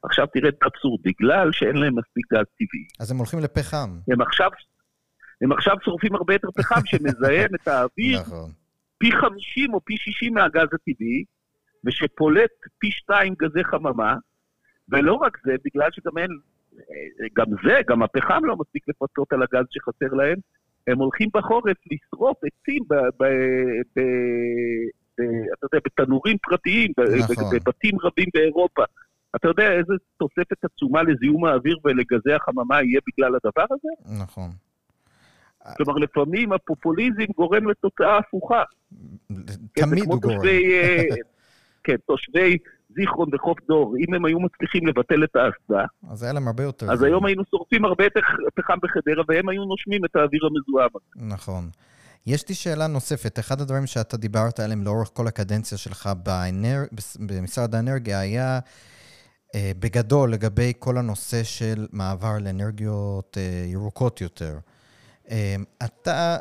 עכשיו 0.04 0.28
תראה 0.28 0.50
את 0.50 0.64
האבסורד, 0.64 1.00
בגלל 1.04 1.52
שאין 1.52 1.76
להם 1.76 1.96
מספיק 2.00 2.34
גז 2.34 2.46
טבעי. 2.58 2.86
אז 3.00 3.12
הם 3.12 3.18
הולכים 3.18 3.40
לפחם. 3.40 3.90
הם 4.12 4.22
עכשיו, 4.22 4.50
הם 5.42 5.52
עכשיו 5.52 5.76
שורפים 5.86 6.16
הרבה 6.16 6.34
יותר 6.34 6.48
פחם 6.52 6.82
שמזהם 6.90 7.56
את 7.56 7.68
האוויר 7.68 8.20
נכון. 8.22 8.52
פי 8.98 9.12
50 9.12 9.74
או 9.74 9.82
פי 9.86 9.98
60 9.98 10.34
מהגז 10.34 10.68
הטבעי, 10.74 11.24
ושפולט 11.86 12.52
פי 12.80 12.92
2 12.92 13.36
גזי 13.42 13.64
חממה, 13.64 14.16
ולא 14.90 15.14
רק 15.14 15.38
זה, 15.46 15.56
בגלל 15.66 15.90
שגם 15.92 16.18
אין, 16.18 16.32
גם 17.34 17.46
זה, 17.64 17.82
גם 17.88 18.04
הפחם 18.04 18.46
לא 18.46 18.56
מספיק 18.56 18.84
לפצות 18.88 19.34
על 19.34 19.44
הגז 19.44 19.66
שחסר 19.72 20.14
להם, 20.14 20.38
הם 20.88 20.98
הולכים 21.00 21.30
בחורף 21.34 21.78
לשרוף 21.92 22.38
עצים 22.38 22.84
ב, 22.88 22.94
ב, 22.94 23.24
ב, 23.96 24.02
ב, 25.18 25.22
אתה 25.54 25.66
יודע, 25.66 25.80
בתנורים 25.86 26.38
פרטיים, 26.42 26.92
נכון. 26.98 27.46
בבתים 27.54 27.96
רבים 28.04 28.28
באירופה. 28.34 28.84
אתה 29.36 29.48
יודע 29.48 29.72
איזה 29.72 29.94
תוספת 30.18 30.66
עצומה 30.66 31.04
לזיהום 31.04 31.46
האוויר 31.46 31.78
ולגזי 31.86 32.34
החממה 32.34 32.82
יהיה 32.84 33.00
בגלל 33.08 33.36
הדבר 33.36 33.66
הזה? 33.72 34.22
נכון. 34.24 34.50
כלומר, 35.78 35.94
לפעמים 35.94 36.54
הפופוליזם 36.54 37.26
גורם 37.38 37.70
לתוצאה 37.70 38.18
הפוכה. 38.18 38.64
תמיד 39.74 40.04
הוא 40.06 40.22
גורם. 40.22 40.46
אה, 40.46 41.04
כן, 41.84 41.96
תושבי 42.08 42.58
זיכרון 42.96 43.30
וחוף 43.36 43.58
דור, 43.68 43.96
אם 44.00 44.14
הם 44.14 44.26
היו 44.26 44.40
מצליחים 44.40 44.88
לבטל 44.88 45.24
את 45.24 45.36
האסדה, 45.36 45.86
אז 46.12 46.24
היה 46.24 46.34
להם 46.34 46.48
הרבה 46.48 46.64
יותר... 46.64 46.92
אז 46.92 47.04
היום 47.04 47.26
היינו 47.26 47.44
שורפים 47.52 47.86
הרבה 47.86 48.04
יותר 48.04 48.20
פחם 48.56 48.78
בחדרה, 48.84 49.24
והם 49.28 49.50
היו 49.50 49.66
נושמים 49.66 50.06
את 50.06 50.16
האוויר 50.16 50.42
המזוהם. 50.46 50.90
נכון. 51.16 51.70
יש 52.28 52.50
לי 52.50 52.56
שאלה 52.56 52.88
נוספת. 52.88 53.40
אחד 53.40 53.62
הדברים 53.62 53.86
שאתה 53.86 54.18
דיברת 54.18 54.60
עליהם 54.60 54.84
לאורך 54.84 55.10
כל 55.14 55.28
הקדנציה 55.28 55.78
שלך 55.78 56.10
באנר... 56.24 56.80
במשרד 57.20 57.76
האנרגיה 57.76 58.20
היה 58.20 58.60
אה, 59.56 59.72
בגדול 59.80 60.34
לגבי 60.34 60.74
כל 60.80 60.98
הנושא 60.98 61.44
של 61.44 61.88
מעבר 61.92 62.38
לאנרגיות 62.42 63.38
אה, 63.38 63.66
ירוקות 63.68 64.22
יותר. 64.22 64.58
אה, 65.32 65.56
אתה 65.86 66.38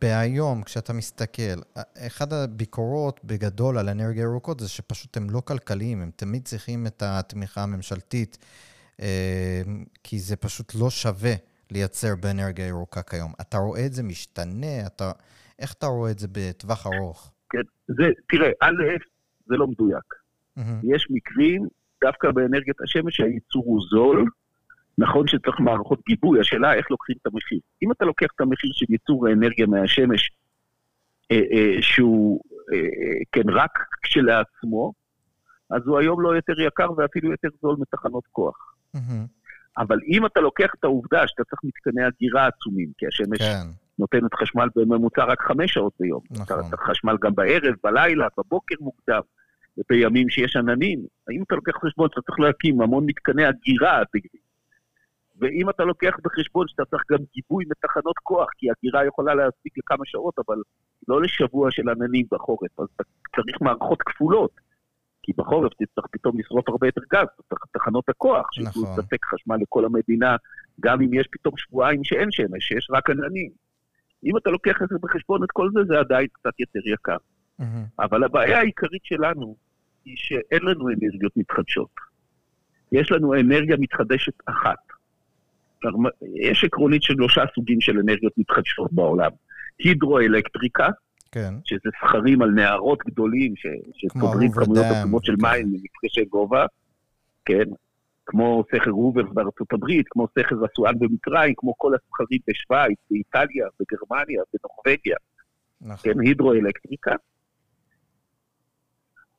בהיום, 0.00 0.62
כשאתה 0.62 0.92
מסתכל, 0.92 1.60
אחד 2.06 2.32
הביקורות 2.32 3.20
בגדול 3.24 3.78
על 3.78 3.88
אנרגיה 3.88 4.22
ירוקות 4.22 4.60
זה 4.60 4.68
שפשוט 4.68 5.16
הם 5.16 5.30
לא 5.30 5.40
כלכליים, 5.40 6.02
הם 6.02 6.10
תמיד 6.16 6.44
צריכים 6.44 6.86
את 6.86 7.02
התמיכה 7.06 7.62
הממשלתית, 7.62 8.38
אה, 9.00 9.62
כי 10.04 10.18
זה 10.18 10.36
פשוט 10.36 10.72
לא 10.74 10.90
שווה 10.90 11.32
לייצר 11.70 12.16
באנרגיה 12.20 12.66
ירוקה 12.66 13.02
כיום. 13.02 13.32
אתה 13.40 13.56
רואה 13.56 13.86
את 13.86 13.92
זה 13.92 14.02
משתנה? 14.02 14.86
אתה, 14.86 15.12
איך 15.58 15.72
אתה 15.72 15.86
רואה 15.86 16.10
את 16.10 16.18
זה 16.18 16.28
בטווח 16.32 16.86
ארוך? 16.86 17.32
כן, 17.50 17.62
זה, 17.88 18.04
תראה, 18.28 18.50
א', 18.60 18.82
זה 19.46 19.56
לא 19.56 19.66
מדויק. 19.66 20.14
Mm-hmm. 20.58 20.94
יש 20.94 21.06
מקרים, 21.10 21.66
דווקא 22.04 22.30
באנרגיית 22.30 22.80
השמש, 22.80 23.16
שהייצור 23.16 23.64
הוא 23.66 23.80
זול, 23.90 24.24
נכון 24.98 25.26
שצריך 25.26 25.60
מערכות 25.60 26.00
גיבוי, 26.06 26.40
השאלה 26.40 26.74
איך 26.74 26.90
לוקחים 26.90 27.16
את 27.22 27.26
המחיר. 27.26 27.58
אם 27.82 27.92
אתה 27.92 28.04
לוקח 28.04 28.26
את 28.36 28.40
המחיר 28.40 28.70
של 28.74 28.86
ייצור 28.88 29.28
האנרגיה 29.28 29.66
מהשמש, 29.66 30.30
אה, 31.32 31.40
אה, 31.52 31.82
שהוא 31.82 32.40
אה, 32.72 32.78
כן 33.32 33.50
רק 33.50 33.78
כשלעצמו, 34.02 34.92
אז 35.70 35.82
הוא 35.86 35.98
היום 35.98 36.20
לא 36.20 36.36
יותר 36.36 36.60
יקר 36.60 36.92
ואפילו 36.96 37.30
יותר 37.30 37.48
זול 37.62 37.76
מתחנות 37.78 38.24
כוח. 38.32 38.74
Mm-hmm. 38.96 39.26
אבל 39.78 39.98
אם 40.08 40.26
אתה 40.26 40.40
לוקח 40.40 40.70
את 40.78 40.84
העובדה 40.84 41.28
שאתה 41.28 41.44
צריך 41.44 41.60
מתקני 41.64 42.04
הגירה 42.04 42.46
עצומים, 42.46 42.88
כי 42.98 43.06
השמש 43.06 43.38
כן. 43.38 43.66
נותנת 43.98 44.34
חשמל 44.34 44.68
בממוצע 44.76 45.24
רק 45.24 45.42
חמש 45.42 45.72
שעות 45.72 45.92
ביום. 46.00 46.20
נכון. 46.30 46.44
אתה 46.44 46.68
צריך 46.70 46.82
חשמל 46.90 47.16
גם 47.20 47.34
בערב, 47.34 47.74
בלילה, 47.84 48.26
בבוקר 48.38 48.74
מוקדם, 48.80 49.20
ובימים 49.78 50.28
שיש 50.30 50.56
עננים. 50.56 51.00
אם 51.30 51.42
אתה 51.42 51.54
לוקח 51.54 51.72
חשבון 51.84 52.08
שאתה 52.10 52.20
צריך 52.22 52.40
להקים 52.40 52.80
המון 52.80 53.04
מתקני 53.06 53.44
הגירה 53.44 54.02
אדירים, 54.02 54.49
ואם 55.40 55.70
אתה 55.70 55.84
לוקח 55.84 56.16
בחשבון 56.24 56.68
שאתה 56.68 56.84
צריך 56.84 57.02
גם 57.10 57.18
גיבוי 57.34 57.64
מתחנות 57.68 58.18
כוח, 58.22 58.48
כי 58.58 58.66
הגירה 58.70 59.06
יכולה 59.06 59.34
להספיק 59.34 59.78
לכמה 59.78 60.04
שעות, 60.06 60.34
אבל 60.46 60.56
לא 61.08 61.22
לשבוע 61.22 61.70
של 61.70 61.88
עננים 61.88 62.26
בחורף, 62.32 62.80
אז 62.80 62.86
אתה 62.96 63.04
צריך 63.36 63.60
מערכות 63.60 64.02
כפולות. 64.02 64.50
כי 65.22 65.32
בחורף 65.36 65.72
תצטרך 65.72 66.06
פתאום 66.10 66.38
לשרוף 66.40 66.68
הרבה 66.68 66.86
יותר 66.86 67.00
גז, 67.12 67.26
תחנות 67.72 68.08
הכוח, 68.08 68.46
שיוכלו 68.52 68.82
נכון. 68.82 68.98
לספק 68.98 69.24
חשמל 69.24 69.56
לכל 69.62 69.84
המדינה, 69.84 70.36
גם 70.80 71.02
אם 71.02 71.14
יש 71.14 71.28
פתאום 71.32 71.56
שבועיים 71.56 72.04
שאין 72.04 72.30
שמש, 72.30 72.68
שיש 72.68 72.88
רק 72.90 73.10
עננים. 73.10 73.50
אם 74.24 74.36
אתה 74.36 74.50
לוקח 74.50 74.82
את 74.82 74.88
זה 74.88 74.96
בחשבון, 75.02 75.44
את 75.44 75.50
כל 75.52 75.68
זה, 75.74 75.80
זה 75.88 75.98
עדיין 75.98 76.26
קצת 76.32 76.60
יותר 76.60 76.80
יקר. 76.84 77.16
Mm-hmm. 77.60 77.64
אבל 77.98 78.24
הבעיה 78.24 78.58
העיקרית 78.58 79.04
שלנו 79.04 79.56
היא 80.04 80.14
שאין 80.16 80.62
לנו 80.62 80.88
אנרגיות 80.88 81.36
מתחדשות. 81.36 81.90
יש 82.92 83.12
לנו 83.12 83.34
אנרגיה 83.34 83.76
מתחדשת 83.76 84.32
אחת. 84.46 84.78
יש 86.34 86.64
עקרונית 86.64 87.02
של 87.02 87.14
שלושה 87.14 87.42
סוגים 87.54 87.80
של 87.80 87.98
אנרגיות 87.98 88.32
מתחדשות 88.36 88.92
בעולם. 88.92 89.30
הידרואלקטריקה, 89.78 90.88
כן. 91.32 91.54
שזה 91.64 91.90
סכרים 92.00 92.42
על 92.42 92.50
נהרות 92.50 92.98
גדולים 93.06 93.56
ש- 93.56 93.66
שצוברים 93.94 94.48
הובר 94.48 94.64
כמויות 94.64 94.86
עצומות 94.98 95.24
של 95.24 95.32
כזה. 95.36 95.42
מים 95.46 95.66
ממפגשי 95.66 96.24
גובה, 96.24 96.66
כן, 97.44 97.64
כמו 98.26 98.64
סכר 98.74 98.90
הובר 98.90 99.22
בארצות 99.22 99.72
הברית, 99.72 100.06
כמו 100.10 100.26
סכר 100.38 100.56
אסואן 100.66 100.94
במצרים, 100.98 101.54
כמו 101.56 101.74
כל 101.78 101.92
הסכרים 101.94 102.38
בשוויץ, 102.48 102.98
באיטליה, 103.10 103.66
בגרמניה, 103.80 104.42
בנורבגיה, 104.52 105.16
נכון. 105.80 106.12
כן, 106.12 106.20
הידרואלקטריקה. 106.20 107.14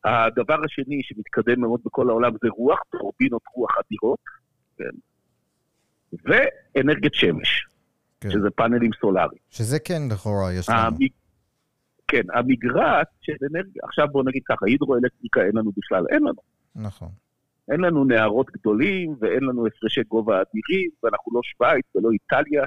הדבר 0.04 0.58
השני 0.66 1.02
שמתקדם 1.04 1.62
מאוד 1.62 1.80
בכל 1.86 2.10
העולם 2.10 2.32
זה 2.44 2.50
רוח, 2.50 2.80
טורבינות 2.92 3.42
רוח 3.56 3.72
אדירות, 3.80 4.20
כן, 4.78 4.98
ואנרגיית 6.26 7.14
שמש, 7.14 7.68
כן. 8.22 8.32
שזה 8.32 8.50
פאנלים 8.56 8.92
סולאריים. 9.02 9.42
שזה 9.50 9.80
כן 9.80 10.02
לכאורה 10.12 10.54
יש 10.54 10.70
לנו. 10.70 10.80
המ... 10.80 10.96
כן, 12.08 12.22
המגרעת 12.34 13.08
של 13.22 13.34
אנרגיה, 13.52 13.82
עכשיו 13.84 14.08
בואו 14.12 14.24
נגיד 14.24 14.42
ככה, 14.46 14.66
הידרואלקטריקה 14.66 15.42
אין 15.42 15.52
לנו 15.56 15.72
בכלל, 15.78 16.06
אין 16.10 16.22
לנו. 16.22 16.42
נכון. 16.76 17.10
אין 17.72 17.80
לנו 17.80 18.06
נהרות 18.06 18.52
גדולים 18.52 19.16
ואין 19.20 19.44
לנו 19.44 19.68
הפרשי 19.68 20.02
גובה 20.04 20.34
אדירים, 20.34 20.90
ואנחנו 21.04 21.32
לא 21.34 21.42
שווייץ 21.44 21.86
ולא 21.96 22.10
איטליה, 22.12 22.64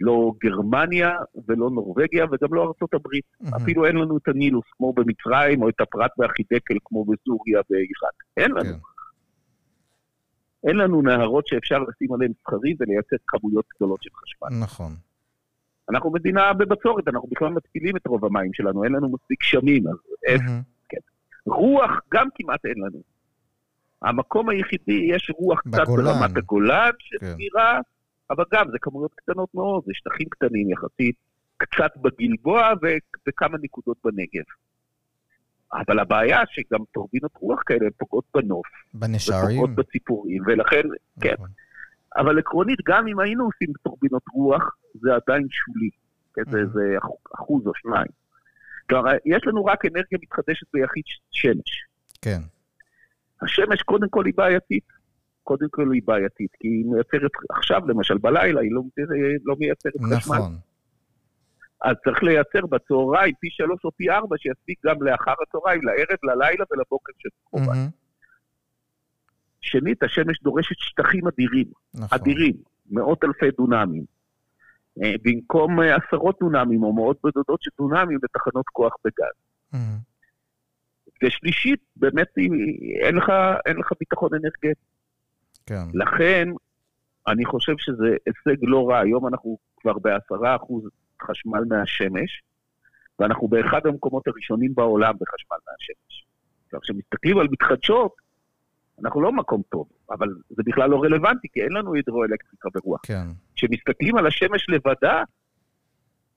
לא 0.00 0.32
גרמניה 0.42 1.16
ולא 1.48 1.70
נורבגיה 1.70 2.24
וגם 2.24 2.54
לא 2.54 2.62
ארצות 2.62 2.94
הברית. 2.94 3.24
מהמם. 3.40 3.54
אפילו 3.54 3.86
אין 3.86 3.96
לנו 3.96 4.16
את 4.16 4.28
הנילוס 4.28 4.64
כמו 4.76 4.92
במצרים 4.92 5.62
או 5.62 5.68
את 5.68 5.80
הפרת 5.80 6.10
והחידקל 6.18 6.74
כמו 6.84 7.04
בסוריה 7.04 7.60
ועיראק. 7.70 8.16
אין 8.36 8.50
לנו. 8.50 8.64
כן. 8.64 8.93
אין 10.64 10.76
לנו 10.76 11.02
נהרות 11.02 11.46
שאפשר 11.46 11.78
לשים 11.78 12.12
עליהם 12.12 12.32
סכרים 12.40 12.76
ולייצר 12.80 13.16
כמויות 13.26 13.64
גדולות 13.76 14.02
של 14.02 14.10
חשמל. 14.14 14.64
נכון. 14.64 14.92
אנחנו 15.90 16.10
מדינה 16.10 16.52
בבצורת, 16.52 17.08
אנחנו 17.08 17.28
בכלל 17.28 17.48
מתפילים 17.48 17.96
את 17.96 18.06
רוב 18.06 18.24
המים 18.24 18.50
שלנו, 18.54 18.84
אין 18.84 18.92
לנו 18.92 19.08
מספיק 19.08 19.40
גשמים, 19.40 19.88
אז 19.88 19.96
איך 20.26 20.42
מהמם. 20.42 20.60
רוח 21.46 21.90
גם 22.14 22.28
כמעט 22.34 22.64
אין 22.64 22.78
לנו. 22.78 23.02
המקום 24.02 24.48
היחידי, 24.48 25.06
יש 25.10 25.30
רוח 25.38 25.60
קצת 25.60 25.82
בגולן. 25.82 26.04
ברמת 26.04 26.36
הגולן, 26.36 26.90
כן. 26.98 27.26
שסבירה, 27.26 27.80
אבל 28.30 28.44
גם 28.52 28.70
זה 28.70 28.78
כמויות 28.80 29.14
קטנות 29.14 29.54
מאוד, 29.54 29.82
זה 29.86 29.92
שטחים 29.94 30.28
קטנים 30.28 30.70
יחסית, 30.70 31.16
קצת 31.56 31.90
בגלבוע 31.96 32.72
ו- 32.82 33.28
וכמה 33.28 33.58
נקודות 33.62 33.96
בנגב. 34.04 34.44
אבל 35.74 35.98
הבעיה 35.98 36.40
שגם 36.50 36.78
טורבינות 36.92 37.30
רוח 37.40 37.62
כאלה 37.66 37.86
פוגעות 37.98 38.24
בנוף, 38.34 38.66
בנשרים. 38.94 39.44
ופוגעות 39.44 39.70
בציפורים, 39.74 40.42
ולכן, 40.46 40.82
כן. 41.20 41.32
נכון. 41.34 41.48
אבל 42.16 42.38
עקרונית, 42.38 42.78
גם 42.86 43.06
אם 43.08 43.20
היינו 43.20 43.44
עושים 43.44 43.68
טורבינות 43.82 44.22
רוח, 44.34 44.76
זה 44.94 45.08
עדיין 45.14 45.46
שולי. 45.50 45.90
כן, 46.34 46.42
זה. 46.50 46.66
זה 46.66 46.94
אח- 46.98 47.10
אחוז 47.34 47.66
או 47.66 47.72
שניים. 47.74 48.06
כלומר, 48.88 49.10
יש 49.26 49.42
לנו 49.46 49.64
רק 49.64 49.84
אנרגיה 49.84 50.18
מתחדשת 50.22 50.66
ביחיד 50.74 51.02
שמש. 51.30 51.84
כן. 52.22 52.40
השמש 53.42 53.82
קודם 53.82 54.08
כל 54.08 54.26
היא 54.26 54.34
בעייתית. 54.36 54.84
קודם 55.42 55.66
כל 55.70 55.92
היא 55.92 56.02
בעייתית, 56.04 56.50
כי 56.60 56.68
היא 56.68 56.84
מייצרת, 56.86 57.30
עכשיו 57.50 57.88
למשל 57.88 58.18
בלילה 58.18 58.60
היא 58.60 58.72
לא, 58.72 58.82
לא 59.44 59.54
מייצרת 59.58 59.92
חשמל. 59.96 60.16
נכון. 60.36 60.56
אז 61.84 61.96
צריך 62.04 62.22
לייצר 62.22 62.66
בצהריים 62.66 63.34
פי 63.40 63.48
שלוש 63.50 63.84
או 63.84 63.90
פי 63.96 64.10
ארבע 64.10 64.36
שיספיק 64.38 64.78
גם 64.86 65.02
לאחר 65.02 65.34
הצהריים, 65.48 65.80
לערב, 65.84 66.18
ללילה 66.22 66.64
ולבוקר 66.70 67.12
של. 67.18 67.28
מהמם. 67.52 67.88
שנית, 69.60 70.02
השמש 70.02 70.42
דורשת 70.42 70.76
שטחים 70.78 71.26
אדירים, 71.28 71.66
נכון. 71.94 72.18
אדירים, 72.20 72.54
מאות 72.90 73.24
אלפי 73.24 73.50
דונמים. 73.50 74.04
אה, 75.02 75.14
במקום 75.22 75.80
אה, 75.80 75.96
עשרות 75.96 76.36
דונמים 76.40 76.82
או 76.82 76.92
מאות 76.92 77.18
בודדות 77.22 77.62
של 77.62 77.70
דונמים 77.78 78.18
לתחנות 78.22 78.64
כוח 78.72 78.92
בגז. 79.04 79.34
ושלישית, 81.24 81.80
באמת 81.96 82.28
היא- 82.36 82.50
אין 83.00 83.14
לך, 83.14 83.32
אין 83.66 83.76
לך 83.76 83.90
ביטחון 84.00 84.30
אנרגטי. 84.34 84.80
כן. 85.66 85.84
לכן, 85.94 86.48
אני 87.28 87.44
חושב 87.44 87.72
שזה 87.78 88.16
הישג 88.26 88.58
לא 88.62 88.88
רע. 88.90 88.98
היום 89.00 89.28
אנחנו 89.28 89.58
כבר 89.80 89.98
בעשרה 89.98 90.56
אחוז 90.56 90.84
חשמל 91.30 91.64
מהשמש, 91.68 92.42
ואנחנו 93.18 93.48
באחד 93.48 93.86
המקומות 93.86 94.28
הראשונים 94.28 94.74
בעולם 94.74 95.14
בחשמל 95.20 95.56
מהשמש. 95.66 96.26
עכשיו, 96.64 96.80
כשמסתכלים 96.80 97.38
על 97.38 97.48
מתחדשות, 97.50 98.12
אנחנו 99.02 99.20
לא 99.20 99.32
מקום 99.32 99.62
טוב, 99.68 99.88
אבל 100.10 100.28
זה 100.50 100.62
בכלל 100.66 100.90
לא 100.90 101.02
רלוונטי, 101.02 101.48
כי 101.52 101.62
אין 101.62 101.72
לנו 101.72 101.94
הידרואלקטריקה 101.94 102.68
ברוח. 102.74 103.00
כן. 103.06 103.26
כשמסתכלים 103.56 104.16
על 104.16 104.26
השמש 104.26 104.66
לבדה, 104.68 105.22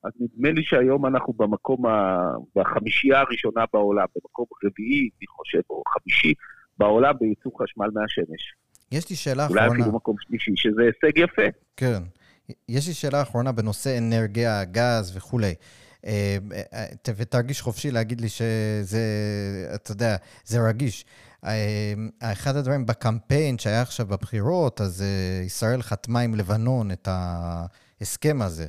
אז 0.03 0.11
נדמה 0.19 0.51
לי 0.51 0.63
שהיום 0.63 1.05
אנחנו 1.05 1.33
במקום, 1.33 1.85
ה... 1.85 2.17
בחמישייה 2.55 3.19
הראשונה 3.19 3.65
בעולם, 3.73 4.05
במקום 4.15 4.45
רביעי, 4.65 5.09
אני 5.19 5.27
חושב, 5.27 5.61
או 5.69 5.83
חמישי, 5.87 6.33
בעולם 6.77 7.13
בייצור 7.19 7.63
חשמל 7.63 7.87
מהשמש. 7.93 8.53
יש 8.91 9.09
לי 9.09 9.15
שאלה 9.15 9.47
אולי 9.47 9.61
אחרונה. 9.61 9.79
אפילו 9.79 9.95
מקום 9.95 10.15
שלישי, 10.19 10.51
שזה 10.55 10.81
הישג 10.81 11.17
יפה. 11.17 11.41
כן. 11.77 12.03
יש 12.69 12.87
לי 12.87 12.93
שאלה 12.93 13.21
אחרונה 13.21 13.51
בנושא 13.51 13.97
אנרגיה, 13.97 14.63
גז 14.63 15.11
וכולי. 15.15 15.53
אה, 16.05 16.37
אה, 16.73 16.85
ותרגיש 17.15 17.61
חופשי 17.61 17.91
להגיד 17.91 18.21
לי 18.21 18.29
שזה, 18.29 19.01
אתה 19.75 19.91
יודע, 19.91 20.15
זה 20.45 20.67
רגיש. 20.67 21.05
אה, 21.45 21.93
אחד 22.21 22.55
הדברים 22.55 22.85
בקמפיין 22.85 23.57
שהיה 23.57 23.81
עכשיו 23.81 24.05
בבחירות, 24.05 24.81
אז 24.81 25.03
ישראל 25.45 25.81
חתמה 25.81 26.19
עם 26.19 26.35
לבנון 26.35 26.91
את 26.91 27.07
ההסכם 27.11 28.41
הזה. 28.41 28.67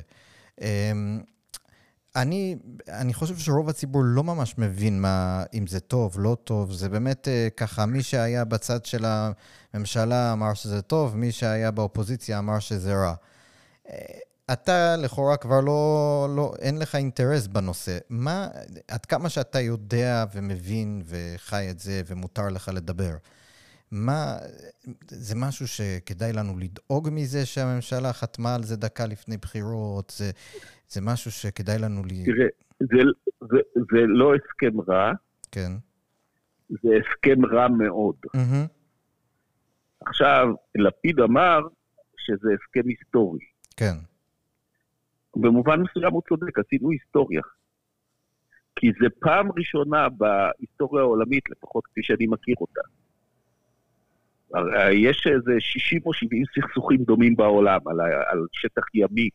אני, 2.15 2.55
אני 2.87 3.13
חושב 3.13 3.37
שרוב 3.37 3.69
הציבור 3.69 4.01
לא 4.05 4.23
ממש 4.23 4.55
מבין 4.57 5.01
מה, 5.01 5.43
אם 5.53 5.67
זה 5.67 5.79
טוב, 5.79 6.19
לא 6.19 6.37
טוב. 6.43 6.71
זה 6.71 6.89
באמת 6.89 7.27
ככה, 7.57 7.85
מי 7.85 8.03
שהיה 8.03 8.45
בצד 8.45 8.85
של 8.85 9.05
הממשלה 9.05 10.33
אמר 10.33 10.53
שזה 10.53 10.81
טוב, 10.81 11.17
מי 11.17 11.31
שהיה 11.31 11.71
באופוזיציה 11.71 12.39
אמר 12.39 12.59
שזה 12.59 12.93
רע. 12.93 13.13
אה, 13.89 14.19
אתה 14.53 14.95
לכאורה 15.03 15.37
כבר 15.37 15.61
לא, 15.61 16.27
לא, 16.35 16.53
אין 16.59 16.79
לך 16.79 16.95
אינטרס 16.95 17.47
בנושא. 17.47 17.97
מה, 18.09 18.47
עד 18.87 19.05
כמה 19.05 19.29
שאתה 19.29 19.59
יודע 19.59 20.25
ומבין 20.35 21.01
וחי 21.05 21.67
את 21.71 21.79
זה 21.79 22.01
ומותר 22.07 22.49
לך 22.49 22.71
לדבר, 22.73 23.11
מה, 23.91 24.37
זה 25.07 25.35
משהו 25.35 25.67
שכדאי 25.67 26.33
לנו 26.33 26.57
לדאוג 26.57 27.09
מזה 27.11 27.45
שהממשלה 27.45 28.13
חתמה 28.13 28.55
על 28.55 28.63
זה 28.63 28.75
דקה 28.75 29.05
לפני 29.05 29.37
בחירות? 29.37 30.13
זה, 30.17 30.31
זה 30.89 31.01
משהו 31.01 31.31
שכדאי 31.31 31.79
לנו 31.79 32.03
ל... 32.05 32.25
תראה, 32.25 32.47
זה, 32.79 32.97
זה, 33.41 33.57
זה 33.75 33.99
לא 34.07 34.33
הסכם 34.35 34.81
רע, 34.81 35.11
כן. 35.51 35.71
זה 36.69 36.89
הסכם 36.99 37.45
רע 37.45 37.67
מאוד. 37.67 38.15
מהמם. 38.33 38.65
עכשיו, 40.05 40.47
לפיד 40.75 41.19
אמר 41.19 41.59
שזה 42.17 42.49
הסכם 42.53 42.89
היסטורי. 42.89 43.39
כן. 43.79 43.95
במובן 45.35 45.79
מסוים 45.81 46.13
הוא 46.13 46.21
צודק, 46.29 46.59
עשינו 46.59 46.89
היסטוריה. 46.91 47.41
כי 48.75 48.87
זה 49.01 49.07
פעם 49.19 49.49
ראשונה 49.57 50.07
בהיסטוריה 50.09 51.03
העולמית, 51.03 51.49
לפחות 51.49 51.85
כפי 51.85 52.03
שאני 52.03 52.27
מכיר 52.27 52.55
אותה. 52.61 52.81
יש 54.91 55.27
איזה 55.27 55.51
60 55.59 56.01
או 56.05 56.13
70 56.13 56.43
סכסוכים 56.55 57.03
דומים 57.03 57.35
בעולם 57.35 57.79
על, 57.87 58.01
על 58.01 58.45
שטח 58.51 58.83
ימי, 58.93 59.29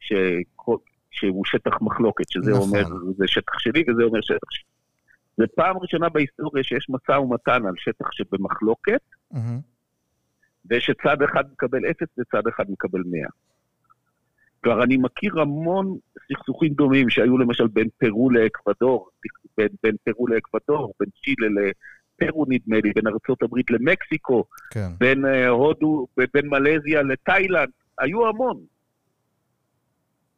ש, 0.00 0.12
שהוא 1.10 1.44
שטח 1.44 1.82
מחלוקת, 1.82 2.30
שזה 2.30 2.50
נכון. 2.50 2.68
אומר, 2.68 2.84
זה 3.16 3.24
שטח 3.28 3.58
שלי 3.58 3.84
וזה 3.88 4.02
אומר 4.02 4.20
שטח 4.20 4.50
שלי. 4.50 4.64
זה 5.36 5.44
פעם 5.54 5.76
ראשונה 5.78 6.08
בהיסטוריה 6.08 6.64
שיש 6.64 6.86
משא 6.90 7.12
ומתן 7.12 7.66
על 7.66 7.74
שטח 7.76 8.12
שבמחלוקת, 8.12 9.00
mm-hmm. 9.32 9.38
ושצד 10.70 11.22
אחד 11.22 11.44
מקבל 11.52 11.86
0 11.90 12.08
וצד 12.18 12.42
אחד 12.48 12.70
מקבל 12.70 13.02
100. 13.06 13.26
כבר 14.64 14.82
אני 14.82 14.96
מכיר 14.96 15.40
המון 15.40 15.96
סכסוכים 16.32 16.72
דומים 16.72 17.10
שהיו 17.10 17.38
למשל 17.38 17.66
בין 17.66 17.88
פרו 17.98 18.30
לאקוודור, 18.30 19.10
בין, 19.56 19.68
בין 19.82 19.96
פרו 20.04 20.26
לאקוודור, 20.26 20.92
בין 21.00 21.08
צ'ילה 21.24 21.48
לפרו 21.48 22.44
נדמה 22.48 22.76
לי, 22.76 22.92
בין 22.94 23.06
ארה״ב 23.06 23.54
למקסיקו, 23.70 24.44
כן. 24.70 24.88
בין 24.98 25.24
uh, 25.24 25.48
הודו, 25.48 26.06
בין 26.16 26.48
מלזיה 26.48 27.02
לתאילנד, 27.02 27.68
היו 27.98 28.28
המון. 28.28 28.60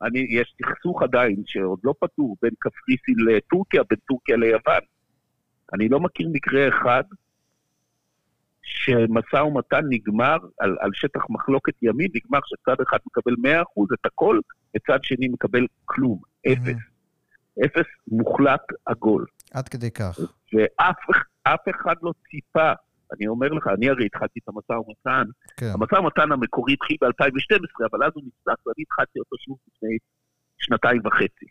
אני, 0.03 0.27
יש 0.31 0.55
סכסוך 0.63 1.03
עדיין 1.03 1.43
שעוד 1.47 1.79
לא 1.85 1.95
פתור 2.01 2.37
בין 2.43 2.53
קפריסין 2.59 3.15
לטורקיה, 3.27 3.83
בין 3.91 3.99
טורקיה 4.09 4.37
ליוון. 4.37 4.81
אני 5.75 5.89
לא 5.89 6.01
מכיר 6.01 6.29
מקרה 6.33 6.69
אחד 6.69 7.03
שמשא 8.67 9.37
ומתן 9.37 9.81
נגמר 9.89 10.37
על, 10.61 10.77
על 10.81 10.91
שטח 10.95 11.21
מחלוקת 11.31 11.73
ימי, 11.83 12.05
נגמר 12.15 12.39
שצד 12.45 12.83
אחד 12.89 12.99
מקבל 13.07 13.33
100% 13.33 13.95
את 13.95 14.07
הכל, 14.07 14.41
וצד 14.77 14.99
שני 15.03 15.29
מקבל 15.29 15.67
כלום, 15.85 16.21
אפס. 16.47 16.77
אפס 17.65 17.87
מוחלט 18.09 18.61
עגול. 18.87 19.27
עד 19.55 19.69
כדי 19.69 19.91
כך. 19.91 20.19
ואף 20.53 20.97
אף 21.43 21.61
אחד 21.71 21.95
לא 22.03 22.13
ציפה, 22.31 22.73
אני 23.17 23.27
אומר 23.27 23.49
לך, 23.49 23.67
אני 23.77 23.89
הרי 23.91 24.07
התחלתי 24.07 24.41
את 24.45 24.49
המשא 24.49 24.73
ומתן, 24.73 25.25
כן. 25.57 25.71
המשא 25.75 25.95
ומתן 25.95 26.33
המקורי 26.33 26.73
התחיל 26.73 26.97
ב-2012, 27.01 27.87
אבל 27.91 28.05
אז 28.05 28.13
הוא 28.15 28.25
נפסק 28.27 28.67
ואני 28.67 28.83
התחלתי 28.83 29.19
אותו 29.19 29.37
שוב 29.39 29.59
לפני 29.69 29.97
שנתיים 30.59 31.01
וחצי. 31.07 31.47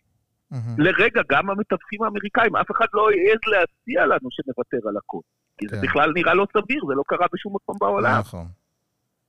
מהמם. 0.52 0.76
לרגע, 0.78 1.22
גם 1.30 1.50
המתווכים 1.50 2.04
האמריקאים, 2.04 2.56
אף 2.56 2.72
אחד 2.72 2.86
לא 2.94 3.10
העז 3.10 3.40
להציע 3.48 4.06
לנו 4.06 4.30
שנוותר 4.32 4.90
על 4.90 4.98
הכל. 4.98 5.22
כי 5.58 5.68
זה 5.68 5.76
כן. 5.76 5.82
בכלל 5.82 6.12
נראה 6.16 6.34
לא 6.34 6.48
סביר, 6.54 6.86
זה 6.88 6.94
לא 6.96 7.04
קרה 7.08 7.28
בשום 7.34 7.56
מקום 7.56 7.78
בעולם. 7.80 8.20
נכון. 8.20 8.48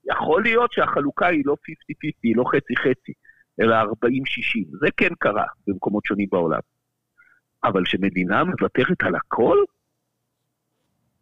יכול 0.05 0.43
להיות 0.43 0.73
שהחלוקה 0.73 1.27
היא 1.27 1.43
לא 1.47 1.53
50-50, 1.53 1.57
היא 2.23 2.37
לא 2.37 2.45
חצי-חצי, 2.55 3.13
אלא 3.61 3.77
40-60. 3.83 3.87
זה 4.81 4.87
כן 4.97 5.15
קרה 5.19 5.45
במקומות 5.67 6.05
שונים 6.05 6.27
בעולם. 6.33 6.61
אבל 7.65 7.85
שמדינה 7.85 8.45
מוותרת 8.45 9.03
על 9.03 9.15
הכל? 9.15 9.57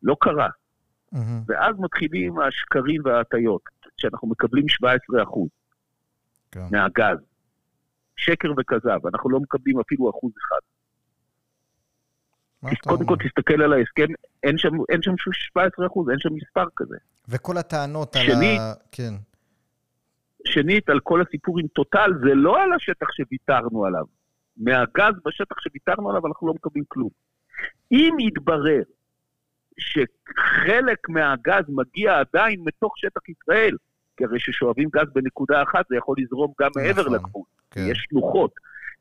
לא 0.02 0.16
קרה. 0.20 0.48
מהמם. 1.12 1.42
ואז 1.46 1.76
מתחילים 1.78 2.38
השקרים 2.38 3.00
וההטיות, 3.04 3.62
שאנחנו 3.96 4.28
מקבלים 4.28 4.64
17% 4.68 5.48
כן. 6.52 6.60
מהגז. 6.70 7.18
שקר 8.16 8.48
וכזב, 8.58 9.06
אנחנו 9.06 9.30
לא 9.30 9.40
מקבלים 9.40 9.80
אפילו 9.80 10.10
אחוז 10.10 10.32
אחד. 10.46 10.58
קודם? 12.86 13.06
כל 13.06 13.16
תסתכל 13.24 13.62
על 13.62 13.72
ההסכם, 13.72 14.06
אין 14.42 14.58
שם, 14.58 14.70
אין 14.88 15.02
שם 15.02 15.14
17 15.32 15.86
אחוז, 15.86 16.10
אין 16.10 16.18
שם 16.20 16.28
מספר 16.34 16.64
כזה. 16.76 16.96
וכל 17.28 17.56
הטענות 17.58 18.16
על 18.16 18.22
שנית- 18.22 18.60
ה... 18.60 18.72
כן. 18.92 19.14
שנית, 20.46 20.88
על 20.88 21.00
כל 21.00 21.22
הסיפור 21.22 21.58
עם 21.60 21.66
טוטל, 21.66 22.10
זה 22.24 22.34
לא 22.34 22.62
על 22.62 22.72
השטח 22.72 23.06
שוויתרנו 23.12 23.84
עליו. 23.84 24.04
מהגז 24.56 25.14
בשטח 25.26 25.60
שוויתרנו 25.60 26.10
עליו 26.10 26.26
אנחנו 26.26 26.46
לא 26.46 26.54
מקבלים 26.54 26.84
כלום. 26.88 27.10
אם 27.92 28.16
יתברר 28.20 28.82
שחלק 29.78 31.08
מהגז 31.08 31.64
מגיע 31.68 32.18
עדיין 32.20 32.60
מתוך 32.64 32.92
שטח 32.98 33.20
ישראל, 33.28 33.76
כי 34.16 34.24
הרי 34.24 34.38
כששואבים 34.38 34.88
גז 34.92 35.06
בנקודה 35.14 35.62
אחת 35.62 35.84
זה 35.88 35.96
יכול 35.96 36.16
לזרום 36.18 36.52
גם 36.60 36.70
מעבר 36.76 37.02
נכון, 37.02 37.14
לגבול, 37.14 37.42
כן. 37.70 37.80
יש 37.88 38.06
שלוחות. 38.10 38.50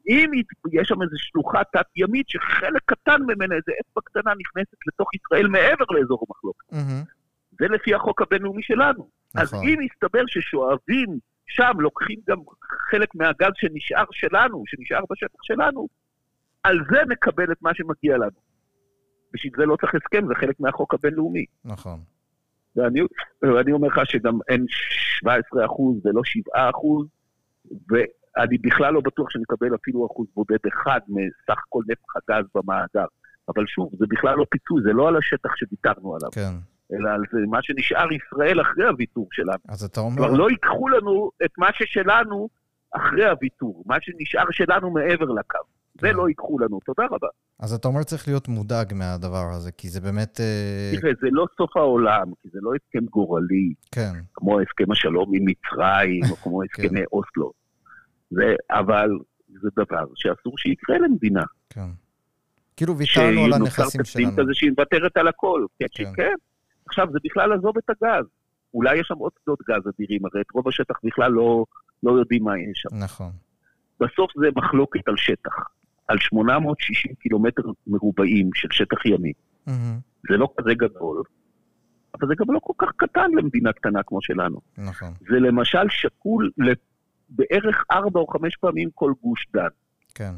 אם 0.08 0.32
יש 0.72 0.88
שם 0.88 1.02
איזו 1.02 1.16
שלוחה 1.18 1.64
תת-ימית 1.64 2.30
שחלק 2.30 2.82
קטן 2.86 3.22
ממנה, 3.22 3.56
איזה 3.56 3.72
אצבע 3.82 4.02
קטנה 4.06 4.32
נכנסת 4.40 4.78
לתוך 4.88 5.10
ישראל 5.16 5.48
מעבר 5.48 5.86
לאזור 5.90 6.26
המחלוקת. 6.28 6.72
מהמם. 6.72 7.04
זה 7.60 7.68
לפי 7.68 7.94
החוק 7.94 8.22
הבינלאומי 8.22 8.64
שלנו. 8.64 9.10
אז 9.36 9.54
נכון. 9.54 9.68
אם 9.68 9.82
יסתבר 9.82 10.24
ששואבים 10.28 11.20
שם, 11.48 11.72
לוקחים 11.80 12.20
גם 12.30 12.38
חלק 12.92 13.16
מהגז 13.16 13.52
שנשאר 13.56 14.06
שלנו, 14.12 14.64
שנשאר 14.68 15.02
בשטח 15.10 15.40
שלנו, 15.44 15.88
על 16.64 16.80
זה 16.92 16.98
נקבל 17.10 17.52
את 17.52 17.62
מה 17.62 17.74
שמגיע 17.74 18.18
לנו. 18.18 18.44
בשביל 19.34 19.52
זה 19.58 19.66
לא 19.66 19.76
צריך 19.82 19.96
הסכם, 19.96 20.28
זה 20.28 20.36
חלק 20.36 20.60
מהחוק 20.60 20.94
הבינלאומי. 20.94 21.46
נכון. 21.66 22.00
ואני, 22.76 23.00
ואני 23.42 23.72
אומר 23.72 23.88
לך 23.88 24.00
שגם 24.06 24.40
אין 24.50 24.66
17 24.70 25.66
אחוז 25.66 26.06
ולא 26.06 26.22
7 26.24 26.70
אחוז, 26.70 27.08
ואני 28.38 28.58
בכלל 28.58 28.94
לא 28.94 29.02
בטוח 29.02 29.30
שנקבל 29.30 29.76
אפילו 29.76 30.06
אחוז 30.06 30.28
בודד 30.36 30.58
אחד 30.74 31.00
מסך 31.08 31.60
כל 31.70 31.84
נפח 31.88 32.16
הגז 32.16 32.46
במאגר. 32.56 33.06
אבל 33.50 33.66
שוב, 33.68 33.90
זה 34.00 34.06
בכלל 34.10 34.36
לא 34.38 34.46
פיצוי, 34.50 34.82
זה 34.84 34.94
לא 34.94 35.08
על 35.08 35.18
השטח 35.18 35.56
שוויתרנו 35.56 36.16
עליו, 36.16 36.32
כן. 36.32 36.54
אלא 36.94 37.10
על 37.10 37.22
זה 37.32 37.40
מה 37.48 37.60
שנשאר 37.62 38.08
ישראל 38.14 38.62
אחרי 38.62 38.86
הוויתור 38.86 39.28
שלנו. 39.32 39.64
אז 39.70 39.84
אתה 39.84 40.00
אומר... 40.00 40.18
כבר 40.18 40.32
לא 40.32 40.50
ייקחו 40.50 40.90
לנו 40.90 41.32
את 41.46 41.52
מה 41.58 41.68
ששלנו 41.74 42.50
אחרי 42.92 43.26
הוויתור, 43.26 43.84
מה 43.86 43.96
שנשאר 44.02 44.52
שלנו 44.52 44.92
מעבר 44.92 45.26
לקו. 45.26 45.58
זה 46.02 46.08
כן. 46.08 46.16
לא 46.16 46.28
ייקחו 46.28 46.60
לנו. 46.60 46.80
תודה 46.86 47.06
רבה. 47.06 47.28
אז 47.60 47.74
אתה 47.74 47.88
אומר 47.88 48.04
צריך 48.04 48.28
להיות 48.28 48.48
מודאג 48.48 48.94
מהדבר 48.94 49.46
הזה, 49.52 49.72
כי 49.72 49.90
זה 49.90 50.02
באמת... 50.02 50.40
אה, 50.40 50.92
תראה, 51.02 51.12
זה 51.22 51.28
לא 51.32 51.46
סוף 51.58 51.78
העולם, 51.78 52.28
כי 52.42 52.50
זה 52.52 52.60
לא 52.62 52.72
הסכם 52.76 53.06
גורלי, 53.06 53.74
כן, 53.92 54.12
כמו 54.34 54.60
הסכם 54.60 54.92
השלום 54.92 55.32
עם 55.36 55.46
מצרים, 55.46 56.22
או 56.32 56.36
כמו 56.36 56.62
הסכמי 56.64 57.02
אוסלו. 57.12 57.63
זה, 58.34 58.56
אבל 58.72 59.10
זה 59.62 59.70
דבר 59.76 60.06
שאסור 60.16 60.58
שיקרה 60.58 60.98
למדינה. 60.98 61.44
כן. 61.70 61.90
כאילו 62.78 62.98
ויתרנו 62.98 63.46
על 63.46 63.54
הנכסים 63.54 64.04
שלנו. 64.04 64.32
כזה 64.32 64.54
שהיא 64.54 64.70
מוותרת 64.70 65.18
על 65.18 65.28
הכל. 65.28 65.66
כן, 65.80 65.86
כן. 65.92 66.12
כן. 66.16 66.34
עכשיו, 66.88 67.08
זה 67.12 67.20
בכלל 67.24 67.50
לעזוב 67.50 67.74
את 67.78 67.90
הגז. 67.90 68.26
אולי 68.74 69.00
יש 69.00 69.08
שם 69.08 69.18
עוד 69.18 69.32
שדות 69.44 69.60
גז 69.70 69.88
אדירים, 69.96 70.26
הרי 70.26 70.42
את 70.42 70.52
רוב 70.54 70.68
השטח 70.68 70.96
בכלל 71.04 71.32
לא, 71.32 71.66
לא 72.04 72.12
יודעים 72.12 72.44
מה 72.44 72.60
יש 72.60 72.74
שם. 72.74 72.98
נכון. 72.98 73.32
בסוף 74.00 74.32
זה 74.40 74.48
מחלוקת 74.56 75.08
על 75.08 75.18
שטח, 75.18 75.52
על 76.08 76.18
860 76.20 77.16
קילומטר 77.16 77.64
מרובעים 77.88 78.50
של 78.54 78.68
שטח 78.72 79.06
ימי. 79.06 79.34
מהמם. 79.68 80.00
זה 80.30 80.38
לא 80.38 80.54
כזה 80.58 80.74
גדול, 80.74 81.24
אבל 82.14 82.28
זה 82.28 82.34
גם 82.40 82.54
לא 82.54 82.60
כל 82.64 82.74
כך 82.78 82.92
קטן 82.98 83.32
למדינה 83.32 83.74
קטנה 83.74 84.04
כמו 84.04 84.22
שלנו. 84.22 84.60
נכון. 84.78 85.14
זה 85.20 85.40
למשל 85.40 85.90
שקול 85.90 86.52
בערך 87.34 87.84
ארבע 87.92 88.20
או 88.20 88.28
חמש 88.28 88.56
פעמים 88.56 88.90
כל 88.96 89.14
גוש 89.22 89.48
דן. 89.54 89.68
כן. 90.16 90.34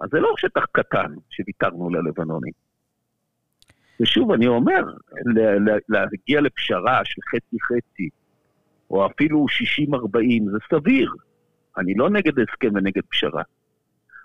אז 0.00 0.08
זה 0.12 0.20
לא 0.20 0.34
שטח 0.36 0.64
קטן 0.72 1.14
שוויתרנו 1.30 1.90
ללבנונים. 1.90 2.52
ושוב, 4.00 4.32
אני 4.32 4.46
אומר, 4.46 4.82
להגיע 5.88 6.40
לפשרה 6.40 7.00
של 7.04 7.20
חצי-חצי, 7.30 8.08
או 8.90 9.06
אפילו 9.06 9.46
60-40, 9.94 10.50
זה 10.52 10.58
סביר. 10.70 11.12
אני 11.78 11.94
לא 11.94 12.10
נגד 12.10 12.32
הסכם 12.38 12.68
ונגד 12.74 13.02
פשרה. 13.08 13.42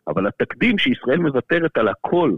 אבל 0.07 0.27
התקדים 0.27 0.77
שישראל 0.77 1.19
מוותרת 1.19 1.77
על 1.77 1.87
הכל, 1.87 2.35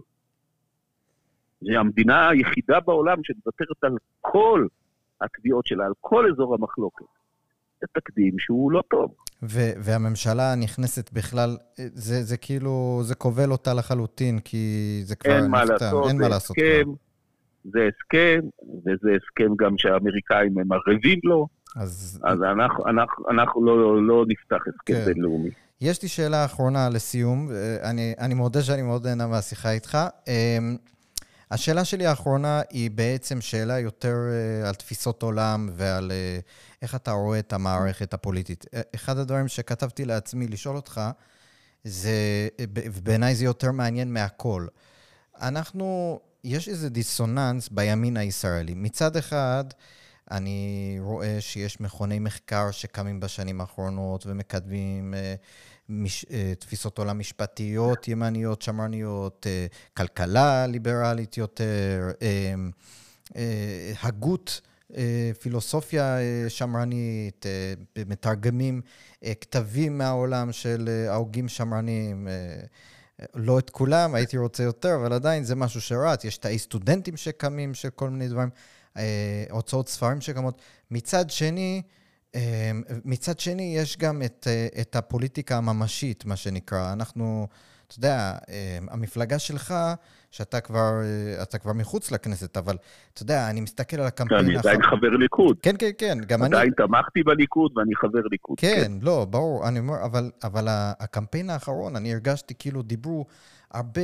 זה 1.61 1.79
המדינה 1.79 2.29
היחידה 2.29 2.79
בעולם 2.79 3.23
שמוותרת 3.23 3.83
על 3.83 3.97
כל 4.21 4.67
התביעות 5.21 5.65
שלה, 5.65 5.85
על 5.85 5.93
כל 6.01 6.31
אזור 6.31 6.55
המחלוקת. 6.55 7.05
תקדים 7.93 8.39
שהוא 8.39 8.71
לא 8.71 8.83
טוב. 8.89 9.13
ו- 9.43 9.71
והממשלה 9.77 10.55
נכנסת 10.55 11.13
בכלל, 11.13 11.57
זה, 11.77 12.23
זה 12.23 12.37
כאילו, 12.37 13.01
זה 13.03 13.15
כובל 13.15 13.51
אותה 13.51 13.73
לחלוטין, 13.73 14.39
כי 14.39 15.01
זה 15.05 15.15
כבר 15.15 15.35
אין 15.35 15.45
נחתם, 15.45 15.67
לעשות, 15.67 16.07
אין 16.07 16.17
מה 16.17 16.27
לעשות 16.27 16.57
הסכם, 16.57 16.83
כבר. 16.83 16.93
זה 17.63 17.79
הסכם, 17.87 18.39
וזה 18.85 19.09
הסכם 19.15 19.55
גם 19.59 19.77
שהאמריקאים 19.77 20.59
הם 20.59 20.71
ערבים 20.71 21.19
לו, 21.23 21.47
אז 21.75 22.19
אז 22.23 22.43
אנחנו, 22.43 22.87
אנחנו, 22.87 23.29
אנחנו 23.29 23.65
לא, 23.65 24.07
לא 24.07 24.25
נפתח 24.27 24.67
הסכם 24.67 24.93
כן. 24.93 25.05
בינלאומי. 25.05 25.49
יש 25.81 26.01
לי 26.01 26.07
שאלה 26.07 26.45
אחרונה 26.45 26.89
לסיום, 26.89 27.49
אה, 27.51 27.89
אני, 27.89 28.13
אני 28.19 28.33
מודה 28.33 28.61
שאני 28.61 28.81
מאוד 28.81 29.07
נהנה 29.07 29.27
מהשיחה 29.27 29.71
איתך. 29.71 29.97
השאלה 31.51 31.85
שלי 31.85 32.05
האחרונה 32.05 32.61
היא 32.69 32.91
בעצם 32.91 33.41
שאלה 33.41 33.79
יותר 33.79 34.15
אה, 34.29 34.69
על 34.69 34.75
תפיסות 34.75 35.23
עולם 35.23 35.69
ועל 35.73 36.11
אה, 36.11 36.39
איך 36.81 36.95
אתה 36.95 37.11
רואה 37.11 37.39
את 37.39 37.53
המערכת 37.53 38.13
הפוליטית. 38.13 38.65
אה, 38.73 38.81
אחד 38.95 39.17
הדברים 39.17 39.47
שכתבתי 39.47 40.05
לעצמי 40.05 40.47
לשאול 40.47 40.75
אותך, 40.75 41.01
זה, 41.83 42.47
ב- 42.73 42.85
ובעיניי 42.93 43.35
זה 43.35 43.45
יותר 43.45 43.71
מעניין 43.71 44.13
מהכל. 44.13 44.67
אנחנו, 45.41 46.19
יש 46.43 46.69
איזה 46.69 46.89
דיסוננס 46.89 47.69
בימין 47.69 48.17
הישראלי. 48.17 48.73
מצד 48.75 49.17
אחד, 49.17 49.63
אני 50.31 50.97
רואה 50.99 51.37
שיש 51.39 51.79
מכוני 51.79 52.19
מחקר 52.19 52.71
שקמים 52.71 53.19
בשנים 53.19 53.61
האחרונות 53.61 54.25
ומקדמים 54.25 55.13
מש, 55.89 56.25
אה, 56.31 56.53
תפיסות 56.59 56.97
עולם 56.97 57.19
משפטיות, 57.19 58.07
ימניות, 58.07 58.61
שמרניות, 58.61 59.47
אה, 59.49 59.65
כלכלה 59.97 60.67
ליברלית 60.67 61.37
יותר, 61.37 62.11
אה, 62.21 62.53
הגות, 64.01 64.61
פילוסופיה 65.39 66.17
שמרנית, 66.47 67.45
מתרגמים 68.07 68.81
כתבים 69.41 69.97
מהעולם 69.97 70.51
של 70.51 70.89
ההוגים 71.09 71.47
שמרניים. 71.47 72.27
אה, 72.27 72.59
לא 73.35 73.59
את 73.59 73.69
כולם, 73.69 74.15
הייתי 74.15 74.37
רוצה 74.37 74.63
יותר, 74.63 74.95
אבל 74.95 75.13
עדיין 75.13 75.43
זה 75.43 75.55
משהו 75.55 75.81
שרץ. 75.81 76.25
יש 76.25 76.37
תאי 76.37 76.59
סטודנטים 76.59 77.17
שקמים, 77.17 77.73
של 77.73 77.89
כל 77.89 78.09
מיני 78.09 78.27
דברים, 78.27 78.49
הוצאות 79.49 79.89
ספרים 79.89 80.21
שקמות. 80.21 80.61
מצד 80.91 81.29
שני, 81.29 81.81
מצד 83.05 83.39
שני, 83.39 83.77
יש 83.77 83.97
גם 83.97 84.21
את, 84.25 84.47
אה, 84.49 84.81
את 84.81 84.95
הפוליטיקה 84.95 85.57
הממשית, 85.57 86.25
מה 86.25 86.35
שנקרא. 86.35 86.93
אנחנו, 86.93 87.47
אתה 87.87 87.97
יודע, 87.97 88.37
אה, 88.49 88.77
המפלגה 88.91 89.39
שלך, 89.39 89.73
שאתה 90.31 90.61
כבר, 90.61 90.91
אה, 91.03 91.43
אתה 91.43 91.57
כבר 91.57 91.73
מחוץ 91.73 92.11
לכנסת, 92.11 92.57
אבל 92.57 92.77
אתה 93.13 93.23
יודע, 93.23 93.49
אני 93.49 93.61
מסתכל 93.61 93.97
על 93.97 94.07
הקמפיין... 94.07 94.45
אני 94.45 94.57
עדיין 94.57 94.81
חבר 94.81 95.09
ליכוד. 95.09 95.57
כן, 95.61 95.75
כן, 95.79 95.89
כן, 95.97 96.17
גם 96.27 96.43
אני... 96.43 96.55
עדיין 96.55 96.71
תמכתי 96.77 97.23
בליכוד 97.23 97.77
ואני 97.77 97.95
חבר 97.95 98.21
ליכוד. 98.31 98.59
כן, 98.59 98.91
לא, 99.01 99.25
ברור, 99.29 99.67
אני 99.67 99.79
אומר, 99.79 100.05
אבל, 100.05 100.31
אבל 100.43 100.65
הקמפיין 100.69 101.49
האחרון, 101.49 101.95
אני 101.95 102.13
הרגשתי 102.13 102.53
כאילו 102.59 102.81
דיברו 102.81 103.25
הרבה, 103.71 104.01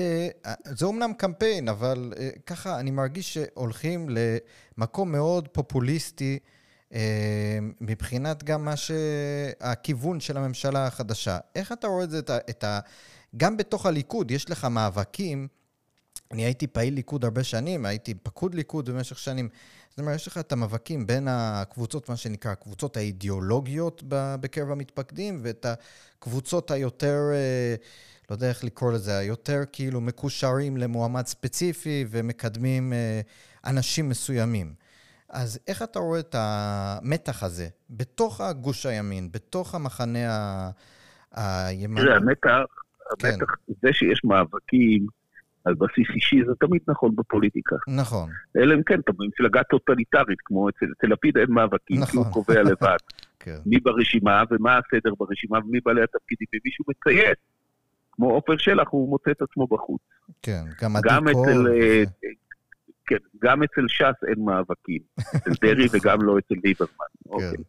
זה 0.64 0.86
אומנם 0.86 1.14
קמפיין, 1.14 1.70
אבל 1.70 2.14
אה, 2.20 2.30
ככה 2.46 2.80
אני 2.80 2.92
מרגיש 2.92 3.34
שהולכים 3.34 4.08
למקום 4.10 5.12
מאוד 5.12 5.48
פופוליסטי, 5.48 6.40
אה, 6.42 6.55
מבחינת 7.82 8.44
גם 8.44 8.66
מה 8.66 8.76
ש... 8.76 8.92
הכיוון 9.62 10.20
של 10.20 10.38
הממשלה 10.38 10.88
החדשה. 10.88 11.38
איך 11.56 11.72
אתה 11.72 11.88
רואה 11.88 12.04
את 12.04 12.10
זה. 12.10 12.20
את 12.50 12.64
ה... 12.64 12.80
גם 13.38 13.58
בתוך 13.58 13.86
הליכוד 13.86 14.32
יש 14.32 14.50
לך 14.50 14.66
מאבקים 14.66 15.48
אני 16.32 16.46
הייתי 16.46 16.68
פעיל 16.68 16.94
ליכוד 16.94 17.24
הרבה 17.24 17.44
שנים, 17.44 17.86
הייתי 17.86 18.14
פקוד 18.14 18.56
ליכוד 18.56 18.90
במשך 18.90 19.20
שנים. 19.20 19.50
זאת 19.90 20.00
אומרת, 20.00 20.16
יש 20.16 20.28
לך 20.28 20.38
את 20.38 20.52
המאבקים 20.52 21.08
בין 21.08 21.28
הקבוצות, 21.30 22.10
מה 22.10 22.18
שנקרא, 22.18 22.52
הקבוצות 22.52 22.98
האידיאולוגיות 22.98 24.04
בקרב 24.08 24.72
המתפקדים, 24.72 25.40
ואת 25.42 25.66
הקבוצות 25.66 26.72
היותר, 26.72 27.20
אה, 27.34 27.76
לא 28.30 28.36
יודע 28.36 28.50
איך 28.50 28.64
לקרוא 28.64 28.92
לזה, 28.92 29.18
היותר 29.18 29.64
כאילו 29.72 30.02
מקושרים 30.02 30.78
למועמד 30.78 31.26
ספציפי 31.28 32.06
ומקדמים 32.10 32.94
אה, 32.94 33.22
אנשים 33.66 34.10
מסוימים. 34.10 34.74
אז 35.30 35.60
איך 35.68 35.82
אתה 35.82 36.00
רואה 36.00 36.20
את 36.20 36.36
המתח 36.38 37.44
הזה 37.44 37.68
בתוך 37.90 38.42
הגוש 38.42 38.86
הימין, 38.86 39.32
בתוך 39.32 39.76
המחנה 39.76 40.20
הימני? 41.32 42.02
תראה, 42.02 42.16
המתח, 42.16 42.66
כן. 43.20 43.28
המתח, 43.28 43.56
זה 43.82 43.94
שיש 43.94 44.24
מאבקים, 44.24 45.08
על 45.66 45.74
בסיס 45.74 46.08
אישי, 46.16 46.40
זה 46.48 46.52
תמיד 46.60 46.82
נכון 46.88 47.16
בפוליטיקה. 47.16 47.76
נכון. 47.88 48.30
אלא 48.58 48.76
אם 48.76 48.84
כן, 48.84 49.00
אתה 49.00 49.12
במפלגה 49.18 49.64
טוטליטרית, 49.64 50.38
כמו 50.46 50.70
אצל, 50.70 50.86
אצל 50.98 51.08
לפיד 51.08 51.38
אין 51.38 51.48
מאבקים, 51.50 52.00
נכון. 52.00 52.12
כי 52.12 52.18
הוא 52.18 52.26
קובע 52.26 52.64
לבד. 52.64 52.98
כן. 53.40 53.58
מי 53.66 53.80
ברשימה, 53.80 54.44
ומה 54.52 54.78
הסדר 54.78 55.14
ברשימה, 55.20 55.60
ומי 55.60 55.80
בעלי 55.86 56.04
התפקידים, 56.04 56.48
ומישהו 56.54 56.86
מציית. 56.88 57.38
כמו 58.12 58.32
עופר 58.32 58.58
שלח, 58.58 58.88
הוא 58.90 59.10
מוצא 59.10 59.32
את 59.32 59.42
עצמו 59.42 59.68
בחוץ. 59.68 60.02
כן, 60.42 60.64
גם 60.82 60.96
עדי 60.96 61.34
קול. 61.34 61.68
כן, 63.08 63.18
גם 63.42 63.64
אצל 63.64 63.88
ש"ס 63.88 64.28
אין 64.28 64.46
מאבקים. 64.46 65.02
אצל 65.36 65.52
דרעי 65.62 65.86
וגם 65.92 66.22
לא 66.22 66.40
אצל 66.40 66.56
ליברמן. 66.64 66.92
כן. 67.24 67.30
אוקיי. 67.30 67.64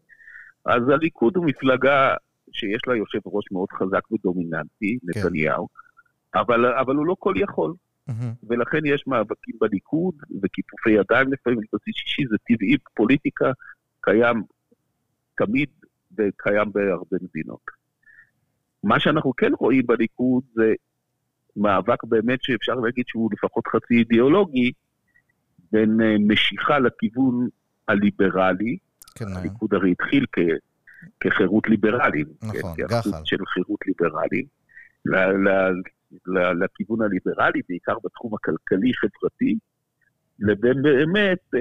אז 0.64 0.88
הליכוד 0.88 1.36
הוא 1.36 1.46
מפלגה 1.46 2.14
שיש 2.52 2.80
לה 2.86 2.96
יושב 2.96 3.18
ראש 3.26 3.44
מאוד 3.52 3.68
חזק 3.72 4.12
ודומיננטי, 4.12 4.98
כן. 5.12 5.20
נתניהו, 5.20 5.68
אבל, 6.34 6.66
אבל 6.74 6.94
הוא 6.94 7.06
לא 7.06 7.16
כל 7.18 7.34
יכול. 7.36 7.74
ולכן 8.48 8.86
יש 8.86 9.06
מאבקים 9.06 9.54
בליכוד 9.60 10.14
וכיפופי 10.42 10.90
ידיים 10.90 11.32
לפעמים 11.32 11.58
בסיס 11.72 11.94
אישי, 12.06 12.22
זה 12.30 12.36
טבעי, 12.48 12.76
פוליטיקה 12.94 13.52
קיים 14.00 14.42
תמיד 15.36 15.68
וקיים 16.18 16.72
בהרבה 16.72 17.16
מדינות. 17.22 17.60
מה 18.84 19.00
שאנחנו 19.00 19.32
כן 19.36 19.50
רואים 19.58 19.86
בליכוד 19.86 20.44
זה 20.54 20.74
מאבק 21.56 22.04
באמת 22.04 22.38
שאפשר 22.42 22.74
להגיד 22.74 23.04
שהוא 23.08 23.30
לפחות 23.32 23.66
חצי 23.66 23.94
אידיאולוגי, 23.94 24.72
בין 25.72 26.00
אה, 26.00 26.16
משיכה 26.20 26.78
לכיוון 26.78 27.48
הליברלי, 27.88 28.76
כן, 29.14 29.24
אה. 29.28 29.38
הליכוד 29.38 29.74
הרי 29.74 29.92
התחיל 29.92 30.24
כ, 30.32 30.38
כחירות 31.20 31.68
ליברליים, 31.68 32.26
נכון, 32.42 32.74
גחל. 32.76 33.10
של 33.24 33.46
חירות 33.46 33.80
ליברליים, 33.86 34.44
לכיוון 36.60 37.02
הליברלי, 37.02 37.60
בעיקר 37.68 37.94
בתחום 38.04 38.34
הכלכלי-חברתי, 38.34 39.58
לבין 40.38 40.82
באמת, 40.82 41.38
אה, 41.54 41.60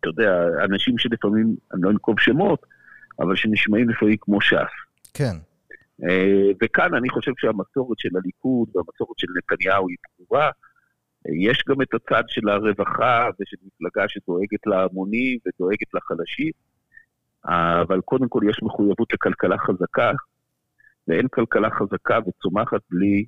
אתה 0.00 0.08
יודע, 0.08 0.44
אנשים 0.64 0.98
שלפעמים, 0.98 1.56
אני 1.72 1.82
לא 1.82 1.90
אנקוב 1.90 2.20
שמות, 2.20 2.66
אבל 3.20 3.36
שנשמעים 3.36 3.88
לפעמים 3.88 4.16
כמו 4.20 4.40
ש"ס. 4.40 4.54
כן. 5.14 5.36
אה, 6.08 6.50
וכאן 6.62 6.94
אני 6.94 7.08
חושב 7.08 7.32
שהמסורת 7.36 7.98
של 7.98 8.08
הליכוד 8.16 8.68
והמסורת 8.74 9.18
של 9.18 9.26
נתניהו 9.38 9.88
היא 9.88 9.96
ברורה. 10.18 10.50
יש 11.28 11.64
גם 11.68 11.82
את 11.82 11.94
הצד 11.94 12.22
של 12.28 12.48
הרווחה 12.48 13.28
ושל 13.40 13.56
מפלגה 13.66 14.08
שדואגת 14.08 14.66
להמונים 14.66 15.38
ודואגת 15.46 15.94
לחלשים, 15.94 16.52
אבל 17.82 18.00
קודם 18.00 18.28
כל 18.28 18.40
יש 18.50 18.62
מחויבות 18.62 19.12
לכלכלה 19.12 19.58
חזקה, 19.58 20.12
ואין 21.08 21.28
כלכלה 21.28 21.68
חזקה 21.70 22.18
וצומחת 22.26 22.80
בלי 22.90 23.24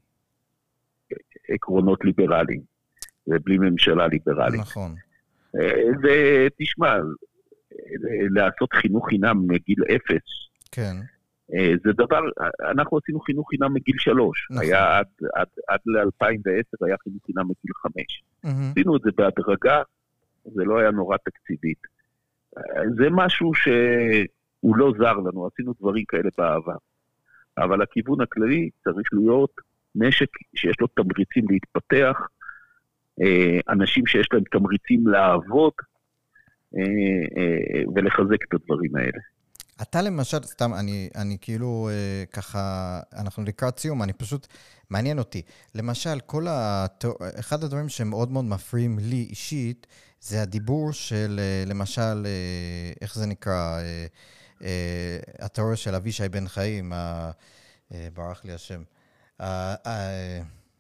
עקרונות 1.49 2.05
ליברליים 2.05 2.61
ובלי 3.27 3.59
ממשלה 3.59 4.07
ליברלית. 4.07 4.61
נכון. 4.61 4.95
ותשמע, 6.03 6.97
לעשות 8.31 8.73
חינוך 8.73 9.09
חינם 9.09 9.47
מגיל 9.47 9.79
אפס, 9.97 10.23
כן. 10.73 10.97
זה 11.85 11.93
דבר, 11.93 12.21
אנחנו 12.71 12.99
עשינו 12.99 13.21
חינוך 13.21 13.49
חינם 13.51 13.75
מגיל 13.75 13.95
שלוש. 13.99 14.49
נכון. 14.51 14.65
היה 14.65 14.99
עד, 14.99 15.07
עד, 15.35 15.47
עד 15.69 15.81
ל-2010 15.87 16.87
היה 16.87 16.97
חינוך 17.03 17.23
חינם 17.27 17.45
מגיל 17.45 17.73
חמש. 17.75 18.23
Mm-hmm. 18.47 18.71
עשינו 18.71 18.97
את 18.97 19.01
זה 19.03 19.11
בהדרגה, 19.17 19.83
זה 20.45 20.65
לא 20.65 20.79
היה 20.79 20.91
נורא 20.91 21.17
תקציבית. 21.17 21.79
זה 22.97 23.11
משהו 23.11 23.55
שהוא 23.55 24.77
לא 24.77 24.93
זר 24.99 25.13
לנו, 25.13 25.47
עשינו 25.47 25.75
דברים 25.81 26.05
כאלה 26.09 26.29
בעבר. 26.39 26.77
אבל 27.59 27.83
הכיוון 27.83 28.21
הכללי 28.21 28.71
צריך 28.85 29.09
להיות 29.13 29.61
נשק 29.95 30.29
שיש 30.55 30.81
לו 30.81 30.87
תמריצים 30.87 31.45
להתפתח, 31.51 32.29
אה, 33.23 33.61
אנשים 33.69 34.07
שיש 34.07 34.29
להם 34.33 34.43
תמריצים 34.51 35.07
לעבוד 35.07 35.73
אה, 36.77 36.83
אה, 37.37 37.83
ולחזק 37.95 38.45
את 38.49 38.55
הדברים 38.55 38.97
האלה. 38.97 39.19
אתה 39.83 40.03
למשל, 40.03 40.43
סתם, 40.43 40.75
אני, 40.75 41.11
אני 41.17 41.37
כאילו 41.41 41.89
אה, 41.93 42.25
ככה, 42.27 43.01
אנחנו 43.17 43.43
לקראת 43.45 43.79
סיום, 43.79 44.03
אני 44.03 44.13
פשוט, 44.13 44.47
מעניין 44.91 45.19
אותי. 45.19 45.43
למשל, 45.75 46.21
כל 46.27 46.49
ה... 46.49 46.87
אחד 47.41 47.65
הדברים 47.65 47.89
שמאוד 47.89 48.31
מאוד 48.31 48.45
מפריעים 48.45 48.99
לי 48.99 49.27
אישית, 49.31 49.87
זה 50.21 50.43
הדיבור 50.43 50.93
של, 50.93 51.41
אה, 51.43 51.65
למשל, 51.67 52.27
אה, 52.27 52.93
איך 53.01 53.15
זה 53.15 53.27
נקרא? 53.27 53.79
אה, 53.81 54.07
אה, 54.63 55.19
התיאוריה 55.39 55.77
של 55.77 55.95
אבישי 55.95 56.29
בן 56.29 56.49
חיים, 56.49 56.93
אה, 56.93 57.31
ברח 58.15 58.45
לי 58.45 58.53
השם. 58.53 58.83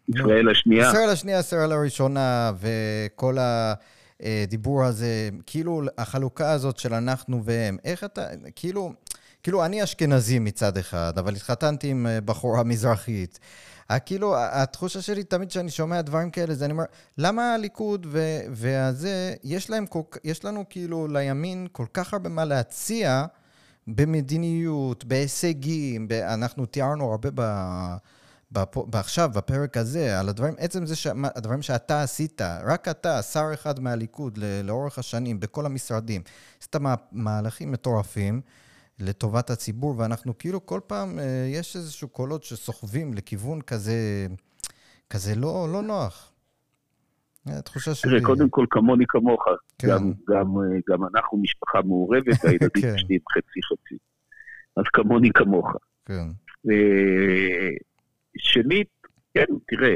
ישראל 0.08 0.48
השנייה. 0.50 0.88
ישראל 0.88 1.08
השנייה, 1.08 1.38
ישראל 1.38 1.72
הראשונה, 1.72 2.52
וכל 2.58 3.36
הדיבור 4.22 4.84
הזה, 4.84 5.28
כאילו 5.46 5.82
התחלוקה 5.98 6.50
הזאת 6.50 6.78
של 6.78 6.94
אנחנו 6.94 7.44
והם. 7.44 7.76
איך 7.84 8.04
אתה, 8.04 8.26
כאילו, 8.54 8.92
כאילו 9.42 9.64
אני 9.64 9.84
אשכנזי 9.84 10.38
מצד 10.38 10.76
אחד, 10.76 11.18
אבל 11.18 11.34
התחתנתי 11.36 11.88
עם 11.88 12.06
בחורה 12.24 12.62
מזרחית. 12.62 13.38
כאילו, 14.06 14.34
התחושה 14.38 15.02
שלי 15.02 15.24
תמיד 15.24 15.48
כשאני 15.48 15.70
שומע 15.70 16.02
דברים 16.02 16.30
כאלה, 16.30 16.54
זה 16.54 16.64
אני 16.64 16.72
אומר, 16.72 16.84
למה 17.18 17.54
הליכוד 17.54 18.06
והזה, 18.52 19.34
יש 19.44 19.70
להם, 19.70 19.84
יש 20.24 20.44
לנו 20.44 20.64
כאילו 20.70 21.08
לימין 21.08 21.66
כל 21.72 21.86
כך 21.94 22.12
הרבה 22.12 22.28
מה 22.28 22.44
להציע, 22.44 23.24
במדיניות, 23.86 25.04
בהישגים, 25.04 26.08
ב... 26.08 26.12
אנחנו 26.12 26.66
תיארנו 26.66 27.10
הרבה 27.10 27.28
ב... 27.34 27.42
עכשיו, 28.92 29.30
בפרק 29.36 29.76
הזה, 29.76 30.20
על 30.20 30.28
הדברים, 30.28 30.54
עצם 30.58 30.86
זה 30.86 30.96
שהדברים 30.96 31.62
שאתה 31.62 32.02
עשית, 32.02 32.40
רק 32.64 32.88
אתה, 32.88 33.22
שר 33.22 33.50
אחד 33.54 33.80
מהליכוד 33.80 34.38
לאורך 34.64 34.98
השנים, 34.98 35.40
בכל 35.40 35.66
המשרדים, 35.66 36.22
עשית 36.60 36.76
מהלכים 37.12 37.72
מטורפים 37.72 38.40
לטובת 38.98 39.50
הציבור, 39.50 39.94
ואנחנו 39.98 40.38
כאילו 40.38 40.66
כל 40.66 40.80
פעם, 40.86 41.18
אה, 41.18 41.46
יש 41.48 41.76
איזשהו 41.76 42.08
קולות 42.08 42.42
שסוחבים 42.42 43.14
לכיוון 43.14 43.60
כזה, 43.60 44.26
כזה 45.10 45.34
לא, 45.34 45.68
לא 45.72 45.82
נוח. 45.82 46.32
התחושה 47.46 47.94
שלי... 47.94 48.10
תראה, 48.10 48.22
קודם 48.24 48.48
כל, 48.48 48.66
כמוני 48.70 49.04
כמוך. 49.08 49.44
כן. 49.78 49.88
גם, 49.88 50.12
גם, 50.28 50.46
גם 50.88 51.04
אנחנו 51.14 51.38
משפחה 51.38 51.78
מעורבת, 51.84 52.44
הילדים 52.44 52.82
כן. 52.82 52.98
שלי 52.98 53.14
הם 53.14 53.20
חצי-חצי. 53.32 53.96
אז 54.76 54.84
כמוני 54.92 55.30
כמוך. 55.34 55.66
כן. 56.04 56.26
שנית, 58.38 58.88
כן, 59.34 59.44
תראה, 59.68 59.94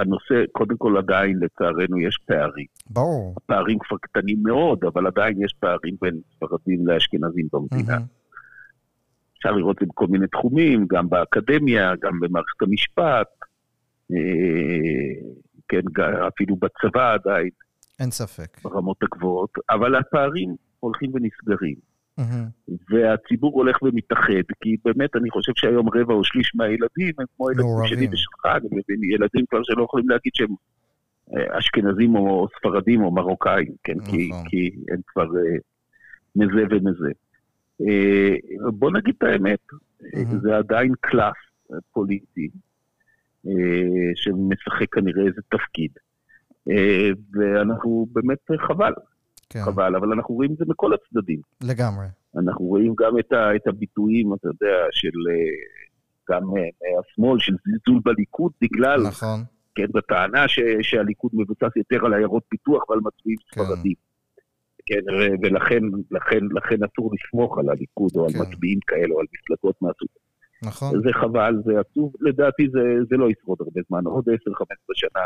הנושא, 0.00 0.52
קודם 0.52 0.76
כל 0.76 0.96
עדיין, 0.98 1.38
לצערנו, 1.38 2.00
יש 2.00 2.18
פערים. 2.26 2.66
ברור. 2.90 3.34
הפערים 3.36 3.78
כבר 3.78 3.96
קטנים 4.00 4.38
מאוד, 4.42 4.84
אבל 4.84 5.06
עדיין 5.06 5.42
יש 5.42 5.54
פערים 5.60 5.96
בין 6.00 6.20
ספרדים 6.34 6.86
לאשכנזים 6.86 7.48
במדינה. 7.52 7.96
Mm-hmm. 7.96 9.38
אפשר 9.38 9.52
לראות 9.52 9.76
את 9.76 9.80
זה 9.80 9.86
בכל 9.86 10.06
מיני 10.06 10.26
תחומים, 10.26 10.86
גם 10.90 11.08
באקדמיה, 11.08 11.92
גם 12.02 12.20
במערכת 12.20 12.62
המשפט. 12.62 13.28
כן, 15.68 15.80
אפילו 16.28 16.56
בצבא 16.56 17.14
עדיין. 17.14 17.50
אין 18.00 18.10
ספק. 18.10 18.58
ברמות 18.64 18.96
הגבוהות, 19.02 19.50
אבל 19.70 19.94
הפערים 19.94 20.56
הולכים 20.80 21.10
ונסגרים. 21.14 21.74
Mm-hmm. 22.18 22.72
והציבור 22.90 23.52
הולך 23.54 23.82
ומתאחד, 23.82 24.32
כי 24.60 24.76
באמת 24.84 25.16
אני 25.16 25.30
חושב 25.30 25.52
שהיום 25.56 25.88
רבע 25.94 26.14
או 26.14 26.24
שליש 26.24 26.54
מהילדים 26.54 27.14
הם 27.18 27.26
כמו 27.36 27.48
הילדים 27.48 27.86
שלי 27.86 28.08
ושלך, 28.12 28.46
אני 28.46 28.68
מבין, 28.70 29.10
ילדים 29.14 29.44
כבר 29.50 29.62
שלא 29.62 29.82
יכולים 29.82 30.08
להגיד 30.08 30.32
שהם 30.34 30.54
אה, 31.36 31.58
אשכנזים 31.58 32.16
או 32.16 32.48
ספרדים 32.58 33.02
או 33.02 33.10
מרוקאים, 33.10 33.72
כן, 33.84 33.94
נכון. 33.96 34.10
כי, 34.10 34.30
כי 34.48 34.70
הם 34.92 35.00
כבר 35.06 35.24
uh, 35.24 35.60
מזה 36.36 36.62
ומזה. 36.70 37.10
Uh, 37.82 38.70
בוא 38.70 38.90
נגיד 38.90 39.14
את 39.18 39.22
האמת, 39.22 39.60
mm-hmm. 40.02 40.38
זה 40.42 40.56
עדיין 40.56 40.92
קלאס 41.00 41.36
פוליטי, 41.92 42.48
אה, 43.46 43.52
שמשחק 44.14 44.94
כנראה 44.94 45.26
איזה 45.26 45.40
תפקיד. 45.48 45.90
ואנחנו 47.32 48.06
באמת 48.12 48.38
חבל, 48.58 48.92
כן. 49.50 49.60
חבל, 49.64 49.96
אבל 49.96 50.12
אנחנו 50.12 50.34
רואים 50.34 50.52
את 50.52 50.56
זה 50.56 50.64
מכל 50.68 50.90
הצדדים. 50.94 51.40
לגמרי. 51.62 52.06
אנחנו 52.38 52.64
רואים 52.64 52.94
גם 52.98 53.18
את, 53.18 53.32
ה, 53.32 53.56
את 53.56 53.66
הביטויים, 53.66 54.34
אתה 54.34 54.48
יודע, 54.48 54.76
של 54.90 55.18
אה, 55.30 55.34
גם 56.30 56.42
השמאל, 57.00 57.38
של 57.40 57.52
זלזול 57.64 58.00
בליכוד 58.04 58.52
בגלל... 58.60 59.02
נכון. 59.06 59.40
כן, 59.74 59.86
בטענה 59.94 60.48
ש, 60.48 60.60
שהליכוד 60.82 61.30
מבוסס 61.34 61.76
יותר 61.76 62.06
על 62.06 62.14
עיירות 62.14 62.42
פיתוח 62.48 62.90
ועל 62.90 62.98
מצביעים 63.02 63.38
כן. 63.38 63.64
ספרדים. 63.64 63.94
כן, 64.86 65.00
ולכן 65.42 65.82
לכן, 66.10 66.38
לכן 66.50 66.76
אסור 66.84 67.10
לסמוך 67.14 67.58
על 67.58 67.70
הליכוד 67.70 68.10
או 68.16 68.24
על 68.24 68.32
כן. 68.32 68.38
מצביעים 68.40 68.78
כאלה 68.86 69.14
או 69.14 69.20
על 69.20 69.26
מפלגות 69.32 69.82
מהסוג. 69.82 70.08
נכון. 70.62 71.02
זה 71.02 71.12
חבל, 71.12 71.54
זה 71.64 71.80
עצוב, 71.80 72.12
לדעתי 72.20 72.68
זה, 72.72 72.80
זה 73.10 73.16
לא 73.16 73.30
ישרוד 73.30 73.58
הרבה 73.60 73.80
זמן, 73.88 74.04
עוד 74.04 74.24
10-15 74.28 74.32
שנה 74.94 75.24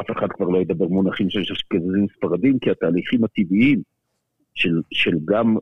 אף 0.00 0.10
אחד 0.18 0.26
כבר 0.30 0.48
לא 0.48 0.58
ידבר 0.58 0.88
מונחים 0.88 1.30
של 1.30 1.40
אשכנזים 1.40 2.06
ספרדים, 2.16 2.58
כי 2.58 2.70
התהליכים 2.70 3.24
הטבעיים 3.24 3.82
של, 4.54 4.80
של 4.90 5.12
גם 5.24 5.56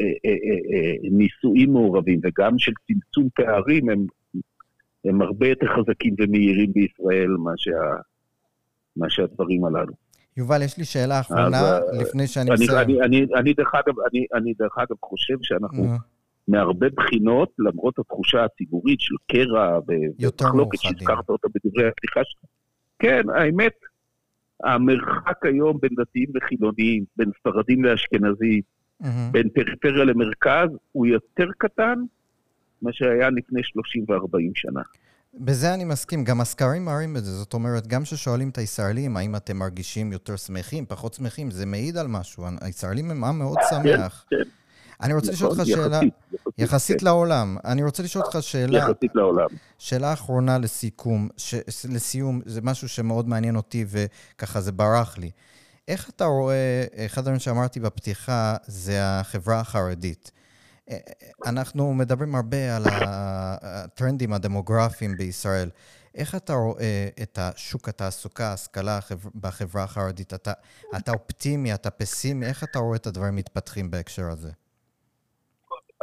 אה, 0.00 0.06
אה, 0.06 0.30
אה, 0.30 1.10
נישואים 1.10 1.72
מעורבים 1.72 2.20
וגם 2.22 2.58
של 2.58 2.72
צמצום 2.86 3.28
פערים 3.34 3.88
הם, 3.88 4.06
הם 5.04 5.22
הרבה 5.22 5.48
יותר 5.48 5.66
חזקים 5.66 6.14
ומהירים 6.18 6.72
בישראל 6.72 7.28
מה, 7.38 7.52
שה, 7.56 7.70
מה 8.96 9.10
שהדברים 9.10 9.64
הללו. 9.64 9.92
יובל, 10.36 10.62
יש 10.62 10.78
לי 10.78 10.84
שאלה 10.84 11.20
אחרונה, 11.20 11.58
אז, 11.58 12.00
לפני 12.00 12.26
שאני 12.26 12.50
אני, 12.50 12.64
מסיים. 12.64 12.78
אני, 12.78 13.00
אני, 13.02 13.26
אני, 13.34 13.54
דרך 13.54 13.74
אגב, 13.74 13.94
אני, 14.10 14.26
אני 14.34 14.54
דרך 14.58 14.78
אגב 14.78 14.96
חושב 15.04 15.34
שאנחנו 15.42 15.84
נו, 15.84 15.96
מהרבה 16.48 16.86
בחינות, 16.96 17.52
למרות 17.58 17.98
התחושה 17.98 18.44
הציבורית 18.44 19.00
של 19.00 19.14
קרע 19.26 19.78
ומחלוקת. 19.88 20.78
שהזכרת 20.78 21.28
אותה 21.28 21.48
בדברי 21.54 21.88
הפתיחה 21.88 22.20
שלך. 22.24 22.50
כן, 22.98 23.22
האמת, 23.34 23.72
המרחק 24.64 25.44
היום 25.44 25.78
בין 25.80 25.90
דתיים 25.96 26.28
לחילוניים, 26.34 27.04
בין 27.16 27.30
ספרדים 27.40 27.84
לאשכנזים, 27.84 28.60
מהמם. 29.00 29.32
בין 29.32 29.48
פריפריה 29.48 30.04
למרכז, 30.04 30.68
הוא 30.92 31.06
יותר 31.06 31.46
קטן 31.58 31.98
ממה 32.82 32.92
שהיה 32.92 33.30
לפני 33.30 33.60
30 33.62 34.04
ו-40 34.08 34.50
שנה. 34.54 34.80
בזה 35.34 35.74
אני 35.74 35.84
מסכים, 35.84 36.24
גם 36.24 36.40
הסקרים 36.40 36.84
מראים 36.84 37.16
את 37.16 37.24
זה. 37.24 37.30
זאת 37.30 37.54
אומרת, 37.54 37.86
גם 37.86 38.02
כששואלים 38.02 38.48
את 38.48 38.58
הישראלים, 38.58 39.16
האם 39.16 39.36
אתם 39.36 39.56
מרגישים 39.56 40.12
יותר 40.12 40.36
שמחים, 40.36 40.86
פחות 40.86 41.14
שמחים, 41.14 41.50
זה 41.50 41.66
מעיד 41.66 41.96
על 41.96 42.06
משהו. 42.06 42.44
הישראלים 42.60 43.10
הם 43.10 43.24
עם 43.24 43.38
מאוד 43.38 43.58
שמח. 43.70 44.24
כן, 44.30 44.36
אני 45.02 45.14
רוצה 45.14 45.32
לשאול 45.32 45.50
אותך 45.50 45.60
נכון, 45.60 45.72
שאלה, 45.72 46.00
יחסית, 46.58 47.00
כן, 47.00 47.06
לעולם, 47.06 47.56
אני 47.64 47.82
רוצה 47.82 48.02
לשאול 48.02 48.24
אותך 48.24 48.38
שאלה, 48.40 48.78
יחסית 48.78 49.14
לעולם. 49.14 49.46
שאלה 49.78 50.12
אחרונה 50.12 50.58
לסיכום, 50.58 51.28
ש, 51.36 51.54
לסיום, 51.88 52.40
זה 52.46 52.60
משהו 52.62 52.88
שמאוד 52.88 53.28
מעניין 53.28 53.56
אותי 53.56 53.84
וככה 53.88 54.60
זה 54.60 54.72
ברח 54.72 55.18
לי. 55.18 55.30
איך 55.88 56.10
אתה 56.10 56.24
רואה, 56.24 56.84
אחד 57.06 57.18
הדברים 57.18 57.38
שאמרתי 57.38 57.80
בפתיחה 57.80 58.56
זה 58.66 58.98
החברה 59.02 59.60
החרדית. 59.60 60.30
אה, 60.90 60.96
אנחנו 61.46 61.94
מדברים 61.94 62.34
הרבה 62.34 62.76
על 62.76 62.84
הטרנדים 62.86 64.32
הדמוגרפיים 64.32 65.16
בישראל. 65.16 65.70
איך 66.14 66.34
אתה 66.34 66.52
רואה 66.52 67.08
את 67.22 67.38
השוק 67.42 67.88
התעסוקה, 67.88 68.48
ההשכלה 68.48 68.98
בחברה 69.34 69.84
החרדית? 69.84 70.34
אתה, 70.34 70.52
אתה 70.96 71.12
אופטימי, 71.12 71.74
אתה 71.74 71.90
פסימי? 71.90 72.46
איך 72.46 72.64
אתה 72.64 72.78
רואה 72.78 72.96
את 72.96 73.06
הדברים 73.06 73.36
מתפתחים 73.36 73.90
בהקשר 73.90 74.30
הזה? 74.30 74.50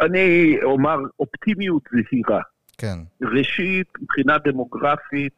אני 0.01 0.57
אומר 0.63 0.97
אופטימיות 1.19 1.83
זהירה. 1.91 2.41
כן. 2.77 2.97
ראשית, 3.21 3.87
מבחינה 4.01 4.37
דמוגרפית, 4.37 5.33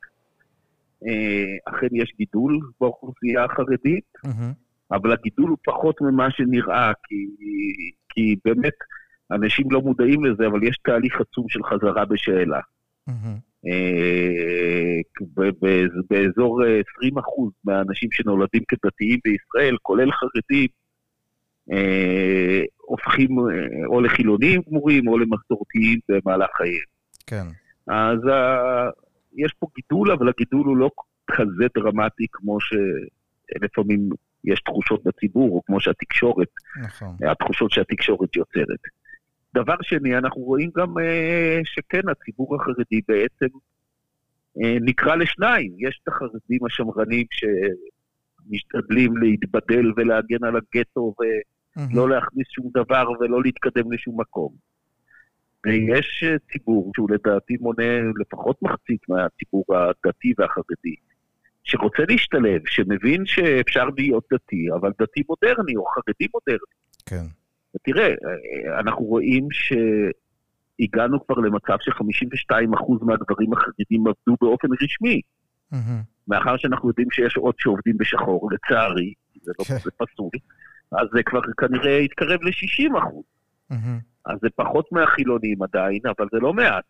אה, 1.08 1.74
אכן 1.74 1.88
יש 1.92 2.14
גידול 2.18 2.60
באוכלוסייה 2.82 3.44
החרדית, 3.44 4.06
מהמם. 4.24 4.54
אבל 4.92 5.12
הגידול 5.12 5.50
הוא 5.50 5.58
פחות 5.66 6.02
ממה 6.02 6.32
שנראה, 6.32 6.92
כי, 7.04 7.16
כי 8.10 8.36
באמת 8.46 8.74
אנשים 9.32 9.72
לא 9.72 9.82
מודעים 9.82 10.26
לזה, 10.26 10.48
אבל 10.48 10.64
יש 10.64 10.78
תהליך 10.84 11.22
עצום 11.22 11.46
של 11.50 11.60
חזרה 11.64 12.06
בשאלה. 12.06 12.60
מהמם. 13.08 13.38
אה, 13.68 15.00
באזור 16.10 16.66
אה, 16.66 16.80
20% 16.80 17.52
מהאנשים 17.64 18.10
שנולדים 18.12 18.64
כדתיים 18.68 19.20
בישראל, 19.24 19.78
כולל 19.82 20.12
חרדים, 20.12 20.68
אה, 21.72 22.64
הופכים 22.78 23.40
אה, 23.40 23.46
או 23.88 24.02
לחילונים 24.02 24.62
גמורים 24.70 25.08
או 25.08 25.18
למסורתיים 25.18 26.00
במהלך 26.10 26.50
חייהם. 26.58 26.86
כן. 27.28 27.46
אז 27.88 28.20
uh, 28.20 28.92
יש 29.36 29.54
פה 29.60 29.68
גידול, 29.76 30.12
אבל 30.12 30.30
הגידול 30.30 30.68
הוא 30.68 30.78
לא 30.78 30.90
כזה 31.28 31.66
דרמטי 31.76 32.26
כמו 32.32 32.58
שלפעמים 32.62 34.10
יש 34.44 34.62
תחושות 34.62 35.04
בציבור, 35.04 35.56
או 35.56 35.62
כמו 35.66 35.80
שהתקשורת, 35.80 36.48
נכון. 36.84 37.18
התחושות 37.32 37.72
שהתקשורת 37.72 38.36
יוצרת. 38.36 38.80
דבר 39.56 39.76
שני, 39.82 40.18
אנחנו 40.18 40.42
רואים 40.42 40.72
גם 40.78 40.94
שכן, 41.64 42.10
הציבור 42.10 42.56
החרדי 42.56 43.02
בעצם 43.08 43.48
נקרא 44.82 45.16
לשניים. 45.16 45.72
יש 45.78 46.00
את 46.04 46.08
החרדים 46.08 46.66
השמרנים 46.66 47.26
שמשתדלים 47.32 49.18
להתבדל 49.18 49.92
ולהגן 49.98 50.44
על 50.44 50.56
הגטו 50.56 51.14
מהמם. 51.76 51.94
ולא 51.94 52.10
להכניס 52.10 52.48
שום 52.50 52.70
דבר 52.74 53.06
ולא 53.20 53.42
להתקדם 53.44 53.92
לשום 53.92 54.22
מקום. 54.22 54.50
ויש 55.66 56.24
אה, 56.24 56.36
ציבור 56.52 56.92
שהוא 56.96 57.10
לדעתי 57.12 57.58
מונה 57.60 58.12
לפחות 58.22 58.62
מחצית 58.62 59.10
מהציבור 59.10 59.66
הדתי 59.70 60.34
והחרדי, 60.38 60.96
שרוצה 61.64 62.04
להשתלב, 62.10 62.62
שמבין 62.66 63.26
שאפשר 63.26 63.86
להיות 63.98 64.24
דתי, 64.34 64.68
אבל 64.76 64.92
דתי 65.02 65.22
מודרני 65.30 65.76
או 65.76 65.86
חרדי 65.86 66.28
מודרני. 66.34 66.76
כן. 67.06 67.26
ותראה, 67.76 68.08
אה, 68.08 68.80
אנחנו 68.80 69.06
רואים 69.06 69.48
שהגענו 69.52 71.26
כבר 71.26 71.36
למצב 71.36 71.78
ש-52% 71.82 73.06
מהגברים 73.06 73.54
החרדים 73.54 74.08
עבדו 74.08 74.36
באופן 74.42 74.68
רשמי, 74.84 75.22
מהמם. 75.72 76.02
מאחר 76.28 76.58
שאנחנו 76.58 76.90
יודעים 76.90 77.12
שיש 77.12 77.38
עוד 77.38 77.56
שעובדים 77.58 77.98
בשחור, 77.98 78.50
לצערי, 78.52 79.14
זה 79.42 79.52
לא 79.60 79.64
כן. 79.66 79.78
פסול, 79.78 80.30
אז 81.02 81.08
זה 81.14 81.24
כבר 81.24 81.42
כנראה 81.58 81.92
יתקרב 81.92 82.40
ל-60%. 82.44 83.22
מהמם. 83.70 84.00
אז 84.26 84.38
זה 84.42 84.48
פחות 84.56 84.92
מהחילונים 84.92 85.64
עדיין, 85.64 86.00
אבל 86.18 86.28
זה 86.32 86.40
לא 86.40 86.54
מעט. 86.54 86.84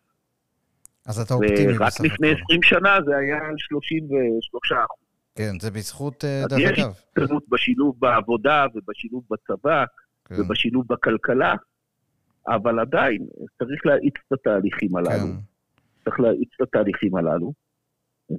אז 1.06 1.18
אתה 1.18 1.34
אופטימי 1.34 1.72
ורק 1.72 1.86
בסך 1.86 2.00
לפני 2.00 2.30
הכל. 2.30 2.40
20 2.44 2.62
שנה 2.62 2.98
זה 3.06 3.16
היה 3.16 3.36
על 3.36 3.54
33 3.58 4.72
אחוז. 4.72 5.06
כן, 5.34 5.58
זה 5.60 5.70
בזכות, 5.70 6.24
אה, 6.24 6.42
אז 6.44 6.46
דרך 6.48 6.60
יש 6.60 6.78
אגב. 6.78 6.90
השתנות 6.90 7.44
בשילוב 7.48 7.96
בעבודה 7.98 8.66
ובשילוב 8.74 9.24
בצבא 9.30 9.84
כן, 10.24 10.34
ובשילוב 10.40 10.84
בכלכלה, 10.88 11.54
אבל 12.48 12.80
עדיין 12.80 13.26
צריך 13.58 13.86
להאיץ 13.86 14.14
את 14.26 14.32
התהליכים 14.32 14.96
הללו. 14.96 15.26
כן. 15.26 16.04
צריך 16.04 16.20
להאיץ 16.20 16.48
את 16.56 16.60
התהליכים 16.60 17.16
הללו. 17.16 17.52